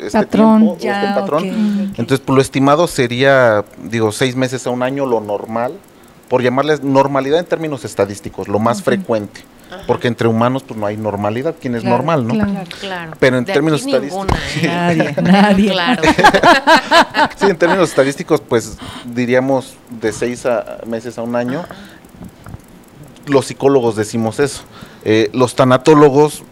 este 0.00 0.18
Patrón. 0.18 0.58
tiempo, 0.58 0.74
este 0.74 0.86
Ya, 0.86 1.14
patrón. 1.14 1.44
Entonces, 1.96 2.20
pues, 2.20 2.34
lo 2.36 2.42
estimado 2.42 2.86
sería, 2.86 3.64
digo, 3.84 4.12
seis 4.12 4.34
meses 4.36 4.66
a 4.66 4.70
un 4.70 4.82
año, 4.82 5.06
lo 5.06 5.20
normal, 5.20 5.72
por 6.28 6.42
llamarles 6.42 6.82
normalidad 6.82 7.38
en 7.40 7.46
términos 7.46 7.84
estadísticos, 7.84 8.48
lo 8.48 8.58
más 8.58 8.82
frecuente. 8.82 9.42
Porque 9.86 10.08
entre 10.08 10.28
humanos, 10.28 10.62
pues 10.66 10.78
no 10.78 10.86
hay 10.86 10.96
normalidad, 10.96 11.54
¿quién 11.60 11.74
es 11.74 11.82
Claro, 11.82 11.96
normal, 11.96 12.26
no? 12.26 12.34
claro. 12.34 12.60
Claro. 12.80 13.12
Pero 13.18 13.38
en 13.38 13.44
De 13.44 13.52
términos 13.52 13.82
aquí 13.82 13.92
ninguna, 13.92 14.34
¿eh? 14.60 14.66
Nadie, 14.66 15.14
nadie. 15.22 15.70
Claro. 15.72 16.02
Sí, 17.36 17.46
en 17.50 17.56
términos 17.56 17.88
estadísticos, 17.88 18.40
pues 18.40 18.76
diríamos 19.04 19.74
de 19.90 20.12
seis 20.12 20.46
a- 20.46 20.78
meses 20.86 21.18
a 21.18 21.22
un 21.22 21.34
año. 21.36 21.64
Los 23.26 23.46
psicólogos 23.46 23.96
decimos 23.96 24.38
eso. 24.40 24.62
Eh, 25.04 25.30
los 25.32 25.54
tanatólogos 25.54 26.42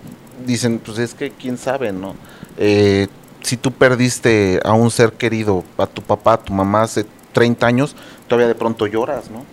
dicen, 0.46 0.80
pues 0.84 0.98
es 0.98 1.14
que 1.14 1.30
quién 1.30 1.58
sabe, 1.58 1.92
¿no? 1.92 2.14
Eh, 2.56 3.08
si 3.42 3.56
tú 3.56 3.72
perdiste 3.72 4.60
a 4.64 4.72
un 4.72 4.90
ser 4.90 5.12
querido, 5.12 5.64
a 5.78 5.86
tu 5.86 6.02
papá, 6.02 6.34
a 6.34 6.38
tu 6.38 6.52
mamá 6.52 6.82
hace 6.82 7.06
30 7.32 7.66
años, 7.66 7.96
todavía 8.28 8.48
de 8.48 8.54
pronto 8.54 8.86
lloras, 8.86 9.30
¿no? 9.30 9.44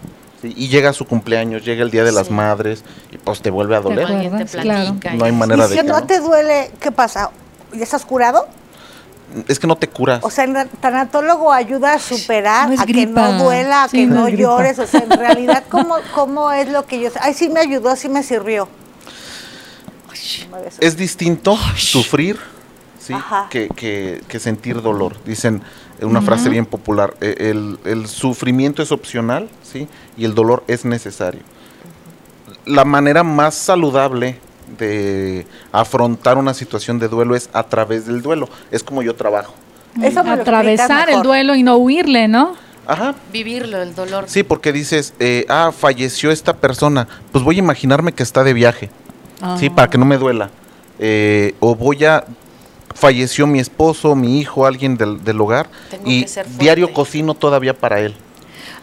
Sí, 0.41 0.53
y 0.55 0.67
llega 0.67 0.93
su 0.93 1.05
cumpleaños, 1.05 1.65
llega 1.65 1.83
el 1.83 1.89
Día 1.91 2.03
de 2.03 2.11
las 2.11 2.27
Sí. 2.27 2.33
Madres, 2.33 2.83
y 3.11 3.17
pues 3.17 3.41
te 3.41 3.49
vuelve 3.49 3.75
a 3.75 3.79
doler. 3.81 4.07
Claro. 4.61 4.95
No 5.15 5.25
hay 5.25 5.31
manera 5.31 5.65
Y 5.65 5.69
de 5.69 5.75
si 5.75 5.81
que 5.81 5.87
no 5.87 5.99
no. 5.99 6.05
te 6.05 6.19
duele, 6.19 6.71
¿qué 6.79 6.91
pasa? 6.91 7.31
¿Ya 7.73 7.83
estás 7.83 8.05
curado? 8.05 8.47
Es 9.47 9.59
que 9.59 9.67
no 9.67 9.75
te 9.75 9.89
curas. 9.89 10.23
O 10.23 10.29
sea, 10.29 10.45
el 10.45 10.69
tanatólogo 10.79 11.51
ayuda 11.51 11.93
a 11.93 11.99
superar, 11.99 12.69
No 12.69 12.81
a 12.81 12.85
que 12.85 13.05
no 13.05 13.33
duela, 13.43 13.83
a 13.83 13.89
Sí, 13.89 13.97
que 13.97 14.05
no 14.05 14.29
llores. 14.29 14.79
O 14.79 14.87
sea, 14.87 15.01
en 15.01 15.09
realidad, 15.11 15.63
¿cómo, 15.69 15.95
¿cómo 16.15 16.51
es 16.51 16.69
lo 16.69 16.85
que 16.85 17.01
yo... 17.01 17.09
Ay, 17.19 17.33
sí 17.33 17.49
me 17.49 17.59
ayudó, 17.59 17.95
sí 17.95 18.07
me 18.07 18.23
sirvió. 18.23 18.69
es 20.79 20.95
distinto 20.97 21.57
sufrir 21.75 22.39
¿sí? 23.07 23.13
Que, 23.49 23.69
que- 23.69 24.21
que 24.27 24.39
sentir 24.39 24.81
dolor. 24.81 25.15
Dicen 25.25 25.61
una 26.01 26.21
frase 26.21 26.49
bien 26.49 26.65
popular, 26.65 27.15
eh, 27.21 27.35
el, 27.51 27.79
el 27.85 28.07
sufrimiento 28.07 28.83
es 28.83 28.91
opcional 28.91 29.49
¿sí? 29.63 29.87
y 30.15 30.25
el 30.25 30.35
dolor 30.35 30.63
es 30.67 30.85
necesario. 30.85 31.41
La 32.65 32.85
manera 32.85 33.23
más 33.23 33.55
saludable 33.55 34.37
de 34.77 35.47
afrontar 35.71 36.37
una 36.37 36.53
situación 36.53 36.99
de 36.99 37.07
duelo 37.07 37.35
es 37.35 37.49
a 37.53 37.63
través 37.63 38.05
del 38.05 38.21
duelo. 38.21 38.49
Es 38.71 38.83
como 38.83 39.01
yo 39.01 39.15
trabajo. 39.15 39.53
Eso 40.01 40.23
me 40.23 40.31
Atravesar 40.31 41.09
el 41.09 41.23
duelo 41.23 41.55
y 41.55 41.63
no 41.63 41.77
huirle, 41.77 42.27
¿no? 42.27 42.55
Ajá. 42.85 43.15
Vivirlo, 43.33 43.81
el 43.81 43.95
dolor. 43.95 44.25
Sí, 44.27 44.43
porque 44.43 44.71
dices, 44.71 45.13
eh, 45.19 45.45
ah, 45.49 45.71
falleció 45.77 46.31
esta 46.31 46.53
persona, 46.55 47.07
pues 47.31 47.43
voy 47.43 47.55
a 47.55 47.59
imaginarme 47.59 48.13
que 48.13 48.23
está 48.23 48.43
de 48.43 48.53
viaje. 48.53 48.89
Sí, 49.59 49.69
para 49.69 49.89
que 49.89 49.97
no 49.97 50.05
me 50.05 50.17
duela. 50.17 50.49
Eh, 50.99 51.53
o 51.59 51.75
voy 51.75 52.03
a. 52.05 52.23
Falleció 52.95 53.45
mi 53.47 53.59
esposo, 53.59 54.15
mi 54.15 54.39
hijo, 54.39 54.65
alguien 54.65 54.97
del, 54.97 55.23
del 55.23 55.39
hogar. 55.39 55.69
Tengo 55.91 56.03
y 56.05 56.21
que 56.23 56.27
ser 56.27 56.45
fuerte. 56.45 56.63
diario 56.63 56.93
cocino 56.93 57.33
todavía 57.35 57.73
para 57.73 57.99
él. 57.99 58.15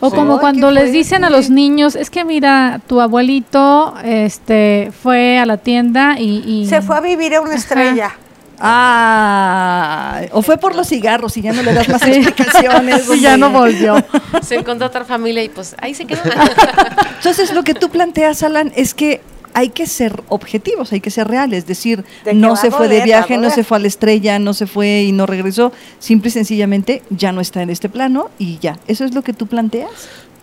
O 0.00 0.10
Sí. 0.10 0.16
como 0.16 0.34
Ay, 0.34 0.38
cuando 0.40 0.70
les 0.70 0.92
dicen 0.92 1.24
a 1.24 1.30
los 1.30 1.50
niños, 1.50 1.96
es 1.96 2.10
que 2.10 2.24
mira, 2.24 2.80
tu 2.86 3.00
abuelito 3.00 3.94
este 4.04 4.92
fue 5.02 5.38
a 5.38 5.46
la 5.46 5.56
tienda 5.56 6.16
y... 6.18 6.42
y- 6.46 6.66
Se 6.68 6.82
fue 6.82 6.96
a 6.96 7.00
vivir 7.00 7.34
a 7.34 7.40
una 7.40 7.54
estrella. 7.54 8.12
Ah, 8.60 10.20
o 10.32 10.42
fue 10.42 10.58
por 10.58 10.74
los 10.74 10.88
cigarros 10.88 11.36
y 11.36 11.42
ya 11.42 11.52
no 11.52 11.62
le 11.62 11.72
das 11.74 11.88
más 11.88 12.02
Sí. 12.02 12.10
explicaciones. 12.12 13.02
Sí, 13.10 13.20
ya 13.20 13.36
no 13.36 13.50
volvió. 13.50 13.96
Se 14.42 14.56
encontró 14.56 14.86
otra 14.86 15.04
familia 15.04 15.42
y 15.42 15.48
pues 15.48 15.74
ahí 15.80 15.94
se 15.94 16.06
quedó. 16.06 16.20
Entonces, 17.16 17.52
lo 17.52 17.62
que 17.64 17.74
tú 17.74 17.88
planteas, 17.90 18.42
Alan, 18.42 18.72
es 18.76 18.94
que 18.94 19.20
hay 19.54 19.70
que 19.70 19.86
ser 19.86 20.22
objetivos, 20.28 20.92
hay 20.92 21.00
que 21.00 21.10
ser 21.10 21.28
reales, 21.28 21.60
es 21.60 21.66
decir, 21.66 22.04
De 22.24 22.34
no 22.34 22.56
se 22.56 22.70
fue 22.70 22.88
de 22.88 23.02
viaje, 23.02 23.38
no 23.38 23.50
se 23.50 23.64
fue 23.64 23.78
a 23.78 23.80
la 23.80 23.86
estrella, 23.86 24.38
no 24.38 24.52
se 24.52 24.66
fue 24.66 25.02
y 25.02 25.12
no 25.12 25.26
regresó, 25.26 25.72
simple 26.00 26.28
y 26.28 26.32
sencillamente 26.32 27.02
ya 27.10 27.32
no 27.32 27.40
está 27.40 27.62
en 27.62 27.70
este 27.70 27.88
plano 27.88 28.30
y 28.38 28.58
ya. 28.58 28.78
¿Eso 28.88 29.04
es 29.04 29.14
lo 29.14 29.22
que 29.22 29.32
tú 29.32 29.46
planteas? 29.46 29.90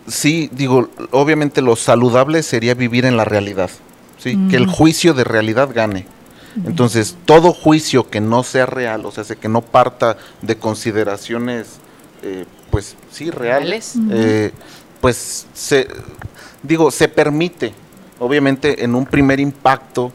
Sí, 0.08 0.48
digo, 0.52 0.88
obviamente 1.12 1.62
lo 1.62 1.76
saludable 1.76 2.42
sería 2.42 2.74
vivir 2.74 3.04
en 3.04 3.16
la 3.16 3.24
realidad. 3.24 3.70
Sí, 4.18 4.38
que 4.48 4.56
el 4.56 4.66
juicio 4.66 5.14
de 5.14 5.24
realidad 5.24 5.70
gane. 5.74 6.06
Entonces, 6.64 7.16
todo 7.24 7.52
juicio 7.52 8.08
que 8.08 8.20
no 8.20 8.42
sea 8.44 8.66
real, 8.66 9.04
o 9.04 9.10
sea, 9.10 9.24
que 9.24 9.48
no 9.48 9.62
parta 9.62 10.16
de 10.42 10.56
consideraciones, 10.56 11.78
eh, 12.22 12.44
pues 12.70 12.94
sí, 13.10 13.30
reales, 13.30 13.94
Reales. 13.96 14.12
eh, 14.12 14.52
pues 15.00 15.46
se, 15.54 15.88
digo, 16.62 16.90
se 16.90 17.08
permite. 17.08 17.72
Obviamente 18.22 18.84
en 18.84 18.94
un 18.94 19.04
primer 19.04 19.40
impacto 19.40 20.12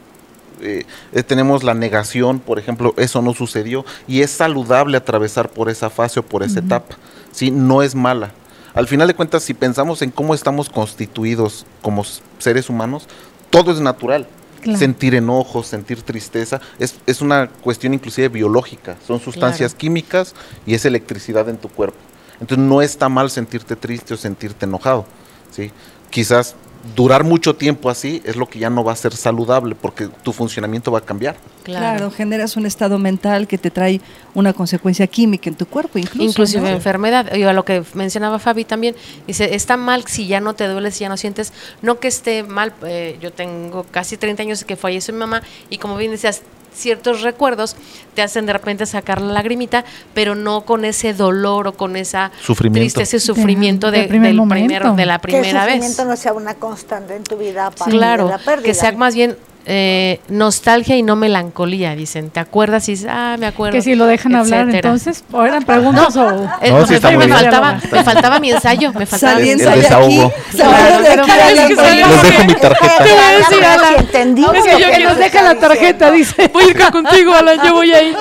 eh, 0.61 0.85
eh, 1.11 1.23
tenemos 1.23 1.63
la 1.65 1.73
negación, 1.73 2.39
por 2.39 2.57
ejemplo, 2.57 2.93
eso 2.95 3.21
no 3.21 3.33
sucedió 3.33 3.83
y 4.07 4.21
es 4.21 4.31
saludable 4.31 4.95
atravesar 4.95 5.49
por 5.49 5.69
esa 5.69 5.89
fase 5.89 6.21
o 6.21 6.23
por 6.23 6.41
esa 6.41 6.59
etapa, 6.59 6.95
¿sí? 7.33 7.51
No 7.51 7.83
es 7.83 7.95
mala. 7.95 8.31
Al 8.73 8.87
final 8.87 9.09
de 9.09 9.13
cuentas, 9.13 9.43
si 9.43 9.53
pensamos 9.53 10.01
en 10.01 10.11
cómo 10.11 10.33
estamos 10.33 10.69
constituidos 10.69 11.65
como 11.81 12.05
seres 12.37 12.69
humanos, 12.69 13.07
todo 13.49 13.71
es 13.71 13.81
natural. 13.81 14.25
Claro. 14.61 14.79
Sentir 14.79 15.13
enojo, 15.13 15.61
sentir 15.61 16.01
tristeza, 16.01 16.61
es, 16.79 16.95
es 17.05 17.21
una 17.21 17.47
cuestión 17.47 17.93
inclusive 17.93 18.29
biológica. 18.29 18.95
Son 19.05 19.19
sustancias 19.19 19.75
químicas 19.75 20.33
y 20.65 20.75
es 20.75 20.85
electricidad 20.85 21.49
en 21.49 21.57
tu 21.57 21.67
cuerpo. 21.67 21.97
Entonces 22.39 22.65
no 22.65 22.81
está 22.81 23.09
mal 23.09 23.29
sentirte 23.29 23.75
triste 23.75 24.13
o 24.13 24.17
sentirte 24.17 24.65
enojado. 24.65 25.05
¿sí? 25.51 25.71
Quizás 26.09 26.55
durar 26.95 27.23
mucho 27.23 27.55
tiempo 27.55 27.89
así 27.89 28.21
es 28.25 28.35
lo 28.35 28.47
que 28.47 28.59
ya 28.59 28.69
no 28.69 28.83
va 28.83 28.93
a 28.93 28.95
ser 28.95 29.13
saludable 29.15 29.75
porque 29.75 30.07
tu 30.23 30.33
funcionamiento 30.33 30.91
va 30.91 30.99
a 30.99 31.01
cambiar. 31.01 31.35
Claro. 31.63 32.11
generas 32.11 32.55
un 32.55 32.65
estado 32.65 32.97
mental 32.97 33.45
que 33.45 33.57
te 33.57 33.69
trae 33.71 33.99
una 34.33 34.53
consecuencia 34.53 35.05
química 35.07 35.49
en 35.49 35.55
tu 35.55 35.65
cuerpo, 35.65 35.99
incluso. 35.99 36.23
Inclusive 36.23 36.61
¿no? 36.61 36.69
enfermedad. 36.69 37.35
Y 37.35 37.43
a 37.43 37.51
lo 37.51 37.65
que 37.65 37.83
mencionaba 37.93 38.39
Fabi 38.39 38.63
también, 38.63 38.95
dice, 39.25 39.53
está 39.53 39.75
mal 39.75 40.05
si 40.07 40.27
ya 40.27 40.39
no 40.39 40.53
te 40.53 40.65
duele, 40.67 40.91
si 40.91 41.01
ya 41.01 41.09
no 41.09 41.17
sientes, 41.17 41.51
no 41.81 41.99
que 41.99 42.07
esté 42.07 42.43
mal, 42.43 42.73
eh, 42.85 43.17
yo 43.21 43.33
tengo 43.33 43.85
casi 43.91 44.15
30 44.15 44.43
años 44.43 44.63
que 44.63 44.77
falleció 44.77 45.13
mi 45.13 45.19
mamá 45.19 45.41
y 45.69 45.77
como 45.77 45.97
bien 45.97 46.11
decías, 46.11 46.41
ciertos 46.77 47.21
recuerdos 47.23 47.75
te 48.13 48.21
hacen 48.21 48.45
de 48.45 48.53
repente 48.53 48.85
sacar 48.85 49.19
la 49.21 49.33
lagrimita, 49.33 49.83
pero 50.13 50.35
no 50.35 50.61
con 50.61 50.85
ese 50.85 51.13
dolor 51.13 51.67
o 51.67 51.73
con 51.73 51.95
esa 51.95 52.31
Sufrimiento. 52.41 52.83
tristeza 52.95 53.17
y 53.17 53.19
sufrimiento 53.19 53.91
del 53.91 54.03
de, 54.03 54.07
primer 54.07 54.33
del 54.35 54.47
primer- 54.47 54.83
de 54.95 55.05
la 55.05 55.19
que 55.19 55.35
el 55.35 55.41
primera 55.41 55.65
vez. 55.65 55.75
sufrimiento 55.75 56.05
no 56.05 56.15
sea 56.15 56.33
una 56.33 56.53
constante 56.55 57.15
en 57.15 57.23
tu 57.23 57.37
vida 57.37 57.67
aparte 57.67 57.91
Claro, 57.91 58.25
de 58.25 58.31
la 58.31 58.37
pérdida. 58.37 58.65
que 58.65 58.73
sea 58.73 58.91
más 58.93 59.15
bien 59.15 59.37
eh, 59.69 60.21
nostalgia 60.29 60.95
y 60.95 61.03
no 61.03 61.17
melancolía, 61.17 61.93
dicen. 61.95 62.29
¿Te 62.29 62.39
acuerdas? 62.39 62.87
Y 62.87 62.93
dices, 62.93 63.07
ah, 63.11 63.35
me 63.37 63.45
acuerdo. 63.47 63.73
Que 63.73 63.81
si 63.81 63.95
lo 63.95 64.05
dejan 64.05 64.33
hablar, 64.35 64.61
etcétera. 64.61 64.89
entonces, 64.89 65.23
¿o 65.31 65.43
eran 65.43 65.63
preguntas 65.63 66.15
o...? 66.15 66.49
Eh, 66.61 66.71
No, 66.71 66.79
no, 66.79 66.85
sí 66.85 66.91
me, 66.91 66.95
está 66.95 67.09
muy 67.09 67.17
me 67.19 67.25
bien. 67.25 67.37
faltaba, 67.37 67.79
me 67.91 68.03
faltaba 68.03 68.39
mi 68.39 68.51
ensayo, 68.51 68.93
me 68.93 69.05
faltaba 69.05 69.35
mi 69.39 69.43
de 69.45 69.51
ensayo. 69.51 69.71
aquí, 69.71 69.81
desahogo. 69.81 70.33
saliendo 70.55 71.01
de 71.03 71.09
aquí, 71.11 71.75
salga- 71.75 72.07
Les 72.07 72.21
dejo 72.23 72.43
mi 72.45 72.53
tarjeta. 72.55 73.03
Te 73.03 73.11
a 73.11 73.95
entendimos 73.97 74.55
es 74.55 74.63
que 74.75 75.03
nos 75.03 75.17
deja 75.17 75.41
la 75.41 75.55
tarjeta, 75.59 76.11
dice. 76.11 76.47
Voy 76.53 76.63
a 76.63 76.67
ir 76.69 76.91
contigo, 76.91 77.33
Alan, 77.33 77.59
yo 77.63 77.73
voy 77.73 77.91
ahí. 77.93 78.15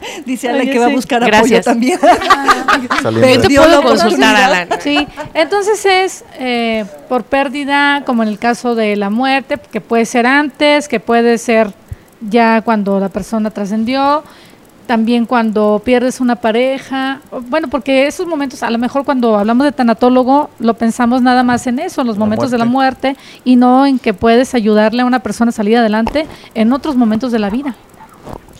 Dice 0.26 0.48
Alan 0.48 0.62
Oye, 0.62 0.70
que 0.70 0.78
va 0.78 0.86
a 0.86 0.88
sí. 0.90 0.94
buscar 0.94 1.22
apoyo 1.22 1.38
Gracias. 1.38 1.64
también. 1.64 1.98
Saliendo. 3.02 3.28
Yo 3.28 3.32
te 3.32 3.38
Perdió 3.40 3.62
puedo 3.62 3.82
la 3.82 3.88
consultar, 3.88 4.34
oportunidad. 4.34 4.44
Alan. 4.44 4.68
Sí, 4.80 5.06
entonces 5.34 5.84
es 5.86 6.24
eh, 6.38 6.84
por 7.08 7.24
pérdida, 7.24 8.02
como 8.06 8.22
en 8.22 8.28
el 8.28 8.38
caso 8.38 8.74
de 8.74 8.96
la 8.96 9.10
muerte, 9.10 9.58
que 9.70 9.80
puede 9.80 10.04
ser 10.06 10.26
antes, 10.26 10.88
que 10.88 11.00
puede 11.00 11.38
ser 11.38 11.72
ya 12.20 12.62
cuando 12.62 12.98
la 12.98 13.08
persona 13.08 13.50
trascendió, 13.50 14.24
también 14.86 15.26
cuando 15.26 15.82
pierdes 15.84 16.18
una 16.18 16.36
pareja, 16.36 17.20
bueno, 17.48 17.68
porque 17.68 18.06
esos 18.06 18.26
momentos, 18.26 18.62
a 18.62 18.70
lo 18.70 18.78
mejor 18.78 19.04
cuando 19.04 19.38
hablamos 19.38 19.66
de 19.66 19.72
tanatólogo, 19.72 20.48
lo 20.58 20.74
pensamos 20.74 21.20
nada 21.20 21.42
más 21.42 21.66
en 21.66 21.78
eso, 21.78 22.00
en 22.00 22.06
los 22.06 22.16
La 22.16 22.24
momentos 22.24 22.50
de 22.50 22.56
la 22.58 22.64
muerte, 22.64 23.14
y 23.44 23.56
no 23.56 23.84
en 23.86 23.98
que 23.98 24.14
puedes 24.14 24.54
ayudarle 24.54 25.02
a 25.02 25.04
una 25.04 25.20
persona 25.20 25.50
a 25.50 25.52
salir 25.52 25.76
adelante 25.76 26.26
en 26.54 26.72
otros 26.72 26.96
momentos 26.96 27.32
de 27.32 27.38
la 27.38 27.50
vida. 27.50 27.76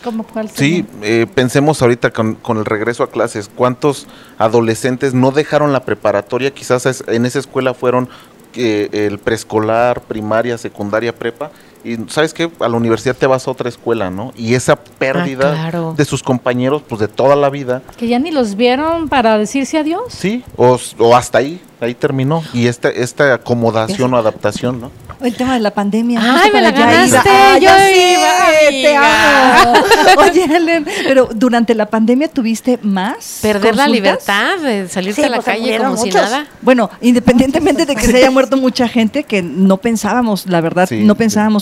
¿Cómo 0.03 0.23
cuál 0.23 0.49
Sí, 0.49 0.85
eh, 1.01 1.27
pensemos 1.33 1.81
ahorita 1.81 2.11
con, 2.11 2.35
con 2.35 2.57
el 2.57 2.65
regreso 2.65 3.03
a 3.03 3.11
clases, 3.11 3.49
¿cuántos 3.53 4.07
adolescentes 4.37 5.13
no 5.13 5.31
dejaron 5.31 5.73
la 5.73 5.83
preparatoria? 5.83 6.51
Quizás 6.51 7.03
en 7.07 7.25
esa 7.25 7.39
escuela 7.39 7.73
fueron 7.73 8.09
eh, 8.55 8.89
el 8.91 9.19
preescolar, 9.19 10.01
primaria, 10.01 10.57
secundaria, 10.57 11.13
prepa, 11.13 11.51
y 11.83 11.97
sabes 12.09 12.33
que 12.33 12.49
a 12.59 12.67
la 12.67 12.77
universidad 12.77 13.15
te 13.15 13.27
vas 13.27 13.47
a 13.47 13.51
otra 13.51 13.69
escuela, 13.69 14.09
¿no? 14.09 14.33
Y 14.35 14.53
esa 14.55 14.75
pérdida 14.75 15.51
claro. 15.53 15.93
de 15.97 16.05
sus 16.05 16.23
compañeros, 16.23 16.81
pues 16.87 16.99
de 17.01 17.07
toda 17.07 17.35
la 17.35 17.49
vida, 17.49 17.81
Que 17.97 18.07
ya 18.07 18.19
ni 18.19 18.31
los 18.31 18.55
vieron 18.55 19.09
para 19.09 19.37
decirse 19.37 19.77
adiós. 19.77 20.01
sí, 20.09 20.43
o, 20.57 20.77
hasta 21.15 21.37
ahí, 21.39 21.61
ahí 21.81 21.93
terminó. 21.93 22.43
Y 22.53 22.67
esta, 22.67 22.89
esta 22.89 23.33
acomodación 23.33 24.13
o 24.13 24.17
adaptación, 24.17 24.81
¿no? 24.81 24.91
El 25.21 25.35
tema 25.35 25.55
de 25.55 25.59
la 25.59 25.71
pandemia. 25.71 26.21
Ay, 26.23 26.49
me 26.53 26.61
la 26.61 26.71
ganaste, 26.71 27.17
Ah, 27.29 27.57
yo 27.57 27.67
iba, 27.69 28.69
te 28.69 28.87
amiga. 28.87 29.61
amo. 29.63 29.73
Oye, 30.19 30.45
Helen, 30.45 30.85
pero 31.03 31.27
durante 31.35 31.75
la 31.75 31.87
pandemia 31.87 32.29
tuviste 32.29 32.79
más 32.83 33.39
Perder 33.41 33.75
la 33.75 33.89
libertad, 33.89 34.57
de 34.59 34.87
salirte 34.87 35.21
Sí, 35.21 35.27
a 35.27 35.29
la 35.29 35.35
pues, 35.41 35.45
calle 35.45 35.77
como 35.77 35.97
si 35.97 36.09
nada. 36.11 36.47
Bueno, 36.61 36.89
independientemente 37.01 37.85
de 37.85 37.95
que 37.97 38.05
se 38.05 38.15
haya 38.15 38.31
muerto 38.31 38.55
mucha 38.55 38.87
gente, 38.87 39.23
que 39.23 39.41
no 39.41 39.75
pensábamos, 39.77 40.45
la 40.47 40.61
verdad, 40.61 40.87
Sí, 40.87 41.03
no 41.03 41.15
sí. 41.15 41.17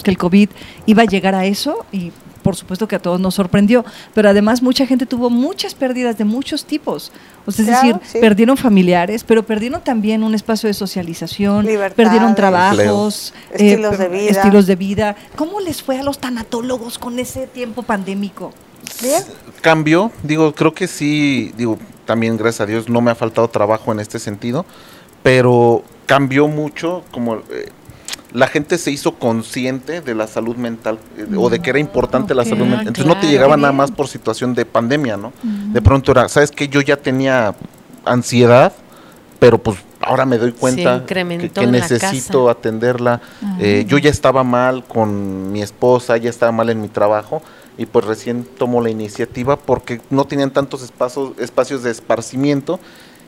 Que 0.07 0.11
el 0.11 0.17
COVID 0.17 0.49
iba 0.85 1.01
a 1.01 1.05
llegar 1.05 1.35
a 1.35 1.45
eso 1.45 1.85
y 1.91 2.13
por 2.43 2.55
supuesto 2.55 2.87
que 2.87 2.95
a 2.95 2.99
todos 2.99 3.19
nos 3.19 3.35
sorprendió, 3.35 3.83
pero 4.13 4.29
además 4.29 4.61
mucha 4.61 4.85
gente 4.87 5.05
tuvo 5.05 5.29
muchas 5.29 5.75
pérdidas 5.75 6.17
de 6.17 6.23
muchos 6.23 6.63
tipos. 6.63 7.11
O 7.45 7.51
sea, 7.51 7.65
es 7.65 7.69
Claro, 7.71 7.87
decir, 7.99 8.09
sí. 8.09 8.19
perdieron 8.21 8.55
familiares, 8.55 9.25
pero 9.25 9.43
perdieron 9.45 9.81
también 9.81 10.23
un 10.23 10.33
espacio 10.33 10.67
de 10.67 10.73
socialización, 10.73 11.65
Libertades. 11.65 11.95
perdieron 11.95 12.35
trabajos, 12.35 13.33
eh, 13.51 13.71
Estilos 13.73 13.97
de 13.97 14.07
vida. 14.07 14.29
estilos 14.31 14.65
de 14.65 14.75
vida. 14.77 15.15
¿Cómo 15.35 15.59
les 15.59 15.81
fue 15.83 15.99
a 15.99 16.03
los 16.03 16.19
tanatólogos 16.19 16.97
con 16.97 17.19
ese 17.19 17.47
tiempo 17.47 17.83
pandémico? 17.83 18.53
Bien. 19.01 19.21
Cambió, 19.59 20.13
digo, 20.23 20.55
creo 20.55 20.73
que 20.73 20.87
sí, 20.87 21.51
digo, 21.57 21.77
también 22.05 22.37
gracias 22.37 22.61
a 22.61 22.65
Dios 22.65 22.87
no 22.87 23.01
me 23.01 23.11
ha 23.11 23.15
faltado 23.15 23.49
trabajo 23.49 23.91
en 23.91 23.99
este 23.99 24.19
sentido, 24.19 24.65
pero 25.21 25.83
cambió 26.05 26.47
mucho 26.47 27.03
como 27.11 27.35
eh, 27.35 27.71
la 28.33 28.47
gente 28.47 28.77
se 28.77 28.91
hizo 28.91 29.15
consciente 29.15 30.01
de 30.01 30.15
la 30.15 30.27
salud 30.27 30.55
mental 30.55 30.99
eh, 31.17 31.27
o 31.37 31.49
de 31.49 31.59
que 31.59 31.69
era 31.69 31.79
importante 31.79 32.35
la 32.35 32.43
salud 32.43 32.65
mental. 32.65 32.79
Ah, 32.79 32.87
Entonces 32.89 33.05
no 33.05 33.19
te 33.19 33.27
llegaba 33.27 33.57
nada 33.57 33.73
más 33.73 33.91
por 33.91 34.07
situación 34.07 34.53
de 34.53 34.65
pandemia, 34.65 35.17
¿no? 35.17 35.33
De 35.43 35.81
pronto 35.81 36.11
era, 36.11 36.27
¿sabes 36.29 36.51
qué? 36.51 36.67
Yo 36.67 36.81
ya 36.81 36.97
tenía 36.97 37.55
ansiedad, 38.05 38.73
pero 39.39 39.57
pues 39.57 39.77
ahora 40.01 40.25
me 40.25 40.37
doy 40.37 40.51
cuenta 40.51 41.05
que, 41.05 41.67
necesito 41.67 42.49
atenderla. 42.49 43.21
Eh, 43.59 43.85
yo 43.87 43.97
ya 43.97 44.09
estaba 44.09 44.43
mal 44.43 44.83
con 44.83 45.51
mi 45.51 45.61
esposa, 45.61 46.17
ya 46.17 46.29
estaba 46.29 46.51
mal 46.51 46.69
en 46.69 46.81
mi 46.81 46.87
trabajo 46.87 47.41
y 47.77 47.85
pues 47.85 48.05
recién 48.05 48.43
tomo 48.57 48.81
la 48.81 48.89
iniciativa 48.89 49.55
porque 49.57 50.01
no 50.09 50.25
tenían 50.25 50.51
tantos 50.51 50.81
espacios, 50.81 51.31
espacios 51.39 51.83
de 51.83 51.91
esparcimiento 51.91 52.79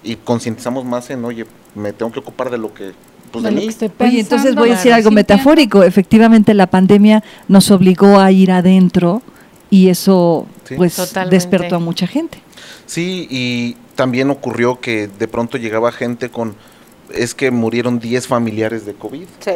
y 0.03 0.15
concientizamos 0.15 0.85
más 0.85 1.09
en, 1.09 1.23
oye, 1.25 1.45
me 1.75 1.93
tengo 1.93 2.11
que 2.11 2.19
ocupar 2.19 2.49
de 2.49 2.57
lo 2.57 2.73
que, 2.73 2.93
pues 3.31 3.43
de, 3.43 3.51
De 3.51 3.55
lo 3.55 3.61
que 3.97 4.03
Oye, 4.05 4.19
entonces 4.19 4.55
voy 4.55 4.69
a 4.69 4.75
decir 4.75 4.93
algo 4.93 5.09
sí, 5.09 5.15
metafórico. 5.15 5.83
Efectivamente, 5.83 6.53
la 6.53 6.67
pandemia 6.67 7.23
nos 7.47 7.71
obligó 7.71 8.19
a 8.19 8.31
ir 8.31 8.51
adentro 8.51 9.21
y 9.69 9.89
eso, 9.89 10.45
Sí. 10.65 10.75
pues, 10.75 10.95
Totalmente. 10.95 11.35
despertó 11.35 11.75
a 11.75 11.79
mucha 11.79 12.07
gente. 12.07 12.39
Sí, 12.85 13.27
y 13.29 13.75
también 13.95 14.29
ocurrió 14.29 14.79
que 14.79 15.07
de 15.07 15.27
pronto 15.27 15.57
llegaba 15.57 15.91
gente 15.91 16.29
con, 16.29 16.55
es 17.13 17.33
que 17.35 17.51
murieron 17.51 17.99
10 17.99 18.27
familiares 18.27 18.85
de 18.85 18.93
COVID 18.93 19.25
Sí. 19.39 19.51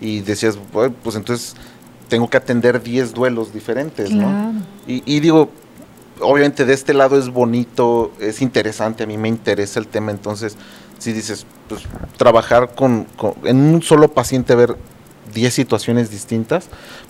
y 0.00 0.20
decías, 0.20 0.58
"Bueno, 0.72 0.94
pues 1.02 1.16
entonces 1.16 1.54
tengo 2.08 2.28
que 2.28 2.36
atender 2.36 2.82
10 2.82 3.12
duelos 3.14 3.52
diferentes, 3.52 4.10
¿no? 4.10 4.22
Claro. 4.28 4.52
Y, 4.86 5.02
y 5.06 5.20
digo, 5.20 5.50
obviamente 6.20 6.64
de 6.64 6.74
este 6.74 6.92
lado 6.94 7.18
es 7.18 7.28
bonito, 7.28 8.12
es 8.20 8.42
interesante, 8.42 9.04
a 9.04 9.06
mí 9.06 9.16
me 9.16 9.28
interesa 9.28 9.78
el 9.80 9.86
tema, 9.86 10.10
entonces 10.10 10.56
si 11.00 11.12
dices, 11.12 11.44
pues 11.68 11.82
trabajar 12.16 12.74
con, 12.76 13.04
con- 13.16 13.34
en 13.42 13.56
un 13.74 13.82
solo 13.82 14.12
paciente, 14.12 14.54
ver 14.54 14.76
10 15.34 15.52
situaciones 15.54 16.10
distintas, 16.10 16.66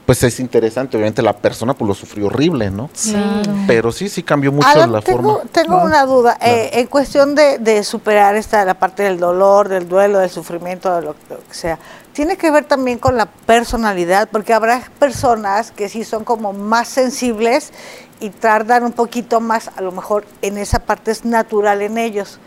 pues 0.06 0.22
es 0.22 0.40
interesante, 0.40 0.96
obviamente 0.96 1.22
la 1.22 1.34
persona 1.36 1.74
pues 1.74 1.88
lo 1.88 1.94
sufrió 1.94 2.26
horrible, 2.26 2.70
¿no? 2.70 2.90
Claro. 3.02 3.52
Pero 3.66 3.92
sí, 3.92 4.08
sí 4.08 4.22
cambió 4.22 4.52
mucho 4.52 4.68
Alan, 4.68 4.92
la 4.92 5.00
tengo, 5.02 5.36
forma. 5.36 5.50
tengo 5.52 5.82
una 5.82 6.04
duda. 6.04 6.36
Claro. 6.36 6.52
Eh, 6.54 6.70
en 6.80 6.86
cuestión 6.86 7.34
de, 7.34 7.58
de 7.58 7.82
superar 7.84 8.36
esta 8.36 8.64
la 8.64 8.74
parte 8.74 9.02
del 9.04 9.18
dolor, 9.18 9.68
del 9.68 9.88
duelo, 9.88 10.18
del 10.18 10.30
sufrimiento, 10.30 10.94
de 10.94 11.02
lo, 11.02 11.14
lo 11.30 11.38
que 11.38 11.54
sea, 11.54 11.78
tiene 12.12 12.36
que 12.36 12.50
ver 12.50 12.64
también 12.64 12.98
con 12.98 13.16
la 13.16 13.26
personalidad, 13.26 14.28
porque 14.30 14.52
habrá 14.52 14.82
personas 14.98 15.70
que 15.70 15.88
sí 15.88 16.04
son 16.04 16.24
como 16.24 16.52
más 16.52 16.88
sensibles 16.88 17.72
y 18.20 18.28
tardan 18.30 18.84
un 18.84 18.92
poquito 18.92 19.40
más, 19.40 19.70
a 19.76 19.80
lo 19.80 19.92
mejor 19.92 20.26
en 20.42 20.58
esa 20.58 20.80
parte 20.80 21.10
es 21.10 21.24
natural 21.24 21.80
en 21.82 21.96
ellos. 21.98 22.38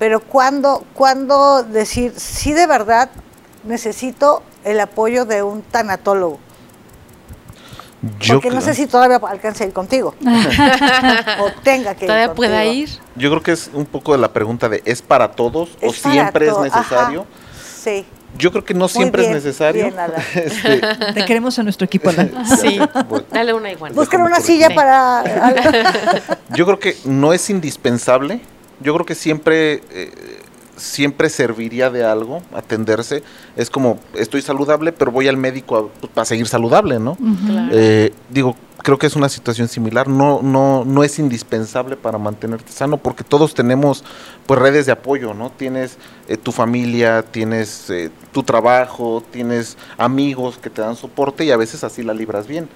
Pero 0.00 0.20
cuando, 0.20 0.82
cuando 0.94 1.62
decir, 1.62 2.14
sí 2.16 2.54
de 2.54 2.66
verdad 2.66 3.10
necesito 3.64 4.42
el 4.64 4.80
apoyo 4.80 5.26
de 5.26 5.42
un 5.42 5.60
tanatólogo. 5.60 6.38
Yo, 8.18 8.36
Porque 8.40 8.48
no 8.48 8.62
sé 8.62 8.72
si 8.72 8.86
todavía 8.86 9.18
alcance 9.18 9.62
a 9.62 9.66
ir 9.66 9.74
contigo. 9.74 10.14
o 11.40 11.50
tenga 11.62 11.94
que 11.94 12.06
ir 12.06 12.08
Todavía 12.08 12.32
pueda 12.32 12.64
ir. 12.64 12.88
yo 13.14 13.28
creo 13.28 13.42
que 13.42 13.52
es 13.52 13.70
un 13.74 13.84
poco 13.84 14.12
de 14.12 14.18
la 14.18 14.32
pregunta 14.32 14.70
de, 14.70 14.82
¿es 14.86 15.02
para 15.02 15.32
todos 15.32 15.76
o 15.82 15.92
para 15.92 15.92
siempre 15.92 16.48
es 16.48 16.58
necesario? 16.58 17.20
ajá, 17.20 17.50
Sí. 17.84 18.06
Yo 18.38 18.52
creo 18.52 18.64
que 18.64 18.72
no 18.72 18.88
siempre 18.88 19.22
bien, 19.22 19.36
es 19.36 19.44
necesario. 19.44 19.84
bien. 19.84 19.96
Este, 20.34 20.80
Te 21.12 21.24
queremos 21.26 21.58
en 21.58 21.64
nuestro 21.64 21.84
equipo, 21.84 22.08
Alan. 22.08 22.32
Sí, 22.60 22.80
Bueno. 23.06 23.26
dale 23.30 23.52
una 23.52 23.70
igual. 23.70 23.92
Busquen 23.92 24.22
Déjame 24.22 24.34
una 24.36 24.46
silla 24.46 24.70
para... 24.74 25.24
Yo 26.54 26.64
creo 26.64 26.78
que 26.78 26.96
no 27.04 27.34
es 27.34 27.50
indispensable. 27.50 28.40
Yo 28.80 28.94
creo 28.94 29.06
que 29.06 29.14
siempre 29.14 29.82
eh, 29.90 30.10
siempre 30.76 31.28
serviría 31.28 31.90
de 31.90 32.04
algo 32.04 32.42
atenderse. 32.54 33.22
Es 33.56 33.68
como, 33.70 33.98
estoy 34.14 34.40
saludable, 34.42 34.92
pero 34.92 35.10
voy 35.10 35.28
al 35.28 35.36
médico 35.36 35.76
a- 35.76 35.88
pues, 36.00 36.12
para 36.12 36.24
seguir 36.24 36.46
saludable, 36.48 36.98
¿no? 36.98 37.16
Claro. 37.46 37.68
Eh, 37.72 38.12
digo, 38.30 38.56
creo 38.82 38.98
que 38.98 39.06
es 39.06 39.16
una 39.16 39.28
situación 39.28 39.68
similar. 39.68 40.08
No, 40.08 40.40
no, 40.42 40.84
no 40.84 41.02
es 41.04 41.18
indispensable 41.18 41.96
para 41.96 42.18
mantenerte 42.18 42.72
sano, 42.72 42.96
porque 42.96 43.24
todos 43.24 43.54
tenemos 43.54 44.04
pues 44.46 44.58
redes 44.60 44.86
de 44.86 44.92
apoyo, 44.92 45.34
¿no? 45.34 45.50
Tienes 45.50 45.96
eh, 46.28 46.36
tu 46.36 46.52
familia, 46.52 47.22
tienes 47.22 47.88
eh, 47.90 48.10
tu 48.32 48.42
trabajo, 48.42 49.22
tienes 49.30 49.76
amigos 49.98 50.58
que 50.58 50.70
te 50.70 50.82
dan 50.82 50.96
soporte 50.96 51.44
y 51.44 51.50
a 51.50 51.56
veces 51.56 51.84
así 51.84 52.02
la 52.02 52.14
libras 52.14 52.46
bien. 52.46 52.68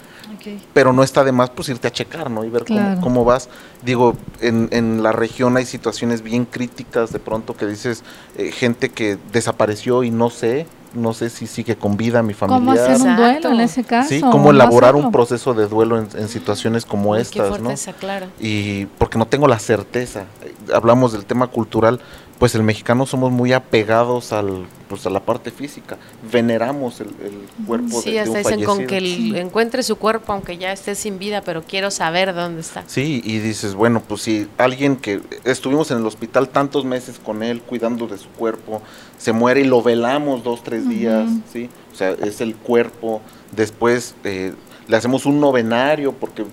Pero 0.72 0.92
no 0.92 1.02
está 1.02 1.22
de 1.22 1.32
más 1.32 1.50
pues 1.50 1.68
irte 1.68 1.86
a 1.88 1.92
checar, 1.92 2.30
¿no? 2.30 2.44
Y 2.44 2.50
ver 2.50 2.64
cómo- 2.64 3.00
cómo, 3.02 3.24
vas. 3.24 3.48
Digo, 3.82 4.16
en, 4.40 4.68
en 4.72 5.02
la 5.02 5.12
región 5.12 5.56
hay 5.56 5.66
situaciones 5.66 6.22
bien 6.22 6.44
críticas 6.46 7.12
de 7.12 7.18
pronto 7.18 7.54
que 7.56 7.66
dices 7.66 8.02
eh, 8.36 8.50
gente 8.50 8.88
que 8.88 9.18
desapareció 9.32 10.02
y 10.02 10.10
no 10.10 10.30
sé, 10.30 10.66
no 10.94 11.12
sé 11.12 11.30
si 11.30 11.46
sigue 11.46 11.76
con 11.76 11.96
vida 11.96 12.22
mi 12.22 12.34
familia. 12.34 12.58
¿Cómo 12.58 12.72
hacer 12.72 12.96
un 13.00 13.10
Exacto. 13.10 13.22
duelo 13.22 13.50
en 13.50 13.60
ese 13.60 13.84
caso? 13.84 14.08
Sí, 14.08 14.20
cómo 14.20 14.50
elaborar 14.50 14.94
un 14.96 15.10
proceso 15.12 15.54
de 15.54 15.66
duelo 15.66 15.98
en, 15.98 16.08
en 16.16 16.28
situaciones 16.28 16.84
como 16.84 17.10
Uy, 17.10 17.18
Qué 17.30 17.40
estas, 17.40 17.60
¿no? 17.60 17.70
claro. 17.98 18.26
Y 18.40 18.86
porque 18.86 19.18
no 19.18 19.26
tengo 19.26 19.48
la 19.48 19.58
certeza. 19.58 20.24
Hablamos 20.72 21.12
del 21.12 21.24
tema 21.24 21.46
cultural, 21.48 22.00
pues 22.38 22.54
el 22.54 22.62
mexicano 22.62 23.06
somos 23.06 23.30
muy 23.30 23.52
apegados 23.52 24.32
al, 24.32 24.66
pues 24.94 25.06
a 25.06 25.10
la 25.10 25.20
parte 25.20 25.50
física. 25.50 25.96
Veneramos 26.30 27.00
el, 27.00 27.08
el 27.08 27.66
cuerpo 27.66 27.96
de, 27.96 28.02
Sí, 28.02 28.10
de 28.12 28.20
hasta 28.20 28.30
un 28.30 28.36
dicen 28.38 28.64
con 28.64 28.76
fallecido. 28.76 28.86
que 28.88 28.96
el- 28.98 29.36
encuentre 29.36 29.82
su 29.82 29.96
cuerpo 29.96 30.32
aunque 30.32 30.56
ya 30.56 30.70
esté 30.72 30.94
sin 30.94 31.18
vida, 31.18 31.42
pero 31.42 31.62
quiero 31.62 31.90
saber 31.90 32.32
dónde 32.34 32.60
está. 32.60 32.84
Sí, 32.86 33.20
y 33.24 33.38
dices, 33.40 33.74
bueno, 33.74 34.00
pues 34.06 34.22
si 34.22 34.46
alguien 34.58 34.96
que 34.96 35.20
estuvimos 35.44 35.90
en 35.90 35.98
el 35.98 36.06
hospital 36.06 36.48
tantos 36.48 36.84
meses 36.84 37.18
con 37.18 37.42
él, 37.42 37.60
cuidando 37.62 38.06
de 38.06 38.18
su 38.18 38.28
cuerpo, 38.28 38.80
se 39.18 39.32
muere 39.32 39.62
y 39.62 39.64
lo 39.64 39.82
velamos 39.82 40.44
dos, 40.44 40.62
tres 40.62 40.88
días, 40.88 41.28
¿sí? 41.52 41.68
O 41.92 41.96
sea, 41.96 42.10
es 42.10 42.40
el 42.40 42.54
cuerpo. 42.54 43.20
Después 43.52 44.14
eh, 44.24 44.52
le 44.86 44.96
hacemos 44.96 45.26
un 45.26 45.40
novenario 45.40 46.12
porque 46.12 46.44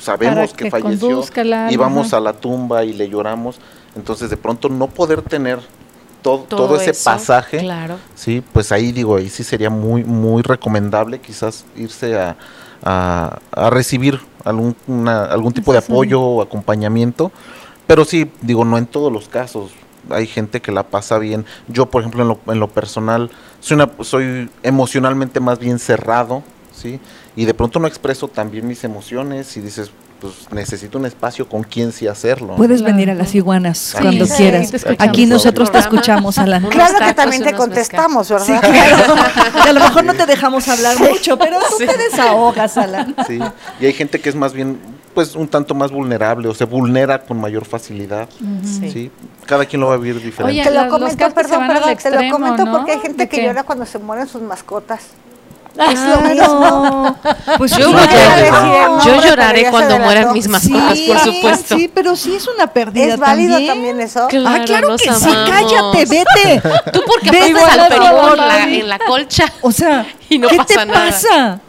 sabemos 0.00 0.52
que, 0.54 0.64
que 0.64 0.70
falleció 0.70 1.22
y 1.70 1.76
vamos 1.76 2.12
a 2.12 2.20
la 2.20 2.32
tumba 2.32 2.84
y 2.84 2.92
le 2.92 3.08
lloramos. 3.08 3.56
Entonces, 3.96 4.28
de 4.30 4.36
pronto, 4.36 4.68
no 4.68 4.88
poder 4.88 5.22
tener 5.22 5.58
todo, 6.26 6.38
Todo 6.40 6.66
todo 6.66 6.76
ese 6.80 6.90
eso, 6.90 7.04
pasaje, 7.04 7.58
claro. 7.58 7.98
Sí, 8.16 8.42
pues 8.52 8.72
ahí 8.72 8.90
digo, 8.90 9.14
ahí 9.16 9.28
sí 9.28 9.44
sería 9.44 9.70
muy, 9.70 10.02
muy 10.02 10.42
recomendable 10.42 11.20
quizás 11.20 11.64
irse 11.76 12.18
a, 12.18 12.36
a- 12.82 13.38
a 13.52 13.70
recibir 13.70 14.18
algún, 14.44 14.74
una- 14.88 15.24
algún 15.26 15.52
tipo 15.52 15.70
de 15.72 15.78
apoyo 15.78 16.20
o 16.20 16.42
acompañamiento. 16.42 17.30
Pero 17.86 18.04
sí, 18.04 18.28
digo, 18.42 18.64
no 18.64 18.76
en 18.76 18.86
todos 18.86 19.12
los 19.12 19.28
casos. 19.28 19.70
Hay 20.10 20.26
gente 20.26 20.60
que 20.60 20.72
la 20.72 20.82
pasa 20.82 21.18
bien. 21.18 21.44
Yo, 21.68 21.86
por 21.86 22.02
ejemplo, 22.02 22.22
en 22.22 22.28
lo, 22.28 22.40
en 22.52 22.58
lo 22.58 22.66
personal, 22.68 23.30
soy, 23.60 23.76
una, 23.76 23.90
soy 24.00 24.50
emocionalmente 24.64 25.38
más 25.38 25.60
bien 25.60 25.78
cerrado, 25.78 26.42
¿sí? 26.72 26.98
Y 27.36 27.44
de 27.44 27.54
pronto 27.54 27.78
no 27.78 27.86
expreso 27.86 28.26
también 28.26 28.66
mis 28.66 28.82
emociones 28.82 29.56
y 29.56 29.60
dices, 29.60 29.92
pues 30.20 30.34
necesito 30.50 30.98
un 30.98 31.06
espacio 31.06 31.48
con 31.48 31.62
quien 31.62 31.92
sí 31.92 32.06
hacerlo. 32.06 32.56
Puedes 32.56 32.80
Claro. 32.80 32.94
venir 32.94 33.10
a 33.10 33.14
las 33.14 33.34
iguanas 33.34 33.78
Sí, 33.78 33.98
cuando 34.00 34.26
sí, 34.26 34.32
quieras. 34.36 34.72
Aquí 34.98 35.26
nosotros 35.26 35.70
te 35.70 35.78
escuchamos, 35.78 36.38
Alan. 36.38 36.66
Claro 36.68 36.98
que 37.06 37.14
también 37.14 37.42
te 37.42 37.52
contestamos, 37.54 38.28
¿verdad? 38.30 38.46
Sí, 38.46 38.52
claro. 38.70 39.14
Y 39.64 39.68
a 39.68 39.72
lo 39.72 39.80
mejor 39.80 40.04
no 40.04 40.14
te 40.14 40.26
dejamos 40.26 40.68
hablar 40.68 40.98
mucho, 40.98 41.38
pero 41.38 41.58
tú 41.68 41.78
te 41.78 41.96
desahogas, 41.96 42.76
Alan. 42.78 43.14
Sí, 43.26 43.38
y 43.80 43.86
hay 43.86 43.92
gente 43.92 44.20
que 44.20 44.28
es 44.28 44.34
más 44.34 44.52
bien, 44.52 44.78
pues, 45.14 45.34
un 45.34 45.48
tanto 45.48 45.74
más 45.74 45.90
vulnerable 45.90 46.48
o 46.48 46.54
se 46.54 46.64
vulnera 46.64 47.22
con 47.22 47.40
mayor 47.40 47.64
facilidad. 47.64 48.28
Sí. 48.62 48.90
Sí, 48.90 49.10
cada 49.46 49.64
quien 49.66 49.80
lo 49.80 49.88
va 49.88 49.94
a 49.94 49.98
vivir 49.98 50.22
diferente. 50.22 50.60
Oye, 50.60 50.62
Te 50.64 50.74
lo 50.74 50.82
los 50.84 50.90
comento, 50.92 51.34
perdón, 51.34 51.66
perdón, 51.66 51.82
te 51.82 51.86
lo 51.86 51.90
extremo, 51.92 52.30
comento 52.32 52.64
¿no? 52.64 52.72
porque 52.78 52.92
hay 52.92 53.00
gente 53.00 53.22
¿De 53.24 53.28
que 53.28 53.36
qué? 53.38 53.46
llora 53.46 53.62
cuando 53.64 53.84
se 53.86 53.98
mueren 53.98 54.26
sus 54.28 54.42
mascotas. 54.42 55.00
Claro. 55.76 57.16
Pues 57.58 57.76
Yo, 57.76 57.92
voy 57.92 58.00
a 58.02 58.98
Yo 59.04 59.22
lloraré 59.22 59.70
cuando 59.70 59.98
mueran 59.98 60.32
mis 60.32 60.48
mascotas, 60.48 60.98
por 61.00 61.18
supuesto. 61.18 61.76
Sí, 61.76 61.90
pero 61.92 62.16
sí 62.16 62.34
es 62.36 62.46
una 62.48 62.66
pérdida 62.66 63.14
¿Es 63.14 63.18
válido 63.18 63.52
también. 63.54 63.74
también 63.74 64.00
eso? 64.00 64.26
Claro, 64.28 64.48
ah, 64.48 64.64
claro 64.64 64.96
que 64.96 65.12
sí, 65.12 65.30
cállate, 65.46 66.06
vete. 66.06 66.62
Tú 66.92 67.00
porque 67.06 67.52
pasas 67.52 67.78
al 67.78 67.88
todo, 67.96 68.32
en 68.32 68.36
la, 68.36 68.58
Mami. 68.58 68.80
en 68.80 68.88
la 68.88 68.98
colcha. 68.98 69.52
O 69.62 69.70
sea, 69.70 70.06
Y 70.28 70.38
no 70.38 70.48
¿qué 70.48 70.56
pasa 70.56 70.66
te 70.80 70.86
nada. 70.86 71.06
pasa? 71.06 71.60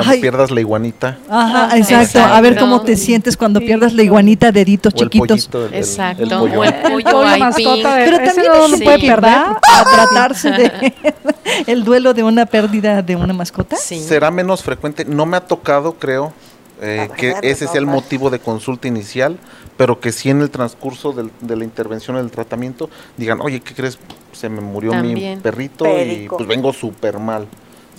Cuando 0.00 0.12
Ay. 0.14 0.20
pierdas 0.20 0.50
la 0.50 0.60
iguanita 0.60 1.18
Ajá, 1.28 1.76
exacto. 1.76 2.20
A 2.20 2.40
ver 2.40 2.58
cómo 2.58 2.82
te 2.82 2.96
sientes 2.96 3.36
cuando 3.36 3.60
pierdas 3.60 3.92
la 3.94 4.02
iguanita, 4.02 4.50
deditos 4.52 4.92
o 4.94 5.02
el 5.02 5.10
chiquitos. 5.10 5.46
pollito, 5.46 5.66
el, 5.66 5.74
el- 5.74 5.80
Exacto. 5.80 6.22
el 6.22 6.28
pollo. 6.30 6.60
O 6.60 6.64
el 6.64 6.74
El 6.74 6.82
pollo 6.82 7.04
pollo 7.04 7.22
ahí, 7.26 7.40
mascota 7.40 7.96
de- 7.96 8.04
Pero 8.04 8.16
también 8.24 8.52
no 8.52 8.68
se 8.68 8.76
Sí. 8.76 8.84
puede 8.84 8.98
perder 8.98 9.30
a 9.34 9.60
tratarse 9.94 10.50
de 10.50 10.92
el 11.66 11.84
duelo 11.84 12.14
de 12.14 12.22
una 12.22 12.46
pérdida 12.46 13.02
de 13.02 13.16
una 13.16 13.32
mascota. 13.32 13.76
Sí. 13.76 14.00
Será 14.00 14.30
menos 14.30 14.62
frecuente. 14.62 15.04
No 15.04 15.26
me 15.26 15.36
ha 15.36 15.40
tocado, 15.40 15.94
creo, 15.94 16.32
eh, 16.82 17.08
que 17.16 17.34
ese 17.42 17.66
sea 17.66 17.78
el 17.78 17.86
motivo 17.86 18.30
de 18.30 18.38
consulta 18.38 18.88
inicial, 18.88 19.36
pero 19.76 20.00
que 20.00 20.12
sí 20.12 20.30
en 20.30 20.40
el 20.40 20.50
transcurso 20.50 21.12
del- 21.12 21.30
de 21.40 21.56
la 21.56 21.64
intervención, 21.64 22.16
del 22.16 22.30
tratamiento, 22.30 22.88
digan, 23.16 23.40
oye, 23.40 23.60
¿qué 23.60 23.74
crees? 23.74 23.98
Se 24.32 24.48
me 24.48 24.60
murió 24.60 24.92
También. 24.92 25.36
mi 25.36 25.42
perrito 25.42 25.84
Perico. 25.84 26.36
y 26.36 26.38
pues 26.38 26.48
vengo 26.48 26.72
súper 26.72 27.18
mal. 27.18 27.46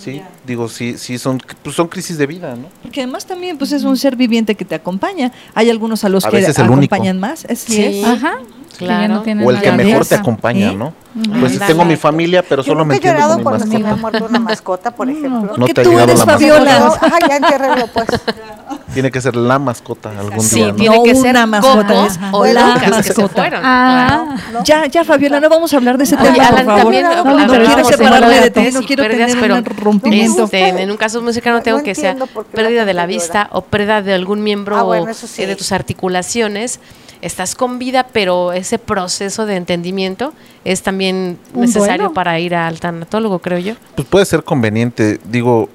Sí, 0.02 0.20
digo, 0.46 0.68
sí, 0.68 0.98
sí, 0.98 1.16
son, 1.18 1.40
pues 1.62 1.76
son 1.76 1.86
crisis 1.88 2.18
de 2.18 2.26
vida, 2.26 2.56
¿no? 2.56 2.66
Porque 2.82 3.02
además 3.02 3.24
también 3.24 3.56
pues 3.58 3.70
es 3.72 3.84
un 3.84 3.96
ser 3.96 4.16
viviente 4.16 4.54
que 4.56 4.64
te 4.64 4.74
acompaña. 4.74 5.30
Hay 5.54 5.70
algunos 5.70 6.04
a 6.04 6.08
los 6.08 6.24
A 6.24 6.30
que 6.30 6.36
veces 6.38 6.58
el 6.58 6.70
único. 6.70 6.94
acompañan 6.94 7.20
más. 7.20 7.44
Así 7.44 7.72
Sí. 7.72 7.84
es. 7.84 8.04
Ajá. 8.04 8.34
Claro. 8.78 9.22
no 9.26 9.46
O 9.46 9.50
el 9.50 9.60
que 9.60 9.70
mejor 9.70 10.04
te 10.06 10.14
acompaña, 10.16 10.70
¿Sí? 10.70 10.76
¿no? 10.76 10.92
Pues 11.38 11.52
Ándale. 11.52 11.66
tengo 11.72 11.84
mi 11.84 11.94
familia, 11.96 12.42
pero 12.42 12.62
solo 12.64 12.84
me 12.84 12.94
entiendo 12.96 13.20
con 13.28 13.36
mi 13.36 13.42
cuando 13.44 13.64
se 13.64 13.70
me 13.70 13.76
ha 13.76 13.78
mascota. 13.80 14.00
muerto 14.00 14.26
una 14.28 14.38
mascota, 14.40 14.90
por 14.92 15.08
ejemplo. 15.10 15.40
No 15.40 15.46
Porque 15.54 15.74
te 15.74 15.80
ha 15.82 15.84
tú 15.84 15.90
llegado 15.90 16.08
eres 16.08 16.18
la 16.18 16.24
mascota. 16.26 16.48
Fabiola. 16.54 16.78
No, 16.80 16.86
ajá, 16.94 17.18
ya 17.28 17.36
entiérrenlo, 17.36 17.86
pues. 17.88 18.08
Tiene 18.94 19.10
que 19.10 19.20
ser 19.20 19.34
la 19.36 19.58
mascota 19.58 20.10
algún 20.18 20.40
Sí, 20.42 20.56
día, 20.56 20.66
¿no? 20.68 20.74
tiene 20.74 20.96
No 20.96 21.02
que 21.02 21.14
ser 21.14 21.30
una 21.30 21.46
mascota, 21.46 22.06
es 22.06 22.18
o 22.30 22.44
la 22.44 22.66
Lucas 22.74 22.82
que 22.82 23.02
se 23.02 23.08
mascota. 23.14 23.42
fueron. 23.42 23.60
Ah, 23.64 24.36
Ya, 24.64 24.86
ya, 24.86 25.04
Fabiola, 25.04 25.40
no 25.40 25.48
vamos 25.48 25.72
a 25.72 25.76
hablar 25.76 25.96
de 25.98 26.04
ese 26.04 26.16
Oye, 26.16 26.30
tema, 26.32 26.48
Alan, 26.48 26.64
por 26.64 26.64
favor. 26.64 26.82
también 26.82 27.04
No, 27.04 27.24
no, 27.46 27.46
quiero 27.64 27.84
separarme 27.84 28.40
de 28.40 28.50
ti, 28.50 28.68
no 28.72 28.82
quiero 28.82 29.02
pérdidas, 29.04 29.28
tener 29.28 29.40
pero 29.42 29.56
un 29.56 29.64
rompimiento. 29.64 30.44
este, 30.44 30.68
en 30.82 30.90
un 30.90 30.96
caso 30.96 31.22
musical 31.22 31.54
no 31.54 31.62
tengo 31.62 31.78
No 31.78 31.84
que 31.84 31.94
sea 31.94 32.16
pérdida 32.52 32.84
de 32.84 32.94
la 32.94 33.06
vista 33.06 33.48
o 33.52 33.62
pérdida 33.62 34.02
de 34.02 34.14
algún 34.14 34.42
miembro 34.42 34.76
Ah, 34.76 34.82
bueno, 34.82 35.12
sí. 35.14 35.42
eh, 35.42 35.46
de 35.46 35.56
tus 35.56 35.72
articulaciones. 35.72 36.80
Estás 37.22 37.54
con 37.54 37.78
vida, 37.78 38.06
pero 38.12 38.52
ese 38.52 38.80
proceso 38.80 39.46
de 39.46 39.54
entendimiento 39.54 40.32
es 40.64 40.82
también 40.82 41.38
necesario 41.54 42.12
para 42.12 42.38
ir 42.40 42.54
al 42.56 42.80
tanatólogo, 42.80 43.38
creo 43.38 43.58
yo. 43.58 43.74
Pues 43.94 44.08
puede 44.08 44.24
ser 44.26 44.42
conveniente, 44.42 45.20
digo, 45.24 45.68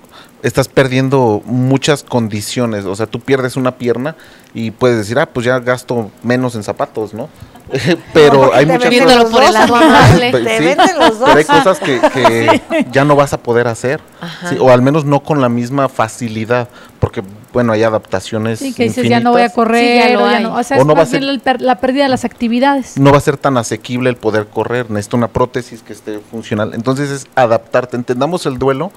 estás 0.43 0.67
perdiendo 0.67 1.41
muchas 1.45 2.03
condiciones, 2.03 2.85
o 2.85 2.95
sea, 2.95 3.07
tú 3.07 3.19
pierdes 3.19 3.55
una 3.57 3.77
pierna 3.77 4.15
y 4.53 4.71
puedes 4.71 4.97
decir, 4.97 5.17
ah, 5.19 5.25
pues 5.27 5.45
ya 5.45 5.59
gasto 5.59 6.11
menos 6.23 6.55
en 6.55 6.63
zapatos, 6.63 7.13
¿no? 7.13 7.27
pero 8.13 8.53
hay 8.53 8.65
muchas 8.65 8.93
los 8.95 9.25
por 9.29 9.43
el 9.43 9.51
lado 9.53 9.75
amable. 9.75 10.31
Te 10.31 10.57
sí, 10.57 10.63
venden 10.63 10.97
los 10.99 11.19
dos. 11.19 11.29
Pero 11.33 11.37
hay 11.39 11.43
cosas 11.43 11.79
que, 11.79 11.99
que 12.13 12.61
ya 12.93 13.03
no 13.03 13.15
vas 13.17 13.33
a 13.33 13.39
poder 13.43 13.67
hacer, 13.67 13.99
sí, 14.49 14.55
o 14.59 14.69
al 14.71 14.81
menos 14.81 15.03
no 15.03 15.21
con 15.21 15.41
la 15.41 15.49
misma 15.49 15.89
facilidad, 15.89 16.69
porque, 17.01 17.23
bueno, 17.51 17.73
hay 17.73 17.83
adaptaciones 17.83 18.59
Sí, 18.59 18.73
que 18.73 18.83
dices, 18.83 19.09
ya 19.09 19.19
no 19.19 19.31
voy 19.31 19.41
a 19.41 19.49
correr. 19.49 19.83
Sí, 19.83 20.09
ya 20.11 20.17
lo 20.17 20.25
o 20.25 20.29
ya 20.31 20.39
no- 20.39 20.55
o 20.55 20.63
sea, 20.63 20.77
O 20.77 20.81
es 20.81 20.85
no 20.85 20.95
va 20.95 21.01
a 21.01 21.05
ser- 21.07 21.23
el 21.23 21.39
per- 21.41 21.61
la 21.61 21.75
pérdida 21.79 22.03
de 22.03 22.09
las 22.09 22.23
actividades. 22.23 22.97
no 22.97 23.11
va 23.11 23.17
a 23.17 23.21
ser 23.21 23.35
tan 23.37 23.57
asequible 23.57 24.09
el 24.09 24.15
poder 24.15 24.47
correr, 24.47 24.89
necesita 24.89 25.17
una 25.17 25.27
prótesis 25.27 25.81
que 25.81 25.91
esté 25.91 26.19
funcional. 26.19 26.73
Entonces 26.73 27.09
es 27.11 27.27
adaptarte, 27.35 27.97
entendamos 27.97 28.45
el 28.45 28.57
duelo 28.59 28.91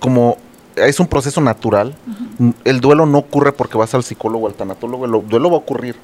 como 0.00 0.36
es 0.76 1.00
un 1.00 1.06
proceso 1.06 1.40
natural. 1.40 1.94
El 2.64 2.80
duelo 2.80 3.06
no 3.06 3.18
ocurre 3.18 3.52
porque 3.52 3.76
vas 3.78 3.94
al 3.94 4.02
psicólogo 4.04 4.44
o 4.46 4.48
al 4.48 4.54
tanatólogo, 4.54 5.04
el 5.04 5.28
duelo 5.28 5.50
va 5.50 5.56
a 5.56 5.60
ocurrir. 5.60 5.96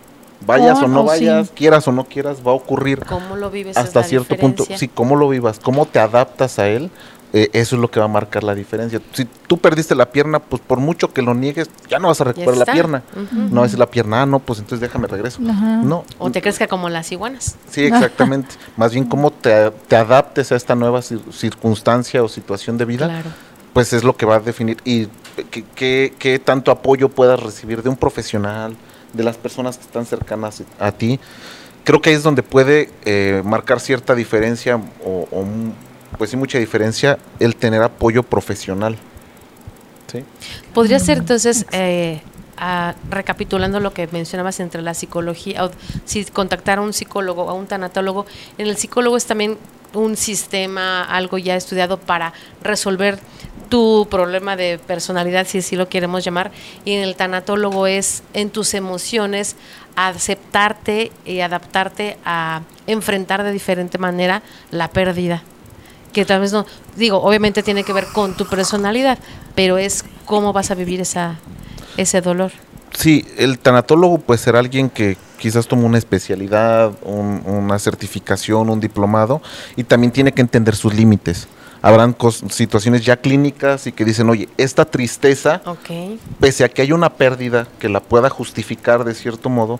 Vayas 0.46 0.78
Oh, 0.80 0.84
o 0.84 0.88
no 0.88 1.00
oh, 1.00 1.14
sí. 1.14 1.26
vayas, 1.26 1.50
quieras 1.50 1.88
o 1.88 1.92
no 1.92 2.04
quieras, 2.04 2.38
va 2.46 2.52
a 2.52 2.54
ocurrir 2.54 3.00
¿Cómo 3.06 3.34
lo 3.34 3.50
vives? 3.50 3.76
es 3.76 3.82
hasta 3.82 4.04
cierto 4.04 4.36
punto. 4.36 4.64
Sí, 4.76 4.86
cómo 4.86 5.16
lo 5.16 5.28
vivas, 5.28 5.58
cómo 5.58 5.84
te 5.84 5.98
adaptas 5.98 6.60
a 6.60 6.68
él, 6.68 6.90
eh, 7.32 7.50
eso 7.54 7.74
es 7.74 7.82
lo 7.82 7.90
que 7.90 7.98
va 7.98 8.06
a 8.06 8.08
marcar 8.08 8.44
la 8.44 8.54
diferencia. 8.54 9.00
Si 9.12 9.26
tú 9.48 9.58
perdiste 9.58 9.96
la 9.96 10.12
pierna, 10.12 10.38
pues 10.38 10.62
por 10.64 10.78
mucho 10.78 11.12
que 11.12 11.22
lo 11.22 11.34
niegues, 11.34 11.68
ya 11.90 11.98
no 11.98 12.06
vas 12.06 12.20
a 12.20 12.24
recuperar 12.24 12.56
la 12.56 12.66
pierna. 12.66 13.02
No 13.32 13.64
decir 13.64 13.80
la 13.80 13.86
pierna, 13.90 14.22
ah, 14.22 14.26
no, 14.26 14.38
pues 14.38 14.60
entonces 14.60 14.80
déjame 14.80 15.08
regreso. 15.08 15.40
No. 15.42 16.04
O 16.18 16.30
te 16.30 16.40
crees 16.40 16.56
que 16.56 16.68
como 16.68 16.88
las 16.88 17.10
iguanas. 17.10 17.56
Sí, 17.68 17.82
exactamente. 17.84 18.54
Más 18.76 18.92
bien 18.92 19.06
cómo 19.06 19.32
te, 19.32 19.72
te 19.88 19.96
adaptes 19.96 20.52
a 20.52 20.56
esta 20.56 20.76
nueva 20.76 21.00
cir- 21.00 21.32
circunstancia 21.32 22.22
o 22.22 22.28
situación 22.28 22.78
de 22.78 22.84
vida, 22.84 23.06
Claro. 23.08 23.30
Pues 23.78 23.92
es 23.92 24.02
lo 24.02 24.16
que 24.16 24.26
va 24.26 24.34
a 24.34 24.40
definir 24.40 24.78
y 24.84 25.06
qué- 25.52 25.64
qué 25.76 26.12
qué 26.18 26.40
tanto 26.40 26.72
apoyo 26.72 27.08
puedas 27.10 27.38
recibir 27.38 27.80
de 27.80 27.88
un 27.88 27.94
profesional, 27.94 28.74
de 29.12 29.22
las 29.22 29.36
personas 29.36 29.78
que 29.78 29.84
están 29.84 30.04
cercanas 30.04 30.64
a 30.80 30.90
ti. 30.90 31.20
Creo 31.84 32.02
que 32.02 32.10
ahí 32.10 32.16
es 32.16 32.24
donde 32.24 32.42
puede 32.42 32.90
eh, 33.04 33.40
marcar 33.44 33.78
cierta 33.78 34.16
diferencia 34.16 34.80
o, 35.04 35.28
pues 36.18 36.30
sí 36.30 36.36
mucha 36.36 36.58
diferencia 36.58 37.20
el 37.38 37.54
tener 37.54 37.80
apoyo 37.84 38.24
profesional. 38.24 38.96
¿sí? 40.10 40.24
Podría 40.74 40.98
ser 40.98 41.18
entonces 41.18 41.64
eh, 41.70 42.20
recapitulando 43.08 43.78
lo 43.78 43.94
que 43.94 44.08
mencionabas 44.08 44.58
entre 44.58 44.82
la 44.82 44.94
psicología, 44.94 45.64
o 45.64 45.70
si 46.04 46.24
contactar 46.24 46.78
a 46.78 46.82
un 46.82 46.92
psicólogo 46.92 47.44
o 47.44 47.50
a 47.50 47.54
un 47.54 47.68
tanatólogo, 47.68 48.26
en 48.58 48.66
el 48.66 48.76
psicólogo 48.76 49.16
es 49.16 49.26
también 49.26 49.56
un 49.94 50.16
sistema, 50.16 51.04
algo 51.04 51.38
ya 51.38 51.56
estudiado 51.56 51.98
para 51.98 52.32
resolver 52.60 53.18
tu 53.68 54.06
problema 54.10 54.56
de 54.56 54.78
personalidad, 54.78 55.46
si 55.46 55.58
así 55.58 55.76
lo 55.76 55.88
queremos 55.88 56.24
llamar, 56.24 56.50
y 56.84 56.92
en 56.92 57.02
el 57.02 57.16
tanatólogo 57.16 57.86
es 57.86 58.22
en 58.34 58.50
tus 58.50 58.74
emociones 58.74 59.56
aceptarte 59.96 61.12
y 61.24 61.40
adaptarte 61.40 62.18
a 62.24 62.62
enfrentar 62.86 63.42
de 63.44 63.52
diferente 63.52 63.98
manera 63.98 64.42
la 64.70 64.88
pérdida. 64.90 65.42
Que 66.12 66.24
tal 66.24 66.40
vez 66.40 66.52
no, 66.52 66.66
digo, 66.96 67.18
obviamente 67.22 67.62
tiene 67.62 67.84
que 67.84 67.92
ver 67.92 68.06
con 68.06 68.34
tu 68.36 68.46
personalidad, 68.46 69.18
pero 69.54 69.76
es 69.78 70.04
cómo 70.24 70.52
vas 70.52 70.70
a 70.70 70.74
vivir 70.74 71.00
esa, 71.00 71.36
ese 71.96 72.20
dolor. 72.20 72.52
Sí, 72.96 73.24
el 73.36 73.58
tanatólogo 73.58 74.18
puede 74.18 74.38
ser 74.38 74.56
alguien 74.56 74.88
que 74.88 75.16
quizás 75.38 75.68
toma 75.68 75.84
una 75.84 75.98
especialidad, 75.98 76.92
un- 77.02 77.42
una 77.46 77.78
certificación, 77.78 78.70
un 78.70 78.80
diplomado, 78.80 79.42
y 79.76 79.84
también 79.84 80.10
tiene 80.12 80.32
que 80.32 80.40
entender 80.40 80.74
sus 80.74 80.94
límites. 80.94 81.46
Habrán 81.80 82.16
situaciones 82.50 83.04
ya 83.04 83.16
clínicas 83.18 83.86
y 83.86 83.92
que 83.92 84.04
dicen, 84.04 84.28
oye, 84.30 84.48
esta 84.56 84.84
tristeza, 84.84 85.62
pese 86.40 86.64
a 86.64 86.68
que 86.68 86.82
hay 86.82 86.92
una 86.92 87.10
pérdida 87.10 87.66
que 87.78 87.88
la 87.88 88.00
pueda 88.00 88.28
justificar 88.30 89.04
de 89.04 89.14
cierto 89.14 89.48
modo, 89.48 89.78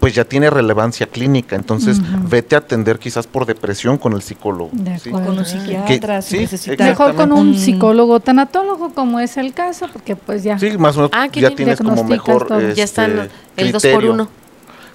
pues 0.00 0.16
ya 0.16 0.24
tiene 0.24 0.50
relevancia 0.50 1.06
clínica. 1.06 1.54
Entonces, 1.54 1.98
vete 2.28 2.56
a 2.56 2.58
atender 2.58 2.98
quizás 2.98 3.28
por 3.28 3.46
depresión 3.46 3.98
con 3.98 4.14
el 4.14 4.22
psicólogo. 4.22 4.70
De 4.72 4.98
¿sí? 4.98 5.10
O 5.10 5.12
con 5.12 5.38
un 5.38 5.44
psiquiatra, 5.46 6.16
Que- 6.16 6.22
si 6.22 6.30
sí, 6.30 6.38
necesita. 6.38 6.84
Mejor 6.84 7.14
con 7.14 7.30
un 7.30 7.54
psicólogo 7.56 8.18
tanatólogo, 8.18 8.92
como 8.92 9.20
es 9.20 9.36
el 9.36 9.52
caso, 9.54 9.86
porque 9.92 10.16
pues 10.16 10.42
ya. 10.42 10.58
Sí, 10.58 10.76
más 10.76 10.96
o 10.96 11.02
menos 11.02 11.10
Ah, 11.14 11.26
ya 11.32 11.40
bien. 11.50 11.54
tienes 11.54 11.78
como 11.78 11.94
Diagnosticas 11.94 12.34
mejor 12.50 12.62
este, 12.62 12.74
ya 12.74 12.84
están 12.84 13.30
el 13.56 13.70
dos 13.70 13.80
por 13.82 13.90
criterio. 13.92 14.12
uno. 14.12 14.28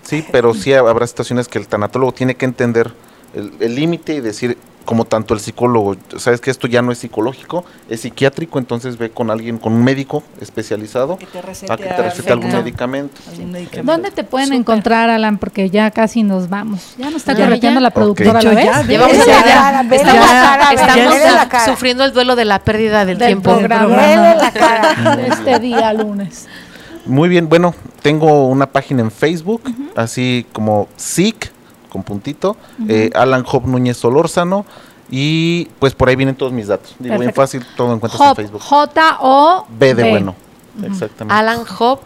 Sí, 0.04 0.26
pero 0.30 0.54
sí 0.54 0.74
habrá 0.74 1.08
situaciones 1.08 1.48
que 1.48 1.58
el 1.60 1.68
tanatólogo 1.70 2.12
tiene 2.12 2.36
que 2.36 2.44
entender 2.44 2.92
el 3.34 3.76
límite 3.76 4.14
y 4.16 4.20
decir, 4.20 4.58
como 4.88 5.04
tanto 5.04 5.34
el 5.34 5.42
psicólogo, 5.42 5.98
sabes 6.16 6.40
que 6.40 6.50
esto 6.50 6.66
ya 6.66 6.82
no 6.82 6.94
es 6.94 7.00
psicológico, 7.00 7.66
es 7.90 8.00
psiquiátrico, 8.00 8.58
entonces 8.58 8.98
ve 8.98 9.10
con 9.10 9.30
alguien, 9.30 9.58
con 9.58 9.74
un 9.74 9.84
médico 9.84 10.24
especializado 10.40 11.18
Que 11.18 11.26
te 11.26 11.42
recete 11.42 11.74
a 11.74 11.76
que 11.76 11.84
te 11.84 12.02
recete 12.02 12.32
algún 12.32 12.50
medicamento. 12.54 13.20
Algún 13.30 13.52
medicamento. 13.52 13.92
¿Dónde 13.92 14.12
te 14.12 14.24
pueden 14.24 14.54
encontrar, 14.54 15.10
Alan? 15.10 15.40
Porque 15.40 15.70
ya 15.70 15.92
casi 15.92 16.24
nos 16.24 16.48
vamos. 16.48 16.96
Ya 16.98 17.08
nos 17.08 17.16
está 17.18 17.34
Ya, 17.34 17.44
correteando 17.44 17.82
ya. 17.82 17.84
la 17.84 17.90
productora, 17.90 18.30
Ok. 18.40 18.44
¿la 18.44 18.50
De 18.54 18.56
hecho, 18.56 18.56
ves? 18.56 18.66
ya, 18.66 18.84
Llevamos 18.88 19.18
ya- 19.28 19.36
la 19.36 19.44
cara, 19.44 19.84
vele 19.84 20.04
estamos, 20.04 21.66
sufriendo 21.66 22.06
el 22.06 22.14
duelo 22.14 22.38
de 22.38 22.46
la 22.46 22.60
pérdida 22.60 23.04
del, 23.04 23.18
Del 23.18 23.28
tiempo. 23.28 23.58
programa. 23.58 24.36
La 24.36 24.52
cara. 24.52 24.96
Este 25.28 25.60
día 25.60 25.92
lunes. 25.92 26.48
Muy 27.06 27.28
bien, 27.28 27.50
bueno, 27.50 27.76
tengo 28.02 28.48
una 28.48 28.68
página 28.68 29.02
en 29.02 29.12
Facebook, 29.12 29.62
así 29.98 30.46
como 30.54 30.88
SIC, 30.96 31.52
con 31.98 32.04
puntito, 32.04 32.56
eh, 32.88 33.10
Alan 33.16 33.44
Job 33.44 33.66
Núñez 33.66 33.98
Solórzano, 33.98 34.66
y 35.10 35.66
pues 35.80 35.94
por 35.94 36.10
ahí 36.10 36.16
vienen 36.16 36.36
todos 36.36 36.52
mis 36.52 36.68
datos. 36.68 36.96
Digo, 37.00 37.18
bien 37.18 37.34
fácil, 37.34 37.66
todo 37.76 37.94
encuentras 37.94 38.22
en 38.22 38.28
Hop, 38.28 38.36
Facebook. 38.36 38.62
J-O. 38.62 39.66
B 39.70 39.96
de 39.96 40.10
bueno, 40.10 40.36
exactamente. 40.84 41.34
Alan 41.34 41.66
Job 41.66 42.00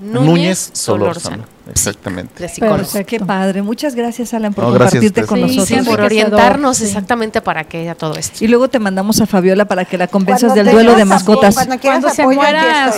Núñez, 0.00 0.26
Núñez 0.26 0.70
Solórzano. 0.74 1.36
Solórzano, 1.36 1.57
exactamente. 1.70 2.42
De 2.42 2.48
psicólogo. 2.48 2.78
Perfecto. 2.78 3.06
Qué 3.08 3.20
padre. 3.20 3.62
Muchas 3.62 3.94
gracias, 3.94 4.34
Alan, 4.34 4.52
por 4.54 4.64
No, 4.64 4.70
compartirte 4.70 5.24
con 5.24 5.38
Sí, 5.38 5.56
nosotros. 5.56 5.66
Sí, 5.84 5.90
por 5.90 6.00
orientarnos 6.00 6.76
sí. 6.78 6.84
exactamente 6.84 7.40
para 7.40 7.64
que 7.64 7.88
a 7.88 7.94
todo 7.94 8.14
esto. 8.16 8.44
Y 8.44 8.48
luego 8.48 8.68
te 8.68 8.78
mandamos 8.78 9.20
a 9.20 9.26
Fabiola 9.26 9.64
para 9.66 9.84
que 9.84 9.98
la 9.98 10.06
convenzas 10.06 10.52
Cuando 10.52 10.64
del 10.64 10.72
duelo 10.72 10.94
de 10.94 11.04
mascotas. 11.04 11.54
Cuando 11.54 11.78
quieras 11.78 12.00
Cuando 12.00 12.14
se 12.14 12.24
muera 12.24 12.90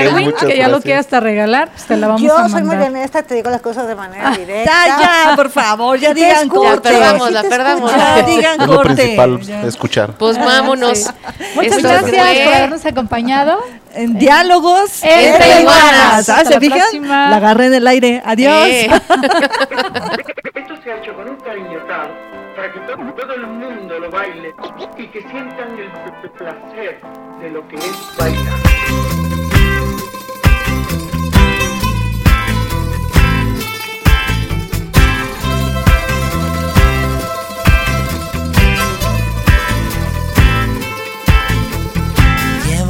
Erwin, 0.00 0.24
muchas 0.26 0.44
que 0.44 0.56
ya 0.56 0.68
lo 0.68 0.80
quiere 0.80 0.98
hasta 0.98 1.20
regalar, 1.20 1.70
pues 1.70 1.84
te 1.86 1.96
la 1.96 2.06
vamos 2.08 2.22
Yo 2.22 2.36
a 2.36 2.48
soy 2.48 2.62
muy 2.62 2.76
mandar. 2.76 2.88
honesta, 2.90 3.22
te 3.22 3.34
digo 3.34 3.50
las 3.50 3.60
cosas 3.60 3.86
de 3.88 3.94
manera 3.94 4.30
directa. 4.36 4.70
Ya, 4.86 4.98
ya, 5.30 5.36
por 5.36 5.50
favor, 5.50 5.98
ya 5.98 6.14
digan 6.14 6.48
corte. 6.48 6.88
sí 6.88 6.94
te 6.94 7.48
perdamos. 7.48 7.90
Ya 7.92 8.22
digan 8.22 8.60
Es 8.60 8.66
lo 8.66 8.76
corte. 8.76 8.94
principal, 8.94 9.40
Ya. 9.40 9.62
escuchar. 9.62 10.12
Pues 10.18 10.38
vámonos. 10.38 10.98
Sí. 10.98 11.10
Muchas 11.56 11.82
gracias 11.82 12.10
por 12.44 12.54
habernos 12.54 12.86
acompañado. 12.86 13.58
En 13.94 14.18
diálogos 14.18 15.02
Entre 15.02 15.60
iguanas. 15.60 16.28
Ah, 16.28 16.44
¿se 16.44 16.54
la 16.54 16.60
fijan? 16.60 16.78
próxima. 16.78 17.30
La 17.30 17.36
agarré 17.36 17.66
en 17.66 17.74
el 17.74 17.86
aire. 17.86 18.22
Adiós. 18.24 18.66
Eh. 18.68 18.86
Esto 20.54 20.76
se 20.82 20.92
ha 20.92 20.96
hecho 20.98 21.14
con 21.14 21.28
un 21.28 21.36
cariño 21.36 21.78
tal 21.88 22.10
para 22.56 22.72
que 22.72 22.80
todo, 22.80 22.96
todo 23.14 23.34
el 23.34 23.46
mundo 23.46 23.98
lo 23.98 24.10
baile 24.10 24.54
y 24.98 25.06
que 25.08 25.20
sientan 25.22 25.78
el 25.78 26.30
placer 26.32 27.00
de 27.40 27.50
lo 27.50 27.66
que 27.68 27.76
es 27.76 28.16
bailar. 28.18 29.29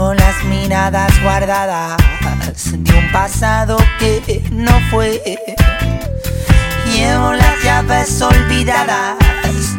Llevo 0.01 0.15
las 0.15 0.43
miradas 0.45 1.13
guardadas 1.23 1.99
de 2.73 2.91
un 2.95 3.13
pasado 3.13 3.77
que 3.99 4.43
no 4.51 4.73
fue. 4.91 5.21
Llevo 6.87 7.35
las 7.35 7.63
llaves 7.63 8.23
olvidadas 8.23 9.19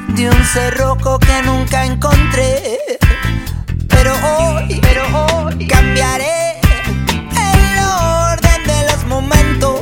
de 0.10 0.30
un 0.30 0.46
cerrojo 0.46 1.18
que 1.18 1.42
nunca 1.42 1.86
encontré. 1.88 2.78
Pero 3.88 4.14
hoy, 4.14 4.80
pero 4.80 5.02
hoy 5.26 5.66
cambiaré 5.66 6.60
el 7.32 7.80
orden 7.84 8.64
de 8.68 8.92
los 8.92 9.04
momentos. 9.06 9.80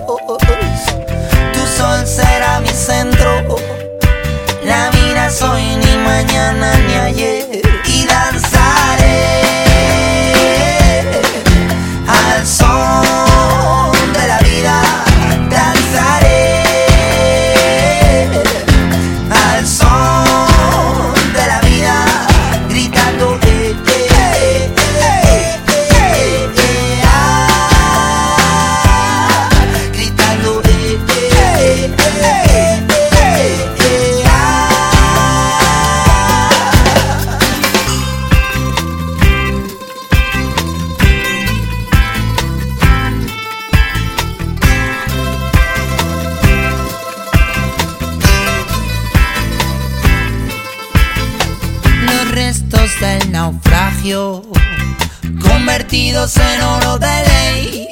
Tu 1.52 1.68
sol 1.68 2.08
será 2.08 2.62
mi 2.62 2.70
centro. 2.70 3.58
La 4.64 4.90
vida 4.92 5.28
es 5.28 5.42
hoy 5.42 5.76
ni 5.76 5.98
mañana 5.98 6.78
ni 6.88 6.94
ayer 6.94 7.62
y 7.86 8.06
danzaré 8.06 8.59
los 52.50 52.58
restos 52.58 53.00
del 53.00 53.32
naufragio 53.32 54.41
convertidos 55.39 56.36
en 56.38 56.62
oro 56.62 56.97
de 56.97 57.24
ley. 57.28 57.88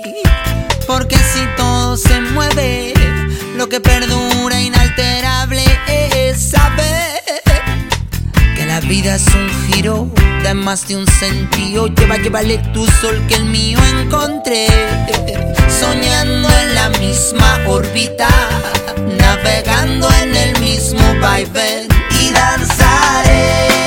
Porque 0.87 1.15
si 1.15 1.41
todo 1.55 1.95
se 1.95 2.19
mueve, 2.21 2.93
lo 3.55 3.69
que 3.69 3.79
perdura 3.79 4.59
inalterable 4.59 5.63
es 5.87 6.41
saber 6.41 7.21
que 8.55 8.65
la 8.65 8.79
vida 8.79 9.15
es 9.15 9.27
un 9.27 9.49
giro 9.67 10.09
de 10.41 10.53
más 10.55 10.87
de 10.87 10.95
un 10.95 11.07
sentido. 11.07 11.87
Lleva, 11.87 12.17
llévale 12.17 12.57
tu 12.73 12.87
sol 12.87 13.21
que 13.27 13.35
el 13.35 13.45
mío 13.45 13.77
encontré. 13.99 14.67
Soñando 15.79 16.49
en 16.49 16.73
la 16.73 16.89
misma 16.97 17.59
órbita, 17.67 18.29
navegando 19.19 20.09
en 20.23 20.35
el 20.35 20.59
mismo 20.59 21.01
vaivén 21.21 21.87
y 22.21 22.31
danzaré 22.31 23.86